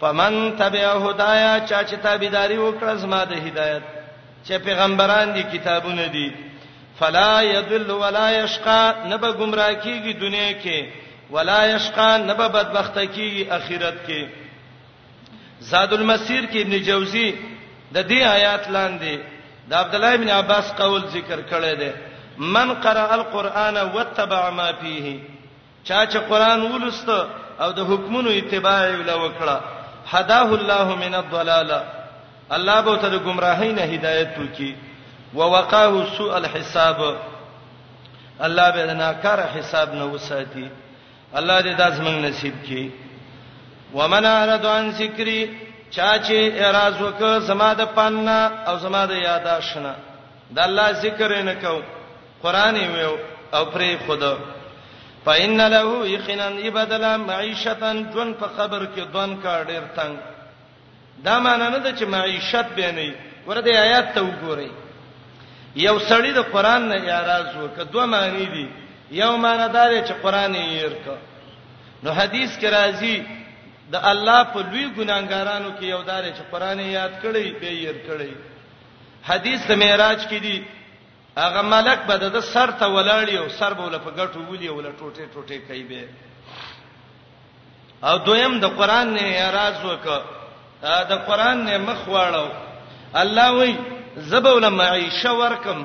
[0.00, 3.82] فمن تبع هدايا چا چې تابعداري وکړه زما د هدایت
[4.46, 6.30] چې پیغمبران دي کتابونه دي
[7.00, 10.78] فلا يضل ولا يشقى نبه گمراه کیږي دنیا کې
[11.30, 14.22] ولا يشقى نبه بدبخت کیږي اخرت کې
[15.60, 17.34] زاد المسیر کې ابن جوزی
[17.92, 19.18] د دې آیات لاندې
[19.68, 21.92] د عبد الله ابن عباس قول ذکر کړی دی
[22.38, 25.18] من قرأ القرآن واتبع ما فيه
[25.88, 27.08] چا چې قرآن ولست
[27.60, 29.60] او د حکمونو اتباع ولا وکړه
[30.14, 31.84] هداه الله من الضلاله
[32.56, 34.91] الله به ته د گمراهۍ نه هدایت وکړي
[35.34, 37.00] ووقاه سوء الحساب
[38.44, 40.68] الله به دنا کار حساب نه وساتي
[41.34, 42.86] الله دې داس موږ نصیب کړي
[43.94, 45.40] ومن اراد ان ذکری
[45.90, 49.94] چا چې اراز وکړ زما د پننا او زما د یاداشنا
[50.50, 51.82] د الله ذکر نه کو
[52.42, 53.04] قران یې
[53.54, 54.36] او پرې خدا
[55.26, 60.16] فإن له يقينا يبدل معيشة جن په قبر کې دون کا ډیر تنگ
[61.24, 63.14] دا معنی نه ده چې معیشت به نه
[63.46, 64.81] ورته آیات ته وګورئ
[65.76, 68.66] یو سړی د قران نه یاراز وکړ دوه معنی دي
[69.10, 71.08] یو معنی دا چې قران یې ورک
[72.02, 73.22] نو حدیث کې راځي
[73.92, 77.88] د الله په لوی ګناګارانو کې یو دار چې قران یې یاد کړی به یې
[77.88, 78.30] ور کړی
[79.26, 80.64] حدیث د معراج کې دی
[81.38, 84.92] هغه ملک به د سر ته ولاړی او سر به ول په ګټو ولي ول
[85.00, 86.08] ټوټه ټوټه کوي به
[88.04, 90.06] او دویم د قران نه یاراز وک
[91.08, 92.48] دا قران نه مخ واړو
[93.14, 93.76] الله وایي
[94.16, 95.78] زبول معیشه ورکم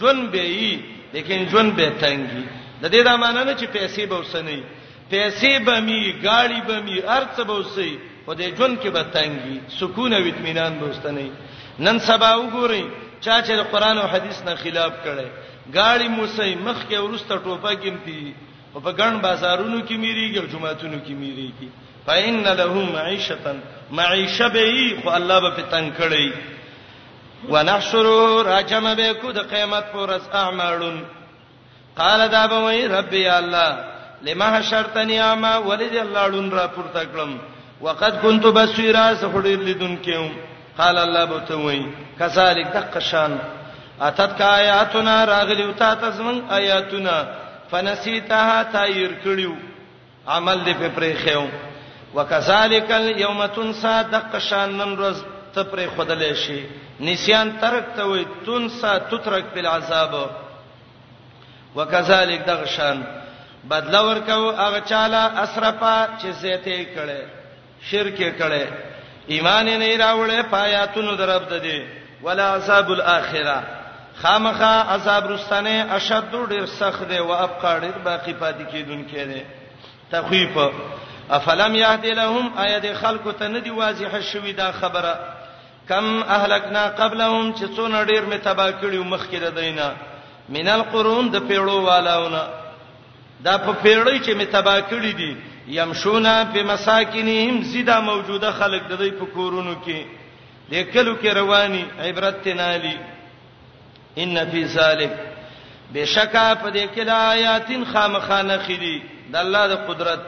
[0.00, 0.72] ژوند به یي
[1.14, 2.44] لیکن ژوند به تنګي
[2.82, 4.62] د دې دا معنی نه چې پیسې به وسنی
[5.10, 7.90] پیسې به می گاڑی به می ارڅ به وسې
[8.26, 11.30] خو دې ژوند کې به تنګي سکون او اطمینان به وسنی
[11.78, 12.84] نن سبا وګورئ
[13.20, 15.28] چا چې د قران او حدیث نه خلاف کړي
[15.74, 18.34] گاڑی موسی مخ کې ورسته ټوپه کېمتي
[18.74, 21.68] او په ګڼ بازارونو کې میریږي او جمعاتونو کې میریږي
[22.06, 23.44] فإِنَّ لَهُمْ مَعِيشَةً
[23.90, 24.64] معیشه به
[25.02, 26.32] خو الله به تنگ کړي
[27.48, 31.02] ونحشره راجم به کو د قیامت پر از اعمالون
[31.96, 33.74] قال دا به وای رب یا الله
[34.22, 37.30] لما حشرتنی اما ولذ الله لون را پورته کړم
[37.82, 40.30] وقد كنت بصيرا سفړل لیدون کېم
[40.78, 41.84] قال الله به ته وای
[42.20, 43.40] کذالک دقشان
[44.00, 47.18] اتت کا آیاتنا راغلی او تا تزمن آیاتنا
[47.70, 49.52] فنسیتها تایر کړیو
[50.30, 51.46] عمل دې په پرې خېو
[52.14, 55.16] وکذالک الیوم تنسا دقشان نن ورځ
[55.54, 56.60] ته پرې خدلې شي
[57.02, 60.14] نسيان ترک ته وي تنسا تترک په العذاب
[61.76, 63.02] وکذالک دغشان
[63.64, 67.20] بدلا ورکاو هغه چاله اسرفا چې زیته کړي
[67.90, 68.66] شرک کړي
[69.28, 71.86] ایمان نه راوړې پایاتونو درب ده دي
[72.22, 73.62] ولا عذاب الاخره
[74.22, 79.42] خامخه عذاب رستنه اشد ډیر سخت دی او ابقا ډیر باقی پاتې کیدونکې دی
[80.12, 80.58] تخویف
[81.30, 85.31] افلم یهدی لهم آیت خلق ته ندی واضحه شوې دا خبره
[85.92, 89.86] کم اهلکنا قبلهم چې څونه ډیر می تبا کړیو مخکې د دینه
[90.54, 92.42] مینل قرون د پیړو والاونه
[93.46, 95.32] دا په پیړی چې می تبا کړی دي
[95.78, 99.96] یمشونا په مساکینهم زیدا موجوده خلک د دې په کورونو کې
[100.70, 102.96] د کلو کې رواني عبرت تنالی
[104.22, 105.12] ان فی ذلک
[105.94, 109.02] بشکا په دې کې آیاتین خامخانه خېدي
[109.34, 110.20] د الله د قدرت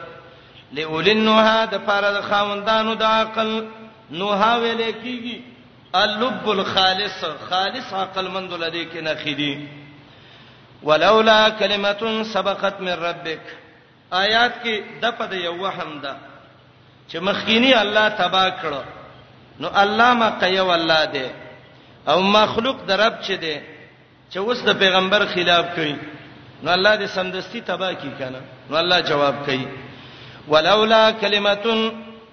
[0.77, 3.51] لئولنها د پاره د خاوندانو د عقل
[4.20, 5.36] نوها ویل کیږي
[6.03, 9.69] اللب الخالص خالص عقل مند لدی کې نخیدی
[10.83, 13.55] ولولا کلمه سبقت من ربک
[14.12, 16.16] آیات کې د پد یو وهم ده
[17.11, 18.75] چې مخکینی الله تبا کړ
[19.61, 21.31] نو الله ما قیا والله ده
[22.09, 23.61] او مخلوق درب چي ده
[24.33, 25.97] چې اوس د پیغمبر خلاف کوي
[26.62, 28.41] نو الله دې سمدستي تبا کی کنه
[28.71, 29.66] نو الله جواب کوي
[30.49, 31.55] ولولا کلمه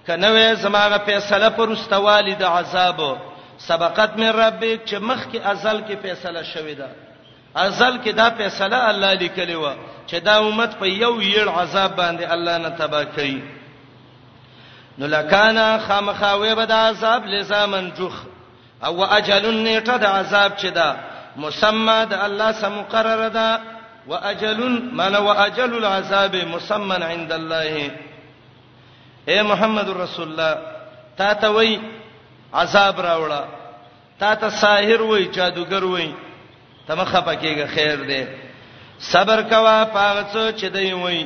[0.08, 3.02] کنه زماغه فیصله پر استوالد عذاب
[3.68, 6.88] سبقت من ربک چې مخ کې ازل کې فیصله شوې ده
[7.56, 9.74] ازل کې دا فیصله الله لیکلی و
[10.08, 13.42] چې دا امت په یو یړ عذاب باندې الله نه تبا کوي
[14.98, 18.14] نو لکانا خامخاوي به د عذاب لزامن جوخ
[18.86, 20.96] او اجل نیټه د عذاب چې ده
[21.38, 23.60] مسمى د الله سم مقرره ده
[24.08, 27.92] واجل من واجل العذاب مسمى عند الله
[29.28, 30.58] اے محمد رسول الله
[31.18, 31.80] تا ته وایي
[32.54, 33.44] عذاب راوړه
[34.20, 36.12] تا ته ساحر وای جادوګر وای
[36.88, 38.24] تمه خپکیږي خیر دی
[39.12, 41.26] صبر کوا پاغڅو چې دی وای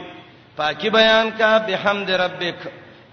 [0.58, 2.60] پاکي بیان کا بحمد ربک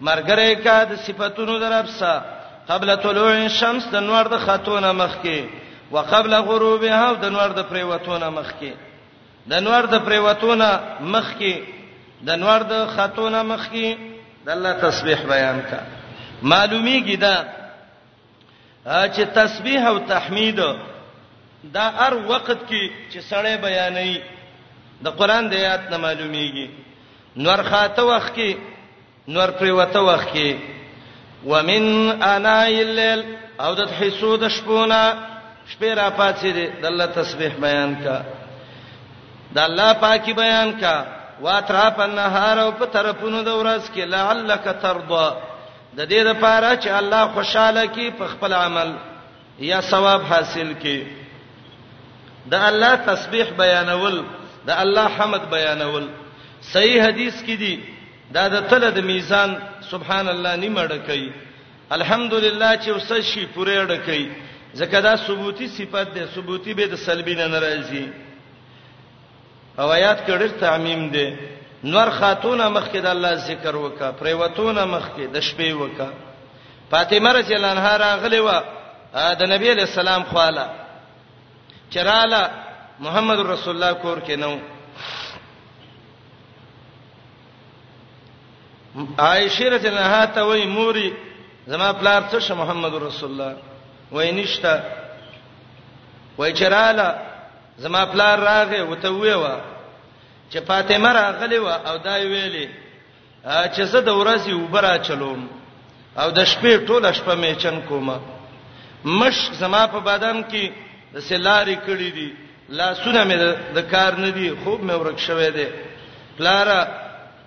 [0.01, 2.23] مرګره کا د صفاتونو درپسا
[2.69, 5.47] قبل طلوع الشمس د نور د خاتونه مخکي
[5.91, 8.73] وقبل غروبها د نور د پریوتونه مخکي
[9.47, 10.71] د نور د پریوتونه
[11.01, 11.55] مخکي
[12.29, 13.89] د نور د خاتونه مخکي
[14.47, 15.79] د الله تسبیح بیان کا
[16.43, 17.45] معلومیږي دا
[18.87, 20.57] چې تسبیح او تحمید
[21.75, 24.21] دا هر وخت کې چې سړی بیانې
[25.05, 26.69] د قران د آیات نه معلومیږي
[27.37, 28.57] نور خاته وخت کې
[29.29, 30.57] نور پر وته وخت کې
[31.47, 31.85] ومن
[32.23, 33.25] انا الليل
[33.61, 35.15] او د حسود شپونه
[35.71, 38.23] شپې را پاتې دي د الله تسبیح بیان کا
[39.55, 41.05] د الله پاکي بیان کا
[41.41, 45.52] واترا په نهار او په طرفونو د ورځ کې لعلک ترضى
[45.99, 48.91] د دې لپاره چې الله خوشاله کی په خپل عمل
[49.71, 50.99] یا ثواب حاصل کی
[52.53, 54.17] د الله تسبیح بیانول
[54.69, 56.07] د الله حمد بیانول
[56.73, 57.75] صحیح حدیث کې دی
[58.35, 59.51] دا د تل د میزان
[59.91, 61.31] سبحان الله نیمه ډکې
[61.97, 64.29] الحمدلله چې اوس شي پوره ډکې
[64.81, 68.07] ځکه دا ثبوتی صفت ده ثبوتی به د سلبین ناراضي
[69.79, 71.27] او آیات کې ډېر تعمیم ده
[71.85, 76.09] نور خاتون مخکې د الله ذکر وکا پریوتون مخکې د شپې وکا
[76.91, 78.49] فاطمه رضی الله عنها راغلی و
[79.41, 80.67] د نبی علیہ السلام خواله
[81.95, 82.43] چراله
[83.07, 84.51] محمد رسول الله کور کې نو
[89.27, 91.13] عائشه رضی الله عنها ته وای موري
[91.67, 93.57] زما پلار څه شه محمد رسول الله
[94.13, 94.79] وای نشتا
[96.39, 97.17] وای چراله
[97.79, 99.55] زما پلار راغې وته ویوا
[100.53, 102.69] چې فاطمه راغلی و او دا ویلې
[103.75, 105.49] چې زه د ورځې وبره چلوم
[106.17, 108.21] او د شپې ټوله شپه مې چن کومه
[109.05, 110.65] مش زما په بادام کې
[111.15, 112.33] د سلاري کړې دي
[112.69, 113.37] لاسونه مې
[113.77, 115.69] د کار نه دي خوب مې ورک شوې ده
[116.39, 116.81] پلارا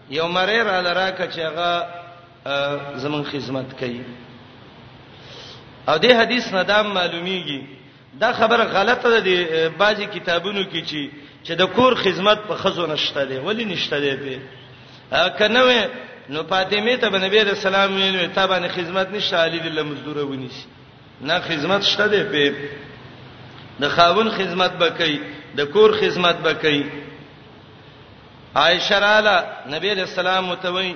[0.09, 1.87] یو مری را لراکه چې هغه
[3.03, 4.01] زمون خدمت کوي
[5.89, 7.61] او دې حدیث نه دا معلومیږي
[8.19, 9.29] دا خبره غلطه ده د
[9.77, 11.01] بعضي کتابونو کې چې
[11.45, 14.39] چې د کور خدمت په خزو نشته دی ولی نشته دی به
[15.39, 15.69] کنه و
[16.33, 20.65] نو فاطمه ته نبی رسول الله ویلو ته باندې خدمت نشته علی دله مزدور ونیسي
[21.21, 22.55] نه خدمت شته دی په
[23.81, 25.19] د خاون خدمت بکې
[25.57, 26.85] د کور خدمت بکې
[28.61, 30.95] عائشہ رااله نبی رسول الله متوي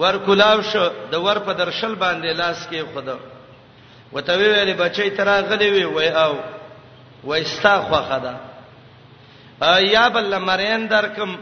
[0.00, 3.16] ور کلاو شو د ور په درشل باندې لاس کې خدا
[4.12, 6.32] وته ویلې بچی ترا غلې وی وای او
[7.24, 8.34] وایستا خو خدا
[9.94, 11.34] یا بل مرین درکم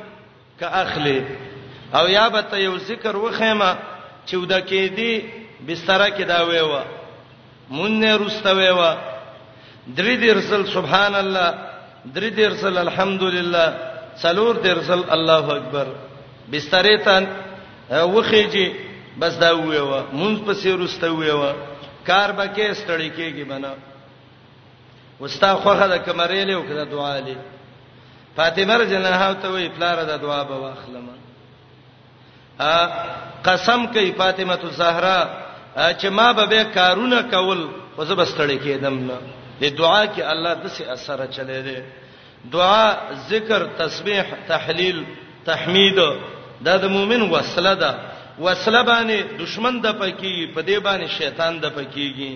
[0.58, 1.20] ک اخلی
[1.98, 3.70] او یا به ته یو ذکر وخېما
[4.26, 5.12] چې ودا کې دی
[5.66, 6.80] بستر کې دا وې و
[7.76, 8.82] مونږ نه رستوي و
[9.96, 11.54] درې دې رسول سبحان الله
[12.14, 13.74] درې دې رسول الحمدلله
[14.22, 15.86] څلور دې رسول الله اکبر
[16.54, 17.14] بستر ته
[17.90, 18.68] وخیږي
[19.18, 21.50] بس دا ویوه مونږ په سیرسته ویوه
[22.06, 23.74] کار به کې ستړی کېږي بنا
[25.20, 27.36] وستا خوخه د کمرې له وکړه دعا لې
[28.36, 31.06] فاطمه رجنها ته وی پلار د دعا به واخلم
[32.60, 32.80] ا
[33.44, 35.20] قسم کوي فاطمه الزهرا
[35.76, 39.18] چې ما به کارونه کول خو زه بستړی کېدم نه
[39.60, 41.78] د دعا کې الله د څه اثر چلے دی
[42.52, 42.94] دعا
[43.28, 45.02] ذکر تسبیح تحلیل
[45.44, 45.98] تحمید
[46.66, 47.90] دا د مؤمن وسله ده
[48.44, 52.32] وسله باندې دشمن د پکی په دې باندې شیطان د پکیږي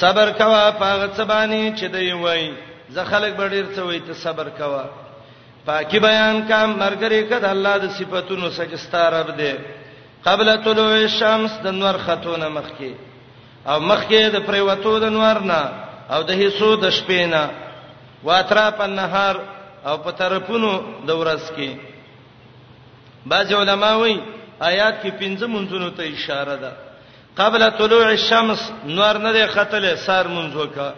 [0.00, 2.42] صبر کوا پاغه سبانی چې دی وای
[2.94, 4.84] زه خلک بډیر څه وای ته صبر کوا
[5.66, 9.52] پاکي بیان کا مرګري کده الله د صفاتونو سجستا رب دی
[10.24, 12.92] قبل طلوع الشمس د نور خاتونه مخکي
[13.70, 15.62] او مخکي د پریوتو د نور نه
[16.10, 17.50] او د هيسو د شپې نه
[18.24, 19.36] واطراف النهار
[19.86, 20.70] او په طرفونو
[21.06, 21.94] د ورځ کې
[23.30, 24.16] بعض علما وایي
[24.70, 26.72] آیات کې پنځه منځونو ته اشاره ده
[27.40, 28.60] قبل طلوع الشمس
[28.98, 30.92] نور نه دی ختل سار منځو کا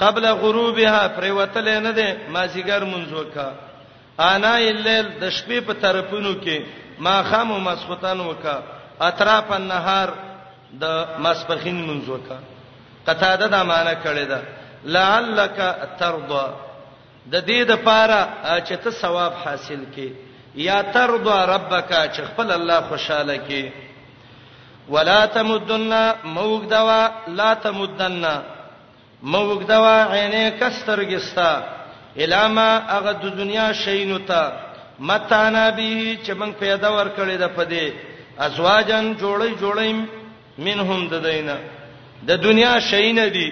[0.00, 3.52] قبل غروبها پریوتل نه دی مازیګر منځو کا
[4.30, 6.60] انا الليل د شپې په طرفونو کې
[6.98, 8.56] ما خام او مسخوتان وکا
[9.06, 10.12] اطراف النهار
[10.82, 12.38] د مسبخین منځو کا
[13.06, 14.42] قطاده د معنا کړی ده
[14.84, 15.54] لعلک
[16.02, 16.44] ترضى
[17.32, 18.20] د دې د پاره
[18.66, 20.10] چې ته ثواب حاصل کړي
[20.54, 23.68] یا ترضى ربک چې خپل الله خوشاله کی
[24.88, 25.90] ولا تمدن
[26.24, 28.24] موګ دوا لا تمدن
[29.22, 31.64] موګ دوا عینې کسترګستا
[32.16, 34.42] الما هغه د دنیا شینوتا
[34.98, 37.92] متانا به چې موږ پیدا ورکړې د پدې
[38.38, 40.06] ازواجن جوړې جوړې
[40.58, 41.56] منهم د دینه
[42.26, 43.48] د دنیا شینه دي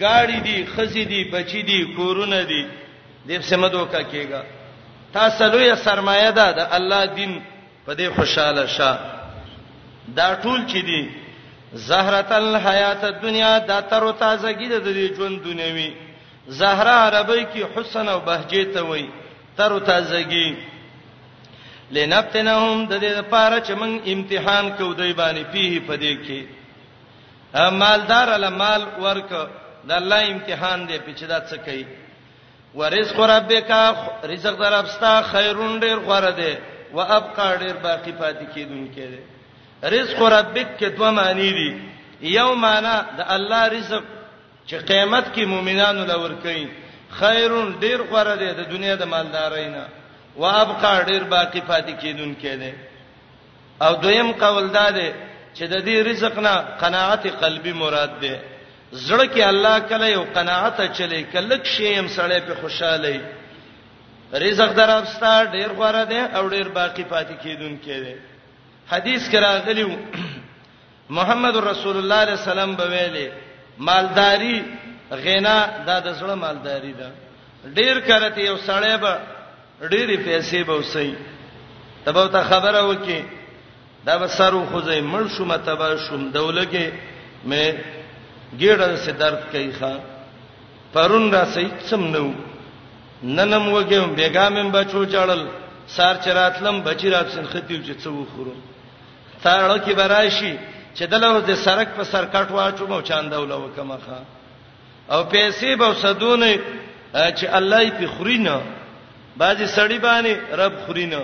[0.00, 2.66] گاڑی دي خزې دي بچی دي کورونه دي
[3.28, 4.59] دې سمدوکا کېږي
[5.14, 7.32] تاسو لوی سرمایه ده د الله دین
[7.86, 8.98] په دې خوشاله شه
[10.18, 11.02] دا ټول چې دي
[11.88, 15.90] زهرت الحیات الدنیا دا تر تازگی ده د ژوند دنیوي
[16.60, 19.06] زهره عربی کې حسن او بهجه ته وای
[19.56, 20.48] تر تازگی
[21.90, 26.42] لنفتنهم د دې لپاره چې موږ امتحان کوو دوی باندې پیه پدې کې
[27.82, 29.28] مالدار له مال ورک
[29.88, 31.86] د الله امتحان دی په چې دا څه کوي
[32.74, 33.70] ورزق ربک
[34.24, 36.54] رزق دربستا خیرون ډیر غوړه دی
[36.94, 39.20] و ابقا ډیر باقی پاتې کیدونکې دی
[39.94, 41.70] رزق ربک کې دوه معنی دي
[42.38, 44.04] یو معنی د الله رزق
[44.68, 46.66] چې قیامت کې مؤمنانو لور کوي
[47.18, 49.84] خیرون ډیر غوړه دی د دنیا د مالدارینا
[50.36, 52.72] و ابقا ډیر باقی پاتې کیدونکې دی
[53.80, 55.10] او دویم قول دا دی
[55.56, 58.36] چې د دې رزق نه قناعت قلبي مراد ده
[58.92, 63.20] زړه کې الله کله یو قناعت چلی کله شیم سړی په خوشاله
[64.42, 68.14] رزق درافستا ډیر غواره دی او ډیر باقی پاتې کیدون کېده
[68.92, 69.88] حدیث کرا غلیو
[71.16, 73.30] محمد رسول الله علیه السلام به ویلي
[73.78, 74.62] مالداری
[75.10, 77.10] غنا دا د زړه مالداری ده
[77.74, 79.16] ډیر کرته یو سړی به
[79.88, 81.14] ډیره پیسې به وسی
[82.04, 83.22] تبو ته خبره وکي
[84.06, 86.92] دا به سر خو ځای مړ شوم تبا شوم دولګه
[87.46, 87.74] مې
[88.58, 89.92] ګیړن سے درد کوي ښا
[90.92, 92.32] پرون را سې څم نو
[93.22, 95.42] ننم وګم بیګامم بچو چړل
[95.96, 98.54] سار چراتلم بچی راتسن ختیو چې څو خورو
[99.42, 100.54] تاړه کې براشي
[100.94, 104.18] چې دلته د سرک په سر کټ واچوم او چاندول وکما ښا
[105.14, 106.46] او پیسې به صدونه
[107.38, 108.56] چې الله یې په خورینه
[109.36, 111.22] بعضی سړی باندې رب خورینه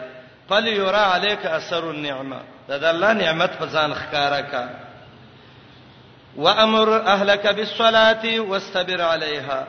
[0.49, 4.67] فل یرا علیک اثر النعمه دا د الله نعمت په ځان ښکارا کا
[6.35, 9.63] وامر اهلک بالصلاه واستبر علیها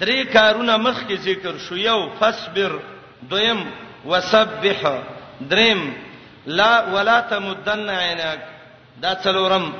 [0.00, 2.72] درې کارونه مخکې ذکر شو یو فصبر
[3.30, 3.70] دویم
[4.04, 4.98] وسبح
[5.40, 5.92] دریم
[6.46, 8.38] لا ولا تمدن عینک
[9.02, 9.72] دا څلورم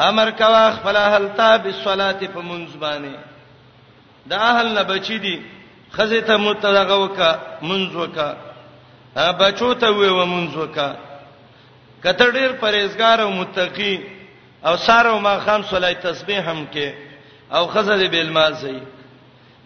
[0.00, 3.14] امر کوا خپل اهل ته بالصلاه په منځ باندې
[4.26, 5.38] دا اهل نه بچی دي
[5.96, 7.30] خزه ته متدغه وکا
[7.62, 8.28] منځ وکا
[9.38, 10.88] بچو ته وې و منځ وکا
[12.02, 13.94] کته ډیر پرهیزګار او متقی
[14.64, 16.88] او سار او ماخام صلی تسبیح هم کې
[17.54, 18.78] او خزه دې بالمازي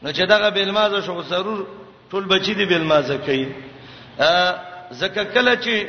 [0.02, 1.66] نو چې دغه بالمازه شو ضرور
[2.10, 3.48] ټول بچی دې بالمازه کوي
[4.90, 5.86] زکه کله چې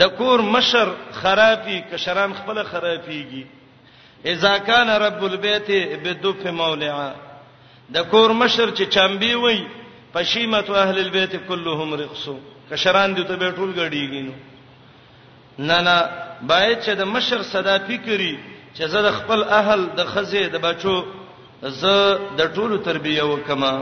[0.00, 0.86] د کور مشر
[1.22, 3.44] خرابي کشران خپل خرابيږي
[4.26, 5.70] اذا كان رب البيت
[6.04, 7.12] بدف مولعا
[7.92, 9.64] د کور مشر چې چمبي وای
[10.12, 12.38] پشیمت اهل البيت كلهم رقصو
[12.70, 14.32] کشران دي ته به ټول غړیږي نو
[15.58, 16.08] نه نه
[16.52, 18.38] باید چې د مشر صدا فکری
[18.76, 20.96] چې زه د خپل اهل د خزه د بچو
[21.62, 23.74] زه د ټولو تربیه وکما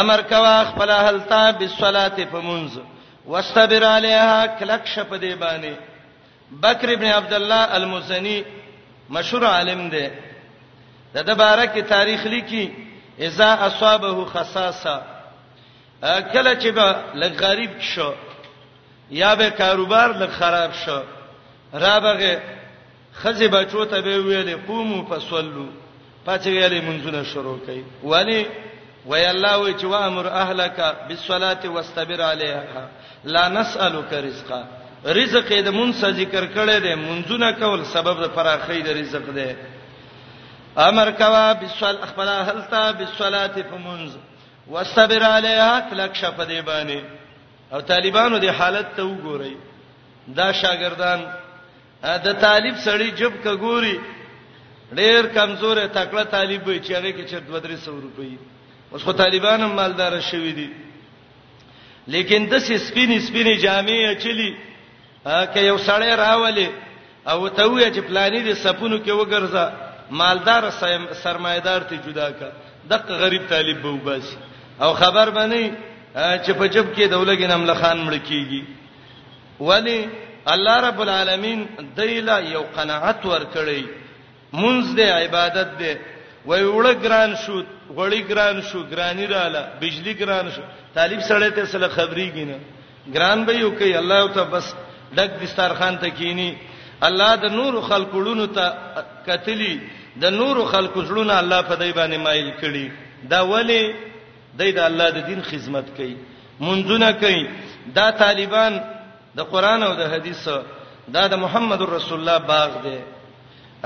[0.00, 2.78] امر کوا خپل اهل ته بالصلاه فمنز
[3.26, 5.74] واستبر عليها کلک شپ دی باندې
[6.64, 8.42] بکر ابن عبد الله المزنی
[9.16, 10.08] مشهور عالم دی
[11.14, 12.64] د د بارکه تاریخ لیکي
[13.26, 14.96] اذا اصابه خصاصه
[16.32, 16.86] کله چې به
[17.20, 18.12] لږ غریب شو
[19.22, 21.00] یا به کاروبار لږ خراب شو
[21.72, 22.42] را بغه
[23.14, 25.66] خزی بچو ته به ویلې قومو فصلوا
[26.26, 28.44] پاتې ویلې منځونه شروع کړي ولی
[29.06, 32.88] وی الله وی چې وامر اهلک بالصلاه واستبر علیها
[33.24, 34.62] لا نسالک رزقا
[35.04, 39.50] رزق دې مونږه ذکر کړی دې منځونه کول سبب د فراخې د رزق دی
[40.76, 44.12] امر کوا بالصل خپل اهلتا بالصلاه فمنز
[44.68, 47.02] واستبر علیها تلک شپدې باندې
[47.72, 49.54] او طالبانو د حالت ته وګورئ
[50.36, 51.20] دا شاګردان
[52.02, 53.98] دا طالب سړی جب کګوري
[54.94, 58.38] ډېر کمزور تکړه طالب وي چې هغه کې چې 200 روپۍ
[58.92, 60.70] اوس خو طالبان هم مالدار شوي دي
[62.06, 64.56] لیکن د سپینې سپینې جامې چلی
[65.24, 66.70] که یو سړی راولي
[67.28, 70.62] او ته وې چې پلانې دي سپونو کې وګرځا مالدار
[71.22, 72.50] سرمایدار ته جدا کا
[72.90, 74.36] دغه غریب طالب به وباسي
[74.80, 75.68] او خبر بنئ
[76.14, 78.62] چې په جب کې دولګین امل خان مړ کیږي
[79.60, 80.08] ولی
[80.46, 81.66] الله رب العالمین
[81.96, 83.84] دایلا یو قناعت ورکړي
[84.52, 85.96] منځ دې عبادت دې
[86.46, 87.62] وای وړه ګران شو
[87.94, 90.62] غړی ګران شو ګرانی رااله بجلی ګران شو
[90.94, 92.58] طالب سره ته سره خبري کینه
[93.16, 94.74] ګران به یو کوي الله ته بس
[95.14, 96.50] ډک دسترخوان ته کینی
[97.08, 98.74] الله د نور خلقړونو ته
[99.26, 99.74] کتلی
[100.22, 102.86] د نور خلکو زړونه الله په دای باندې مایل کړي
[103.32, 103.82] دا ولی
[104.58, 106.16] دای د الله د دین خدمت کوي
[106.66, 107.42] منځونه کوي
[107.98, 108.72] دا طالبان
[109.38, 110.42] د قران او د حدیث
[111.16, 112.98] دا د محمد رسول الله باغ دی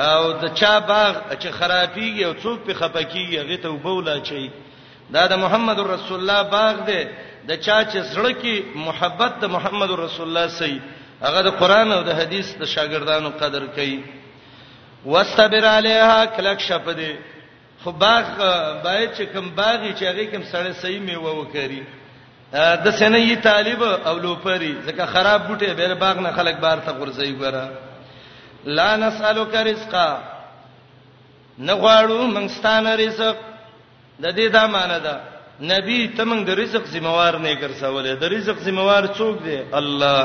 [0.09, 4.51] او د چا باغ چې خرابيږي او څوک په خپکیږي هغه ته وبولا چي
[5.15, 7.03] دا د محمد رسول الله باغ دی
[7.49, 10.75] د چا چې زړه کې محبت د محمد رسول الله سي
[11.27, 13.99] هغه د قران او د حدیث د شاګردانو قدر کوي
[15.13, 17.13] واستبر علیها کلک شپدې
[17.85, 18.25] خو باغ
[18.85, 21.83] باید چې کوم باغی چې هغه کوم سړی صحیح میوه وکړي
[22.85, 27.33] د سنې طالب او لوپری ځکه خراب بوټي به باغ نه خلک بار ته ورځي
[27.41, 27.65] ګره
[28.79, 30.09] لا نسالک رزقا
[31.59, 33.37] نغواړو منستانه رزق
[34.21, 35.17] د دې دا معنی ده
[35.73, 40.23] نبی ته موږ د رزق ذمہوار نه ګرځولې د رزق ذمہوار څوک دی الله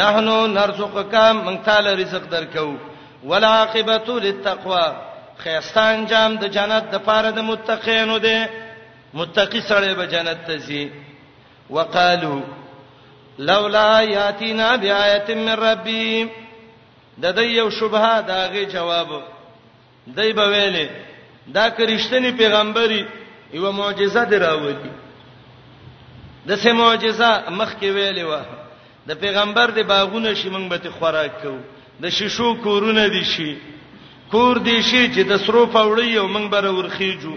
[0.00, 2.66] نحنو نرزقک موږ تعالی رزق درکو
[3.26, 4.86] والعاقبۃ للتقوا
[5.42, 8.38] خیرستان انجام د جنت د پاره د متقینو دی
[9.20, 10.82] متقی سره به جنت ته ځي
[11.78, 12.36] وقالو
[13.50, 16.26] لولا یاتینا بیاات من ربی د
[17.36, 19.08] دې یو شبهه داغه جواب
[20.06, 20.88] دی به ویلې
[21.54, 23.02] دا کرشتنی پیغمبري
[23.54, 24.86] یو معجزه دراوړي
[26.46, 28.32] د سه معجزه مخ کې ویلې و
[29.08, 31.58] د پیغمبر د باغونه شي موږ به ته خوراک کوو
[32.02, 33.50] د شیشو کورونه دي شي
[34.32, 37.34] کور دي شي چې د سرو پاوړی او موږ بره ورخیجو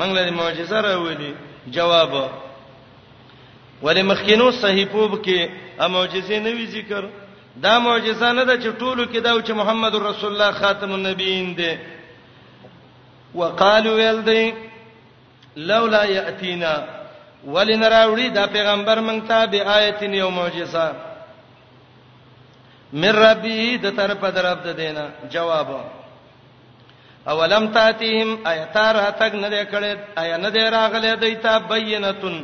[0.00, 1.32] موږ له معجزه راولي
[1.78, 2.12] جواب
[3.82, 5.50] ولې مخکینو صحیفوب کې
[5.86, 7.10] ا معجزې نه وی ذکر
[7.64, 11.74] دا معجزه نه ده چې ټولو کې دا چې محمد رسول الله خاتم النبیین دی
[13.34, 14.50] وقالو یلدی
[15.56, 16.72] لولا یاتینا
[17.44, 20.88] ولنراوی دا پیغمبر مونږ ته به آیتین یو معجزه
[22.92, 25.68] من ربي د طرف درب د دینا جواب
[27.30, 29.92] اولم تاتهم ایتار هتک نه کړي
[30.22, 32.36] ایا نه دی راغله دیتا بینتون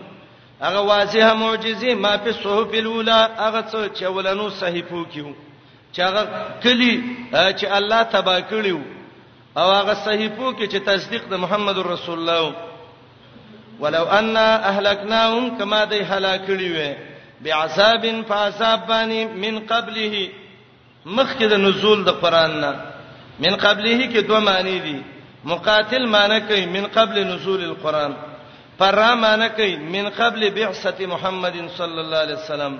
[0.65, 5.29] هغه واضحه معجزه ما په صحف الاولى هغه څه چولنو صحیفو کیو
[5.93, 6.23] چې هغه
[6.63, 6.93] کلی
[7.59, 8.79] چې الله تبا کړیو
[9.59, 12.55] او هغه صحیفو کې چې تصدیق د محمد رسول الله
[13.81, 20.29] ولو ان اهلکناهم کما دی هلاکړي وي بعذاب فعذاب باندې من قبله
[21.07, 22.73] مخکې د نزول د قران نه
[23.41, 24.99] من قبله کې دوه معنی دي
[25.45, 28.13] مقاتل معنی کوي من قبل نزول القران
[28.79, 32.79] پر معنی کوي من قبل بعثه محمد صلی الله علیه وسلم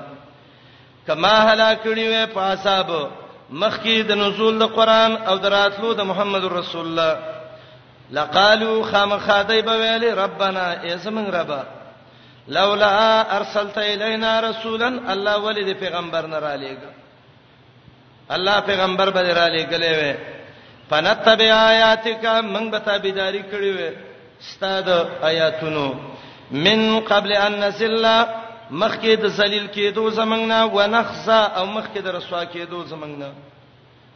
[1.07, 3.09] کما هلاکړي وې په عذاب
[3.53, 7.17] مخکې د نزول د قران او دراتلو د محمد رسول الله
[8.11, 11.63] لقالو خامخادای بویل ربنا ای زمون ربا
[12.49, 12.93] لولا
[13.37, 16.79] ارسلت الینا رسولا الله ولید پیغمبر نه را لېګ
[18.35, 20.13] الله پیغمبر به را لېګلې وې
[20.91, 22.23] فنتبع آیاتک
[22.55, 23.91] من به تابعداري کړې وې
[24.43, 24.89] استاد
[25.29, 25.89] آیاتونو
[26.51, 28.05] من قبل ان نزل
[28.71, 33.31] مخکې د ذلیل کېدو زمنګنا ونخزا او مخکې د رسوا کېدو زمنګنا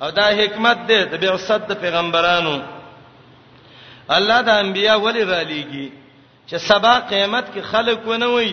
[0.03, 2.57] او دا حکمت ده د بعثت د پیغمبرانو
[4.17, 5.89] الله د انبیا ولی را لېږي
[6.51, 8.51] چې سبا قیامت کې خلک ونه وي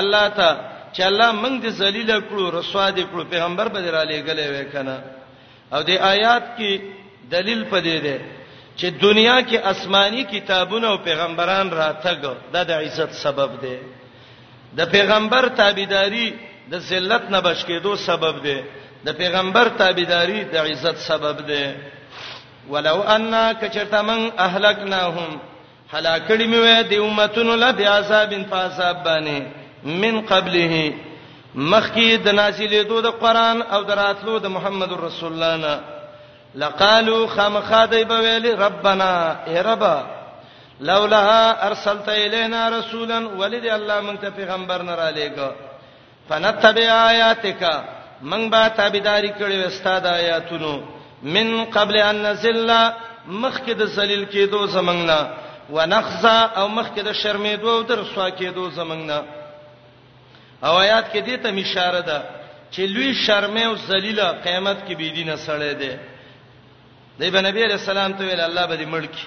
[0.00, 0.48] الله ته
[0.94, 4.96] چې الله موږ دې ذلیل کړو رسوا دې کړو پیغمبر به را لېګلې وې کنه
[5.74, 6.72] او دې آیات کې
[7.34, 8.16] دلیل پدې ده
[8.78, 12.18] چې دنیا کې آسماني کتابونه او پیغمبران راتګ
[12.54, 13.76] دا د عزت سبب دی
[14.76, 16.28] د پیغمبر تابعداري
[16.72, 18.58] د ذلت نه بچ کېدو سبب دی
[19.06, 21.64] د پیغمبر تابعداري د عزت سبب دی
[22.70, 25.32] ولو ان کچرتمن اهلکناهم
[25.94, 29.42] هلاکړی مې وې د امتونو له بیاصابن فاصاب باندې
[29.84, 30.92] من قبله
[31.54, 35.80] مخکی د نازلې دو د قران او دراتلو د محمد رسول الله نه
[36.54, 40.02] لقالو خامخادای بویل ربنا ای ربا
[40.80, 45.48] لولا ارسلت الینا رسولا ولید الله مونږ ته پیغمبر نه را لېګو
[46.28, 47.62] فنتبع آیاتک
[48.22, 50.82] مونږ به تابعداري کړې وستاد آیاتونو
[51.22, 52.70] من قبل ان نزل
[53.28, 55.28] مخکې د ذلیل کېدو زمنګ نه
[55.70, 59.22] ونخزا او مخکې د شرمې دوه او در سوا کېدو زمنګ نه
[60.64, 62.18] او آیات کې دې ته اشاره ده
[62.72, 65.98] چې لوی شرمې او ذلیل قیامت کې بي دینه سړې ده
[67.18, 69.26] دی په نبی رسول الله ته ویل الله به دې مړ کی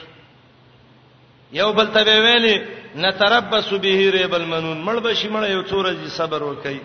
[1.54, 2.56] یو بل ته ویلې
[2.96, 6.80] نتربص به ریب المنون مړ به شي مړ یو څور دي صبر وکي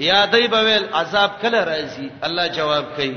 [0.00, 3.16] یا دی به ویل عذاب کله راځي الله جواب کوي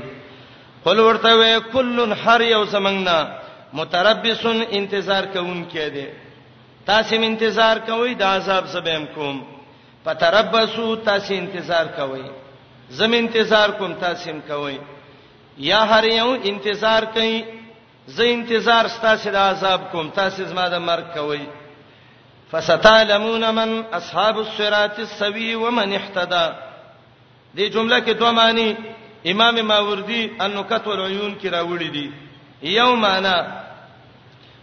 [0.84, 3.41] قل ورته وې کل هر یو زمنګ نه
[3.78, 6.06] متربسن انتظار کوونکی دی
[6.86, 9.36] تاسو من انتظار کوئ د عذاب زبم کوم
[10.04, 12.22] پتربسو تاسو انتظار کوئ
[12.98, 14.76] زم انتظار کوم تاسو هم کوئ
[15.70, 17.34] یا هر یو انتظار کئ
[18.16, 21.40] زه انتظار ستاسو د عذاب کوم تاسو زما د مرګ کوئ
[22.50, 26.44] فستعلمون من اصحاب الصراط السوي ومن اهتدى
[27.56, 28.68] دې جمله کې دوه معنی
[29.32, 32.08] امام ماوردی انکت والعيون کې راوړي دي
[32.62, 33.36] یو معنی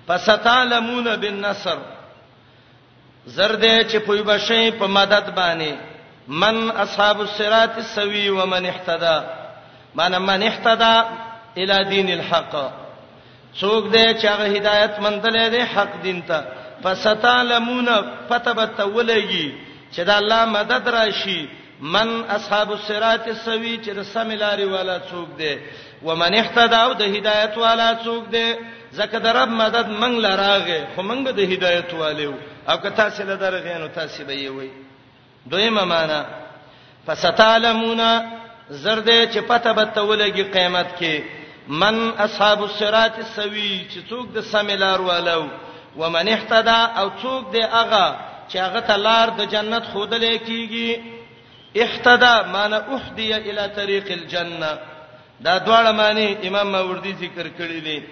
[0.09, 1.77] فستعلمون بالنصر
[3.25, 5.73] زرد چې پوي بشي په مدد باندې
[6.27, 9.21] من اصحاب الصراط السوي ومن اهتدى
[9.95, 11.13] من من اهتدى
[11.57, 12.53] الى دين الحق
[13.61, 16.43] څوک دې چې هغه هدایت مندلې دې حق دین ته
[16.83, 17.87] فستعلمون
[18.29, 19.47] فتبت ولګي
[19.93, 21.47] چې دا الله مدد راشي
[21.81, 25.53] من اصحاب الصراط السوي چې د سملاري والا څوک دې
[26.03, 28.47] ومن اهتدى د هدایت والا څوک دی
[28.97, 32.33] زکه در رب مدد منګ لراغه خو منګ به د هدایت والو
[32.69, 34.69] او که تاسو له درغه نو تاسو به یوي
[35.51, 36.21] دویمه معنا
[37.05, 38.01] فستعلمون
[38.69, 41.21] زرد چې پته به تولګي قیامت کې
[41.67, 45.49] من اصحاب الصراط السوي چې څوک د سمیلار والو
[45.97, 48.15] ومن اهتدى او څوک دی هغه
[48.51, 50.89] چې هغه تلار د جنت خودلې کیږي
[51.81, 54.77] اهتدى معنی اهدي الى طريق الجنه
[55.43, 58.03] دا دواړه معنی امام ماوردی ذکر کړی دي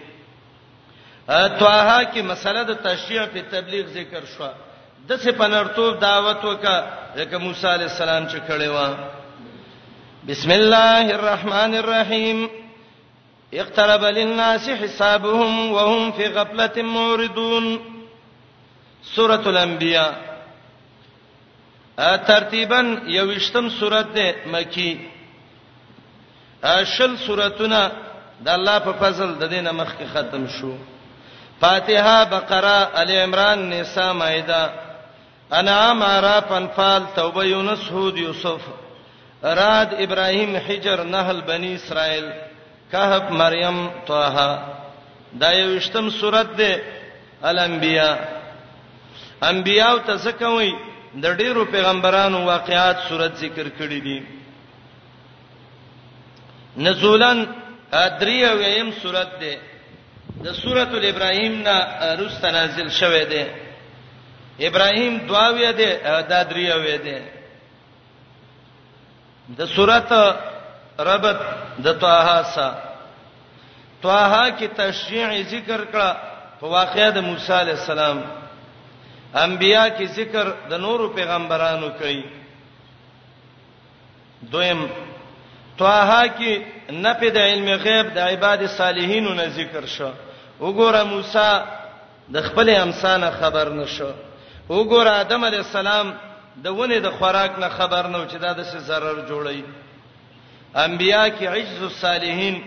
[1.59, 4.47] توها کې مسله د تشریع په تبلیغ ذکر شو
[5.07, 6.77] د څه پنرتوب دعوت وکا
[7.15, 8.93] لکه موسی علی السلام چې کړی و
[10.27, 12.47] بسم الله الرحمن الرحیم
[13.53, 17.79] اقترب للناس حسابهم وهم في غفلة معرضون
[19.15, 20.09] سورة الانبیاء
[22.27, 24.91] ترتیبا یوشتم سورته مکی
[26.65, 27.91] شل سوراتونه
[28.41, 30.73] د الله په فضل د دینه مخکې ختم شو
[31.61, 34.71] فاتحه بقره ال عمران نساء مائده
[35.59, 38.61] انعام عراف انفال توبه یونس هود یوسف
[39.43, 42.25] راد ابراهیم حجر نحل بنی اسرائیل
[42.91, 44.59] کهف مریم طه
[45.41, 46.81] دا یو شتم سورته ده
[47.43, 48.17] الانبیاء
[49.43, 50.75] انبیاء ته څه کوي
[51.23, 54.19] د ډیرو پیغمبرانو واقعات صورت ذکر کړی دي
[56.77, 57.39] نزولن
[57.93, 59.53] ادریه ویم سورت ده
[60.43, 61.75] د سورۃ الابراهیم نا
[62.21, 63.43] رست نازل شوه ده
[64.67, 65.89] ابراهیم دعاوی ده
[66.29, 67.17] د ادریه وې ده
[69.57, 70.09] د سورۃ
[71.11, 71.39] ربط
[71.85, 72.67] د طه سا
[74.03, 76.09] طه کی تشریع ذکر کړه
[76.59, 78.21] په واقعې د موسی علی السلام
[79.35, 82.23] انبیا کی ذکر د نورو پیغمبرانو کوي
[84.51, 84.81] دویم
[85.77, 90.11] طه کې نفي د علم غیب د عباد الصالحینو نه ذکر شو
[90.59, 91.49] وګوره موسی
[92.35, 94.11] د خپل امسانه خبر نشو
[94.69, 96.13] وګوره آدم علی السلام
[96.65, 99.61] د ونه د خوراک نه خبر نه و چې دا د څه zarar جوړي
[100.85, 102.61] انبیا کې عجز الصالحین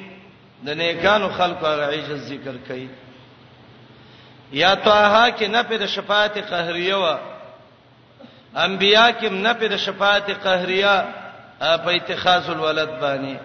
[0.66, 2.88] د نیکانو خلقو عجز ذکر کړي
[4.52, 7.16] یا طه کې نه په شفاعت قهریه و
[8.66, 10.94] انبیا کې نه په شفاعت قهریه
[11.60, 13.36] په اتخاذ الولد باندې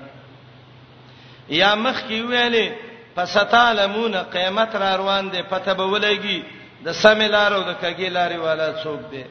[1.49, 2.71] یا مخ کې ویلې
[3.15, 6.43] فستعلمون قیامت را روان دي پته به ولګي
[6.85, 9.23] د سمیلار او د کګیلارې والا څوک دی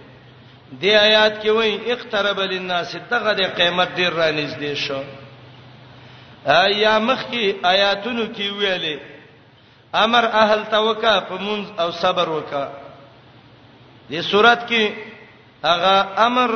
[0.80, 5.02] دی آیات کې وایي اقترب للناس دغه د قیامت ډیر را نږدې شو
[6.84, 8.96] یا مخ کې آیاتونو کې ویلې
[9.94, 12.68] امر اهل توکا فمنز او صبر وکا
[14.10, 14.92] دې صورت کې
[15.64, 15.94] هغه
[16.26, 16.50] امر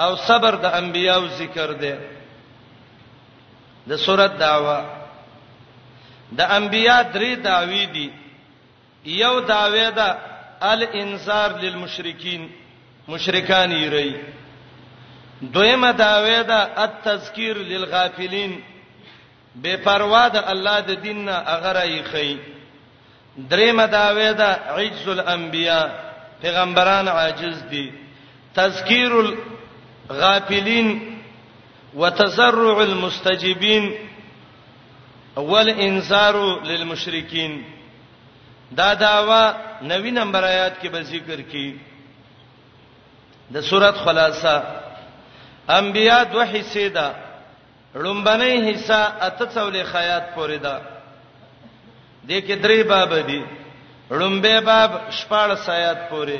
[0.00, 1.92] او صبر د انبیایو ذکر دی
[3.88, 4.78] د سورۃ داوا
[6.38, 8.08] د انبیا درې داوی دي
[9.22, 10.08] یو داوی ده
[10.72, 12.46] الانصار للمشرکین
[13.08, 14.12] مشرکان یری
[15.52, 18.60] دویمه داوی ده التذکیر للغافلین
[19.62, 22.36] بے پروا ده الله د دین نه اگر ایخی
[23.50, 25.80] دریمه داوی ده عجز الانبیا
[26.42, 27.90] پیغمبران عاجز دي
[28.54, 29.12] تذکیر
[30.10, 31.16] غافلین
[31.94, 33.94] وتزرع المستجيبين
[35.36, 37.64] والانذار للمشركين
[38.72, 39.52] دا داوا
[39.82, 41.76] 90 نمبر آیات کې به ذکر کی
[43.54, 44.56] د سورۃ خلاصہ
[45.78, 47.12] انبیاء دوه حصے دا
[47.94, 50.78] لومبنې حصہ اتڅولې خیات پورې دا
[52.28, 53.42] د کې درې باب دي
[54.10, 56.38] لومبه باب شپږ آیات پورې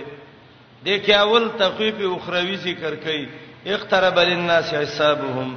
[0.84, 3.28] د کې اول تخفیف اخروی ذکر کړي
[3.74, 5.50] اقترب للناس حسابهم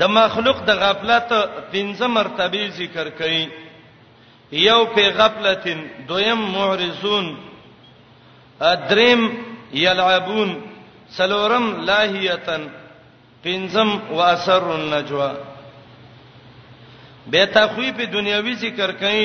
[0.00, 1.30] د مخلوق د غفلت
[1.72, 3.44] پنځه مرتبه ذکر کړي
[4.68, 5.78] یو په غفلتین
[6.08, 7.26] دویم معرضون
[8.72, 9.22] ادریم
[9.84, 10.50] یلعبون
[11.18, 12.62] سلورم لاهیتن
[13.44, 13.88] پنځم
[14.20, 15.32] واسر النجوا
[17.32, 19.24] به تخویف دنیوي ذکر کړي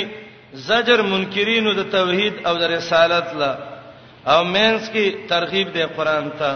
[0.72, 3.52] زجر منکرینو د توحید او د رسالت لا
[4.32, 6.54] او مینس کې ترغیب دی قران ته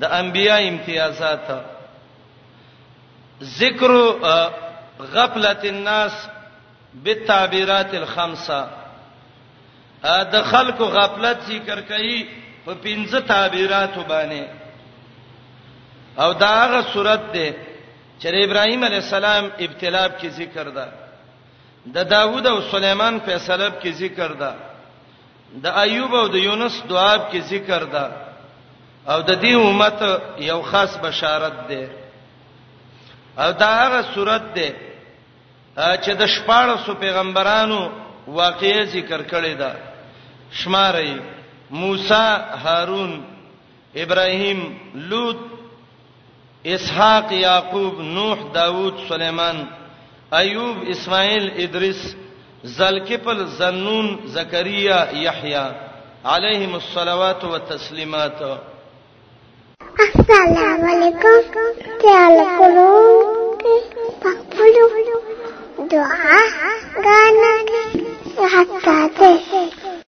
[0.00, 1.50] د انبیا امتیازات
[3.60, 3.92] ذکر
[5.14, 6.12] غفلت الناس
[6.94, 8.60] بالتعبيرات الخمسه
[10.34, 12.20] د خلکو غفلت ذکر کوي
[12.64, 14.44] په پنځه تعبیرات باندې
[16.20, 17.50] او دا غه صورت ده
[18.20, 20.88] چې ابراهيم عليه السلام ابتلاب کې ذکر ده
[21.86, 24.54] د دا داوود او سليمان فیصله کې ذکر ده
[25.64, 28.04] د ایوب او د یونس دعاب کې ذکر ده
[29.12, 30.00] او د دې امت
[30.50, 31.82] یو خاص بشارت ده
[33.42, 34.68] او دا هغه صورت ده
[36.02, 37.80] چې د شپاړسو پیغمبرانو
[38.28, 39.72] واقعې ذکر کړي ده
[40.60, 41.10] شمارې
[41.70, 42.34] موسی
[42.64, 43.12] هارون
[43.94, 44.60] ابراهیم
[45.10, 45.38] لوط
[46.66, 49.56] اسحاق یاقوب نوح داوود سليمان
[50.40, 52.14] ایوب اسماعیل ادریس
[52.66, 55.70] زلکفل زنون زکریا یحیی
[56.24, 58.42] علیهم الصلوات والتسلیمات
[60.06, 61.38] السلام علیکم
[62.02, 62.96] تعال کولو
[64.22, 64.88] پخپلو
[65.90, 66.40] دعا
[67.04, 67.54] غانا
[68.56, 69.95] حتا ته